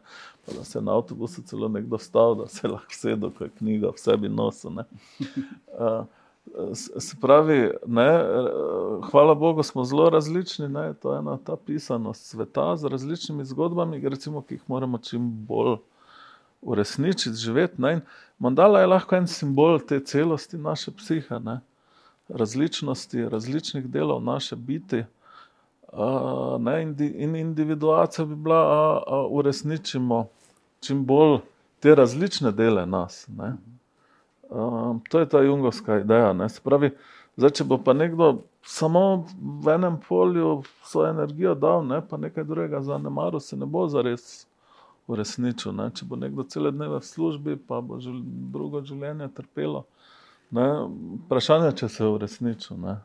da 0.49 0.63
se 0.65 0.79
je 0.79 0.83
na 0.83 0.97
avtobusu 0.97 1.45
celo 1.45 1.69
nekdo 1.69 2.01
stal, 2.01 2.35
da 2.41 2.49
se 2.49 2.65
je 2.65 2.71
lahko 2.73 2.97
sedel, 2.97 3.31
ko 3.37 3.45
je 3.45 3.53
knjiga 3.61 3.93
v 3.93 4.01
sebi 4.01 4.33
nosil. 4.33 4.81
Uh, 4.81 6.01
se 6.73 7.15
pravi, 7.21 7.71
ne, 7.87 8.09
hvala 9.11 9.35
Bogu, 9.35 9.63
smo 9.63 9.83
zelo 9.83 10.09
različni. 10.09 10.67
Ne, 10.67 10.93
to 10.93 11.13
je 11.13 11.19
ena 11.19 11.37
ta 11.37 11.55
pisanost 11.55 12.25
sveta 12.25 12.75
z 12.77 12.85
različnimi 12.85 13.45
zgodbami, 13.45 14.09
recimo, 14.09 14.41
ki 14.41 14.53
jih 14.53 14.63
moramo 14.67 14.97
čim 14.97 15.45
bolj 15.45 15.77
uresničiti, 16.61 17.35
živeti. 17.35 17.81
Ne? 17.81 18.01
Mandala 18.39 18.79
je 18.79 18.87
lahko 18.87 19.15
en 19.15 19.27
simbol 19.27 19.79
te 19.79 19.99
celosti 19.99 20.57
naše 20.57 20.91
psihe, 20.91 21.39
ne? 21.39 21.59
različnosti, 22.29 23.29
različnih 23.29 23.87
delov 23.87 24.23
naše 24.23 24.55
biti. 24.55 25.03
Uh, 25.91 26.61
in 26.99 27.35
individuacija 27.35 28.25
bi 28.25 28.35
bila, 28.35 29.03
da 29.07 29.27
uresničimo 29.29 30.27
čim 30.79 31.05
bolj 31.05 31.39
te 31.79 31.95
različne 31.95 32.51
dele 32.51 32.85
nas. 32.85 33.27
Uh, 34.51 34.97
to 35.09 35.19
je 35.19 35.29
ta 35.29 35.41
jungovska 35.41 36.01
ideja. 36.03 36.35
Pravi, 36.63 36.91
zdaj, 37.39 37.53
če 37.55 37.63
bo 37.63 37.77
pa 37.79 37.93
nekdo 37.95 38.41
samo 38.67 39.25
v 39.63 39.75
enem 39.75 39.95
polju 40.07 40.63
svojo 40.83 41.09
energijo 41.09 41.55
dal, 41.55 41.85
ne, 41.87 42.01
pa 42.03 42.17
nekaj 42.17 42.43
drugega 42.43 42.81
zanemaril, 42.83 43.39
se 43.39 43.55
ne 43.57 43.65
bo 43.65 43.87
zares 43.87 44.45
uresničil. 45.07 45.71
Ne? 45.71 45.87
Če 45.95 46.05
bo 46.05 46.19
nekdo 46.19 46.43
cele 46.43 46.71
dneve 46.75 46.99
v 46.99 47.07
službi, 47.07 47.55
pa 47.55 47.79
bo 47.81 48.01
žel, 48.03 48.19
drugo 48.51 48.83
življenje 48.83 49.29
trpelo. 49.35 49.85
Ne? 50.51 50.67
Vprašanje 51.25 51.71
je, 51.71 51.77
če 51.83 51.89
se 51.95 52.03
je 52.03 52.11
uresničil. 52.11 52.81
Ne? 52.81 52.97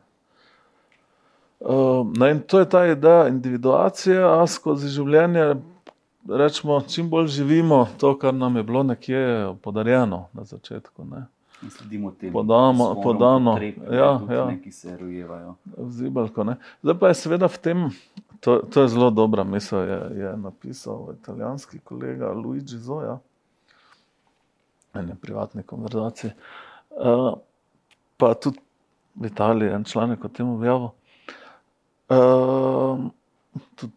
Uh, 1.63 2.03
ne, 2.11 2.33
in 2.35 2.43
to 2.43 2.59
je 2.59 2.69
ta 2.69 2.83
ideja 2.91 3.31
individuacije, 3.31 4.19
a 4.19 4.43
skozi 4.51 4.91
življenje 4.93 5.55
rečemo, 6.27 6.81
čim 6.91 7.07
bolj 7.09 7.31
živimo 7.39 7.87
to, 7.97 8.13
kar 8.19 8.35
nam 8.35 8.59
je 8.59 8.63
bilo 8.67 8.83
nekje 8.83 9.23
podarjeno 9.63 10.27
na 10.35 10.43
začetku. 10.43 11.07
Ne. 11.07 11.25
Sledimo 11.57 12.11
temu, 12.11 12.33
podamo, 12.33 13.01
podano, 13.03 13.57
ja, 13.91 14.21
ja. 14.29 14.57
ki 14.63 14.71
se 14.71 14.97
rojevajo. 14.97 15.55
Zibalko, 15.89 16.45
Zdaj 16.83 16.99
pa 16.99 17.07
je 17.07 17.13
seveda 17.13 17.47
v 17.49 17.57
tem 17.57 17.89
To, 18.39 18.61
to 18.69 18.81
je 18.81 18.87
zelo 18.87 19.09
dobra 19.09 19.43
misel, 19.43 19.79
je, 19.79 20.01
je 20.15 20.37
napisal 20.37 21.13
italijanski 21.21 21.79
kolega 21.79 22.31
Luigi 22.31 22.77
Zoja, 22.77 23.19
ene 24.93 25.15
privatne 25.21 25.63
konverzacije. 25.63 26.35
Uh, 26.89 27.33
pa 28.17 28.33
tudi 28.33 28.59
v 29.15 29.25
Italiji 29.25 29.69
en 29.69 29.83
članek 29.83 30.25
o 30.25 30.27
tem 30.27 30.49
objavil. 30.49 30.89
Uh, 32.09 33.09
tudi 33.75 33.93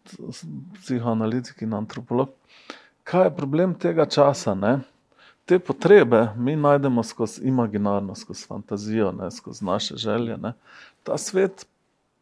psihoanalitik 0.81 1.61
in 1.61 1.73
antropolog. 1.73 2.29
Kaj 3.03 3.23
je 3.23 3.35
problem 3.35 3.75
tega 3.75 4.05
časa? 4.05 4.55
Ne? 4.55 4.79
Te 5.45 5.59
potrebe 5.59 6.29
mi 6.37 6.55
najdemo 6.55 7.03
skozi 7.03 7.41
imaginarno, 7.47 8.15
skozi 8.15 8.45
fantazijo, 8.47 9.11
ne? 9.11 9.31
skozi 9.31 9.65
naše 9.65 9.95
želje. 9.97 10.37
Ne? 10.37 10.53
Ta 11.03 11.17
svet 11.17 11.65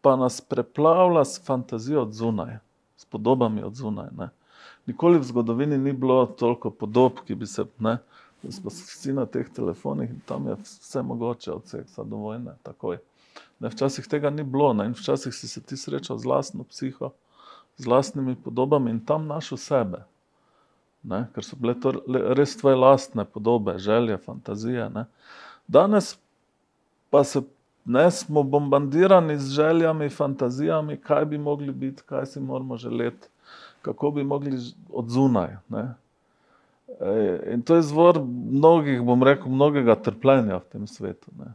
pa 0.01 0.15
nas 0.15 0.41
preplavlja 0.41 1.25
s 1.25 1.45
fantazijo 1.45 2.01
od 2.01 2.13
zunaj, 2.13 2.57
s 2.97 3.05
podobami 3.05 3.63
od 3.63 3.75
zunaj. 3.75 4.07
Ne. 4.17 4.29
Nikoli 4.85 5.19
v 5.19 5.23
zgodovini 5.23 5.77
ni 5.77 5.93
bilo 5.93 6.25
toliko 6.25 6.71
podob, 6.71 7.19
ki 7.27 7.35
bi 7.35 7.45
se, 7.45 7.65
ne, 7.79 7.97
vsi 8.43 9.13
na 9.13 9.25
teh 9.25 9.49
telefonih, 9.53 10.09
tam 10.25 10.47
je 10.47 10.55
vse 10.63 11.01
mogoče, 11.01 11.51
od 11.51 11.67
seksa 11.67 12.03
do 12.03 12.17
vojne. 12.17 12.55
Ne, 13.59 13.69
včasih 13.69 14.07
tega 14.07 14.29
ni 14.29 14.43
bilo, 14.43 14.73
ne, 14.73 14.85
in 14.89 14.95
včasih 14.97 15.35
si 15.35 15.47
se 15.47 15.61
ti 15.61 15.77
srečal 15.77 16.17
z 16.17 16.25
lastno 16.25 16.63
psiho, 16.63 17.11
z 17.77 17.87
lastnimi 17.87 18.35
podobami 18.35 18.91
in 18.91 18.99
tam 19.05 19.27
našel 19.27 19.57
sebe. 19.57 20.05
Ne, 21.03 21.23
ker 21.33 21.45
so 21.45 21.55
bile 21.55 21.77
to 21.79 21.93
res 22.35 22.57
tvoje 22.59 22.75
lastne 22.75 23.25
podobe, 23.25 23.77
želje, 23.79 24.17
fantazije. 24.17 24.89
Ne. 24.89 25.05
Danes 25.67 26.17
pa 27.09 27.23
se 27.23 27.41
ne 27.85 28.11
smo 28.11 28.43
bombardirani 28.43 29.37
z 29.37 29.49
željami, 29.49 30.09
fantazijami, 30.09 30.97
kaj 30.97 31.25
bi 31.25 31.37
mogli 31.37 31.71
biti, 31.71 32.03
kaj 32.05 32.25
si 32.25 32.39
moramo 32.39 32.77
želeti, 32.77 33.27
kako 33.81 34.11
bi 34.11 34.23
mogli 34.23 34.57
od 34.89 35.09
zunaj. 35.09 35.55
Ne? 35.69 35.93
In 37.53 37.61
to 37.61 37.75
je 37.75 37.79
izvor 37.79 38.19
mnogih, 38.51 39.01
bom 39.01 39.23
rekel, 39.23 39.47
mnogega 39.47 39.95
trpljenja 39.95 40.57
v 40.57 40.67
tem 40.71 40.87
svetu. 40.87 41.31
Ne? 41.39 41.53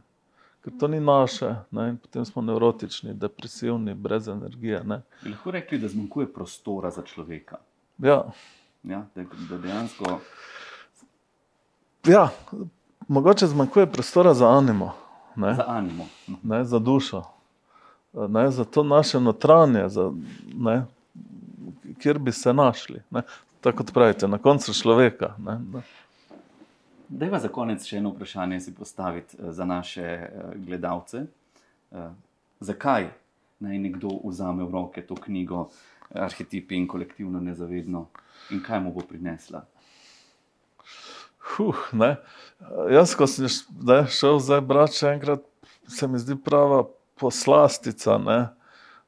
Ker 0.63 0.73
to 0.79 0.87
ni 0.87 0.99
naše, 0.99 1.53
ne? 1.71 1.89
in 1.89 1.97
potem 1.97 2.25
smo 2.25 2.41
nevrotični, 2.41 3.13
depresivni, 3.13 3.93
brez 3.93 4.27
energije. 4.27 4.83
Ne? 4.83 5.01
Bi 5.23 5.29
lahko 5.29 5.51
rekli, 5.51 5.79
da 5.79 5.87
zmanjkuje 5.87 6.33
prostora 6.33 6.91
za 6.91 7.03
človeka. 7.05 7.61
Ja. 7.97 8.23
Ja, 8.89 9.05
da, 9.15 9.23
da 9.49 9.57
dejansko. 9.57 10.19
Ja, 12.07 12.29
mogoče 13.07 13.47
zmanjkuje 13.47 13.91
prostora 13.91 14.33
za 14.33 14.49
animo 14.49 14.93
ne? 15.35 15.53
za 15.53 15.63
animo. 15.67 16.07
Ne, 16.43 16.65
za 16.65 16.79
dušo, 16.79 17.23
ne, 18.13 18.51
za 18.51 18.65
to 18.65 18.83
naše 18.83 19.19
notranje, 19.19 19.89
za, 19.89 20.11
ne, 20.55 20.85
kjer 21.99 22.19
bi 22.19 22.31
se 22.31 22.53
našli. 22.53 23.01
Ne. 23.09 23.21
Tako 23.61 23.77
kot 23.77 23.93
pravite, 23.93 24.27
na 24.27 24.37
koncu 24.37 24.73
človeka. 24.73 25.35
Ne, 25.37 25.59
ne. 25.73 25.81
Dejva 27.09 27.39
za 27.39 27.47
konec 27.47 27.85
še 27.85 27.97
eno 27.97 28.11
vprašanje 28.13 28.59
si 28.61 28.73
postaviti 28.75 29.37
eh, 29.37 29.51
za 29.51 29.65
naše 29.65 30.01
eh, 30.01 30.29
gledalce. 30.55 31.25
Eh, 31.91 32.09
zakaj 32.59 33.09
naj 33.59 33.77
nekdo 33.79 34.19
vzame 34.23 34.65
v 34.65 34.71
roke 34.71 35.01
to 35.05 35.15
knjigo 35.15 35.69
Arhetipi 36.15 36.75
in 36.75 36.87
kolektivno 36.87 37.39
nezavedno 37.43 38.07
in 38.55 38.61
kaj 38.63 38.79
mu 38.83 38.93
bo 38.93 39.03
prinesla? 39.07 39.65
Huh, 41.55 41.75
Jaz, 42.91 43.13
ko 43.15 43.27
sem 43.29 43.47
ne, 43.85 44.03
šel 44.09 44.39
zdaj 44.41 44.61
brati 44.65 44.99
še 44.99 45.11
enkrat, 45.15 45.43
se 45.87 46.07
mi 46.07 46.19
zdi 46.19 46.37
prava 46.41 46.83
poslastica. 47.19 48.17
Ne. 48.17 48.39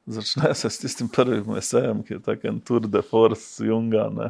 Začne 0.08 0.54
se 0.54 0.70
s 0.70 0.80
tistim 0.80 1.08
prvim 1.12 1.56
esejem, 1.58 2.02
ki 2.04 2.14
je 2.16 2.20
tako 2.24 2.48
en 2.48 2.60
tour 2.64 2.86
de 2.86 3.02
force, 3.04 3.64
junga. 3.64 4.06
Ne. 4.14 4.28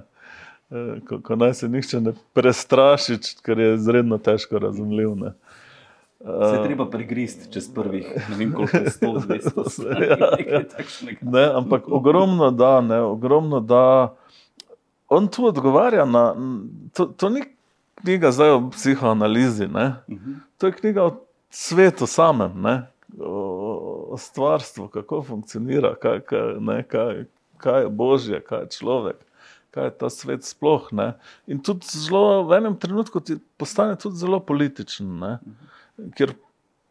E, 0.71 0.85
ko, 1.07 1.21
ko 1.25 1.37
naj 1.39 1.55
se 1.61 1.69
nihče 1.71 2.01
ne 2.03 2.15
prestraši, 2.35 3.19
ker 3.47 3.61
je 3.63 3.75
izredno 3.77 4.19
težko 4.19 4.59
razumljiv. 4.65 5.15
Ne. 5.21 5.35
Se 6.19 6.57
je 6.57 6.65
treba 6.65 6.91
pregristi 6.91 7.53
čez 7.53 7.69
prvih, 7.75 8.07
ne 8.31 8.37
vem, 8.37 8.53
koliko 8.53 8.77
je 8.77 8.91
to 8.99 9.65
zdaj. 9.71 9.99
Ja, 10.09 11.41
ja. 11.41 11.59
Ampak 11.59 11.89
ogromno 11.89 12.51
da, 12.51 12.81
ne, 12.81 13.01
ogromno 13.01 13.61
da. 13.61 14.15
On 15.09 15.29
tu 15.29 15.47
odgovarja 15.47 16.05
na 16.05 16.35
to, 16.93 17.07
to 17.07 17.29
ni 17.29 17.43
knjiga 17.95 18.31
zdaj 18.31 18.51
o 18.51 18.71
psihoanalizi, 18.71 19.65
uh 19.65 19.71
mhm. 20.09 20.33
to 20.59 20.67
je 20.67 20.73
knjiga 20.73 21.05
o 21.05 21.17
svetu 21.51 22.07
samem, 22.07 22.63
ne? 22.63 22.87
o, 23.21 24.09
o 24.11 24.17
stvarstvu, 24.19 24.89
kako 24.89 25.23
funkcionira, 25.23 25.95
kaj, 25.95 26.21
kaj, 26.21 26.55
ne, 26.61 26.83
kaj, 26.83 27.25
kaj 27.57 27.83
je 27.83 27.89
božje, 27.89 28.41
kaj 28.41 28.61
je 28.61 28.71
človek, 28.79 29.17
kaj 29.71 29.85
je 29.85 29.95
ta 29.99 30.11
svet 30.11 30.45
sploh. 30.45 30.89
Ne? 30.93 31.13
In 31.47 31.63
tudi 31.63 31.87
zelo, 31.89 32.45
v 32.45 32.59
enem 32.59 32.77
trenutku 32.77 33.21
ti 33.21 33.39
postane 33.57 33.97
tudi 33.97 34.17
zelo 34.17 34.41
političen. 34.41 35.19
Ne? 35.19 35.39
Kjer 36.17 36.35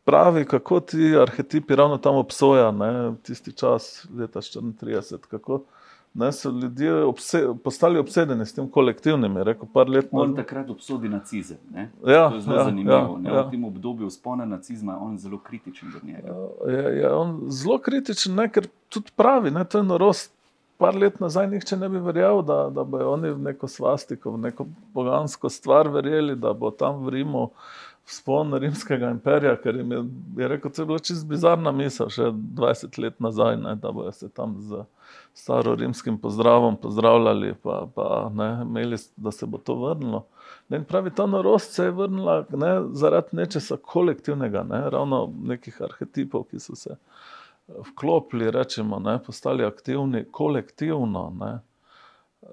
pravi, 0.05 0.45
kako 0.45 0.79
ti 0.79 1.15
arhetipi 1.21 1.75
ravno 1.75 1.97
tam 1.97 2.15
obsojajo, 2.15 3.15
tisti 3.23 3.51
čas, 3.51 4.07
leta 4.17 4.41
34, 4.41 5.17
kako 5.27 5.63
ne, 6.17 6.31
so 6.31 6.49
ljudje 6.49 7.03
obse, 7.03 7.47
postali 7.63 7.99
obsedeni 7.99 8.45
s 8.45 8.53
tem 8.53 8.69
kolektivnim. 8.69 9.37
Rekel, 9.37 9.67
let, 9.87 10.07
on 10.11 10.35
takrat 10.35 10.69
obsodi 10.69 11.09
nacizem. 11.09 11.57
Ja, 12.05 12.29
to 12.29 12.35
je 12.35 12.41
zelo 12.41 12.57
ja, 12.57 12.63
zanimivo. 12.63 13.19
Ja, 13.23 13.33
ja. 13.33 13.41
V 13.41 13.51
tem 13.51 13.65
obdobju 13.65 14.09
spona 14.09 14.45
nacizma 14.45 14.93
je 14.93 14.99
on 14.99 15.17
zelo 15.17 15.37
kritičen 15.37 15.91
do 15.91 15.99
njega. 16.07 16.35
Je, 16.67 16.97
je 16.97 17.13
on 17.13 17.41
zelo 17.49 17.77
kritičen, 17.77 18.35
ne, 18.35 18.49
ker 18.49 18.67
tudi 18.89 19.13
pravi, 19.15 19.53
je 19.59 19.65
to 19.65 19.83
norost. 19.83 20.33
Par 20.77 20.95
let 20.95 21.19
nazaj 21.19 21.47
nihče 21.49 21.77
ne 21.77 21.89
bi 21.89 21.99
verjel, 21.99 22.41
da, 22.45 22.67
da 22.69 22.83
bodo 22.83 23.11
oni 23.11 23.31
v 23.33 23.39
neko 23.49 23.67
svastiko, 23.67 24.31
v 24.31 24.37
neko 24.37 24.65
pogansko 24.93 25.49
stvar 25.49 25.89
verjeli, 25.89 26.35
da 26.35 26.53
bo 26.53 26.69
tam 26.71 27.05
v 27.05 27.15
Rimu 27.15 27.47
spon 28.09 28.53
rimskega 28.53 29.09
imperija, 29.11 29.55
ker 29.61 29.75
jim 29.75 29.91
je, 29.91 30.03
je 30.37 30.47
rekel, 30.47 30.71
da 30.71 30.81
je 30.81 30.85
bila 30.85 30.99
čist 30.99 31.27
bizarna 31.27 31.71
misel 31.75 32.09
še 32.13 32.29
20 32.31 32.99
let 33.03 33.19
nazaj, 33.19 33.57
ne, 33.59 33.75
da 33.75 33.91
bodo 33.91 34.11
se 34.15 34.29
tam 34.29 34.55
z 34.63 34.85
staro 35.35 35.75
rimskim 35.75 36.17
pozdravom 36.17 36.77
pozdravljali, 36.81 37.53
pa, 37.63 37.81
pa 37.95 38.07
ne, 38.33 38.49
imeli, 38.63 38.97
da 39.15 39.31
se 39.31 39.45
bo 39.45 39.57
to 39.57 39.75
vrnilo. 39.81 40.23
Ne, 40.69 40.79
pravi, 40.83 41.11
ta 41.15 41.25
norost 41.27 41.75
se 41.75 41.89
je 41.89 41.91
vrnila 41.91 42.45
ne, 42.55 42.71
zaradi 42.95 43.37
nečesa 43.41 43.77
kolektivnega, 43.77 44.63
ne, 44.63 44.81
ravno 44.89 45.25
nekih 45.51 45.81
arhetipov, 45.89 46.47
ki 46.51 46.63
so 46.63 46.75
se 46.79 46.95
vklopili, 47.67 48.51
rečemo, 48.51 48.99
ne, 49.03 49.19
postali 49.23 49.67
aktivni 49.67 50.25
kolektivno. 50.31 51.29
Ne. 51.39 51.57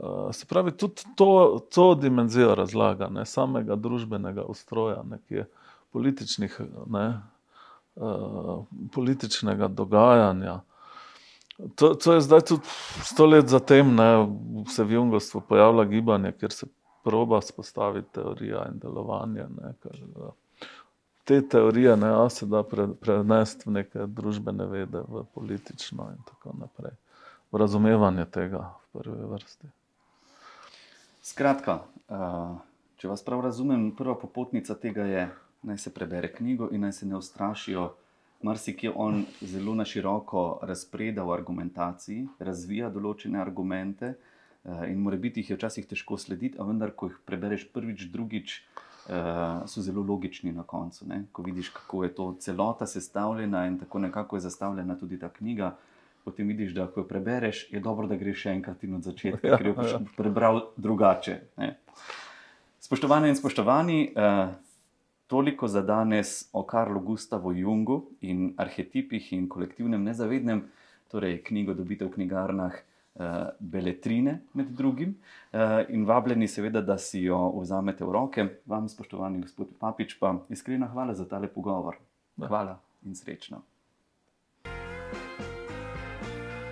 Uh, 0.01 0.33
se 0.35 0.47
pravi, 0.47 0.73
tudi 0.73 1.03
to, 1.17 1.61
to 1.75 1.95
dimenzijo 1.95 2.55
razlaga, 2.55 3.09
ne 3.09 3.23
samega 3.27 3.77
družbenega 3.77 4.43
ustroja, 4.43 5.03
nekje 5.07 5.47
političnih, 5.93 6.61
ne, 6.91 7.21
uh, 7.95 8.65
političnega 8.93 9.69
dogajanja. 9.69 10.61
To, 11.75 11.95
to 11.95 12.17
je 12.17 12.21
zdaj 12.21 12.41
tudi 12.41 12.63
sto 13.07 13.27
let 13.27 13.49
zatem, 13.49 13.97
da 13.97 14.27
se 14.69 14.85
v 14.85 14.99
Jungostvu 14.99 15.41
pojavlja 15.49 15.85
gibanje, 15.85 16.33
kjer 16.33 16.53
se 16.53 16.67
proba 17.05 17.41
spostaviti 17.41 18.09
teorija 18.13 18.67
in 18.73 18.79
delovanje. 18.83 19.47
Ne, 19.63 19.73
kar, 19.83 20.01
uh, 20.17 20.33
te 21.25 21.49
teorije 21.49 21.97
ne, 21.97 22.31
se 22.31 22.47
da 22.47 22.63
pre, 22.63 22.89
prenesti 23.01 23.71
v 23.71 23.73
neke 23.79 24.07
družbene 24.07 24.67
vede, 24.67 25.07
v 25.09 25.25
politično 25.35 26.11
in 26.11 26.21
tako 26.27 26.57
naprej. 26.59 26.99
V 27.53 27.63
razumevanje 27.63 28.25
tega 28.25 28.67
v 28.67 28.99
prvi 28.99 29.31
vrsti. 29.31 29.73
Skratka, 31.25 31.79
če 33.01 33.09
vas 33.09 33.23
prav 33.25 33.41
razumem, 33.47 33.87
prva 33.97 34.13
popotnica 34.21 34.75
tega 34.77 35.07
je, 35.09 35.23
naj 35.65 35.79
se 35.81 35.93
prebere 35.97 36.29
knjigo 36.29 36.69
in 36.77 36.83
naj 36.85 36.93
se 36.99 37.07
ne 37.09 37.17
ustrašijo. 37.17 37.85
Marsikje 38.45 38.93
on 38.93 39.23
zelo 39.41 39.73
na 39.75 39.87
široko 39.89 40.43
razpreda 40.69 41.25
v 41.25 41.33
argumentaciji, 41.33 42.27
razvija 42.45 42.91
določene 42.93 43.41
argumente 43.41 44.11
in 44.91 45.01
mora 45.01 45.17
biti 45.17 45.41
jih 45.41 45.55
včasih 45.57 45.89
težko 45.89 46.21
slediti, 46.21 46.61
a 46.61 46.69
vendar, 46.69 46.93
ko 46.93 47.09
jih 47.09 47.17
prebereš 47.25 47.71
prvič, 47.73 48.05
drugič, 48.13 48.59
so 49.09 49.87
zelo 49.89 50.05
logični 50.05 50.53
na 50.53 50.67
koncu. 50.69 51.09
Ne? 51.09 51.23
Ko 51.33 51.49
vidiš, 51.49 51.73
kako 51.73 52.05
je 52.05 52.15
to 52.21 52.29
celota 52.45 52.85
sestavljena 52.85 53.65
in 53.73 53.81
tako 53.81 54.05
nekako 54.05 54.37
je 54.37 54.45
zastavljena 54.45 55.01
tudi 55.01 55.17
ta 55.25 55.33
knjiga 55.33 55.73
potem 56.25 56.49
vidiš, 56.49 56.73
da 56.75 56.87
ko 56.87 57.01
jo 57.01 57.09
prebereš, 57.09 57.67
je 57.73 57.81
dobro, 57.81 58.07
da 58.09 58.17
greš 58.17 58.47
še 58.47 58.55
enkrat 58.59 58.85
in 58.85 58.97
od 58.99 59.07
začetka, 59.07 59.49
ja, 59.51 59.59
ker 59.59 59.71
jo 59.71 59.75
boš 59.77 59.97
ja. 59.97 60.01
prebral 60.17 60.63
drugače. 60.77 61.41
Ne. 61.61 61.75
Spoštovane 62.85 63.31
in 63.33 63.37
spoštovani, 63.37 63.99
eh, 64.17 64.55
toliko 65.31 65.69
za 65.69 65.83
danes 65.83 66.49
o 66.53 66.65
Karlu 66.69 67.01
Gustavo 67.01 67.53
Jungu 67.53 68.03
in 68.21 68.53
arhetipih 68.57 69.33
in 69.33 69.49
kolektivnem 69.49 70.05
nezavednem, 70.05 70.65
torej 71.13 71.41
knjigo 71.45 71.75
dobite 71.75 72.09
v 72.09 72.17
knjigarnah. 72.19 72.83
Uh, 73.15 73.53
beletrine, 73.63 74.41
med 74.59 74.73
drugim, 74.75 75.13
uh, 75.55 75.85
in 75.95 76.03
vabljeni, 76.03 76.49
seveda, 76.51 76.81
da 76.83 76.97
si 76.99 77.21
jo 77.23 77.37
vzamete 77.61 78.03
v 78.03 78.11
roke. 78.11 78.47
Vam, 78.67 78.89
spoštovani 78.91 79.39
gospod 79.45 79.71
Papič, 79.79 80.17
pa 80.19 80.33
iskrena 80.51 80.89
hvala 80.91 81.15
za 81.15 81.29
tale 81.31 81.47
pogovor. 81.47 82.01
Ja. 82.35 82.49
Hvala 82.51 82.75
in 83.07 83.15
srečno. 83.15 83.63